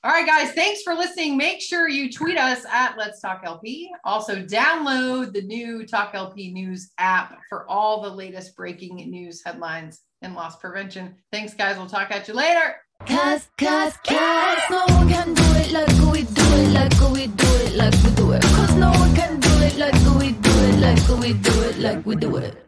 All 0.05 0.11
right, 0.11 0.25
guys, 0.25 0.51
thanks 0.51 0.83
for 0.83 0.93
listening. 0.93 1.35
Make 1.35 1.61
sure 1.61 1.89
you 1.89 2.11
tweet 2.11 2.37
us 2.37 2.63
at 2.71 2.95
Let's 2.97 3.19
Talk 3.19 3.41
LP. 3.43 3.91
Also, 4.05 4.43
download 4.43 5.33
the 5.33 5.41
new 5.41 5.85
Talk 5.85 6.11
LP 6.13 6.53
News 6.53 6.91
app 6.99 7.39
for 7.49 7.69
all 7.69 8.01
the 8.01 8.09
latest 8.09 8.55
breaking 8.55 8.95
news 8.95 9.41
headlines 9.43 10.01
and 10.21 10.35
loss 10.35 10.57
prevention. 10.57 11.15
Thanks, 11.31 11.53
guys. 11.55 11.77
We'll 11.77 11.87
talk 11.87 12.11
at 12.11 12.27
you 12.27 12.35
later. 12.35 12.75
Cause, 13.03 13.49
cause, 13.57 13.93
cause, 14.07 14.59
no 14.71 14.85
one 14.87 15.09
can 15.09 15.33
do 15.33 15.43
it 15.57 15.71
like 15.71 15.87
we 16.11 16.23
do 16.23 16.43
it, 16.55 16.73
like 16.73 16.99
we 17.11 17.27
do 17.27 17.45
it, 17.65 17.75
like 17.75 17.93
we 18.03 18.09
do 18.11 18.31
it. 18.31 18.41
Cause 18.41 18.75
no 18.75 18.89
one 18.89 19.13
can 19.13 19.39
do 19.39 19.49
it 19.61 19.77
like 19.77 19.93
we 20.17 20.31
do 20.31 20.49
it, 20.49 20.79
like 20.79 21.19
we 21.19 21.33
do 21.33 21.61
it, 21.63 21.77
like 21.79 22.05
we 22.05 22.15
do 22.15 22.35
it. 22.37 22.64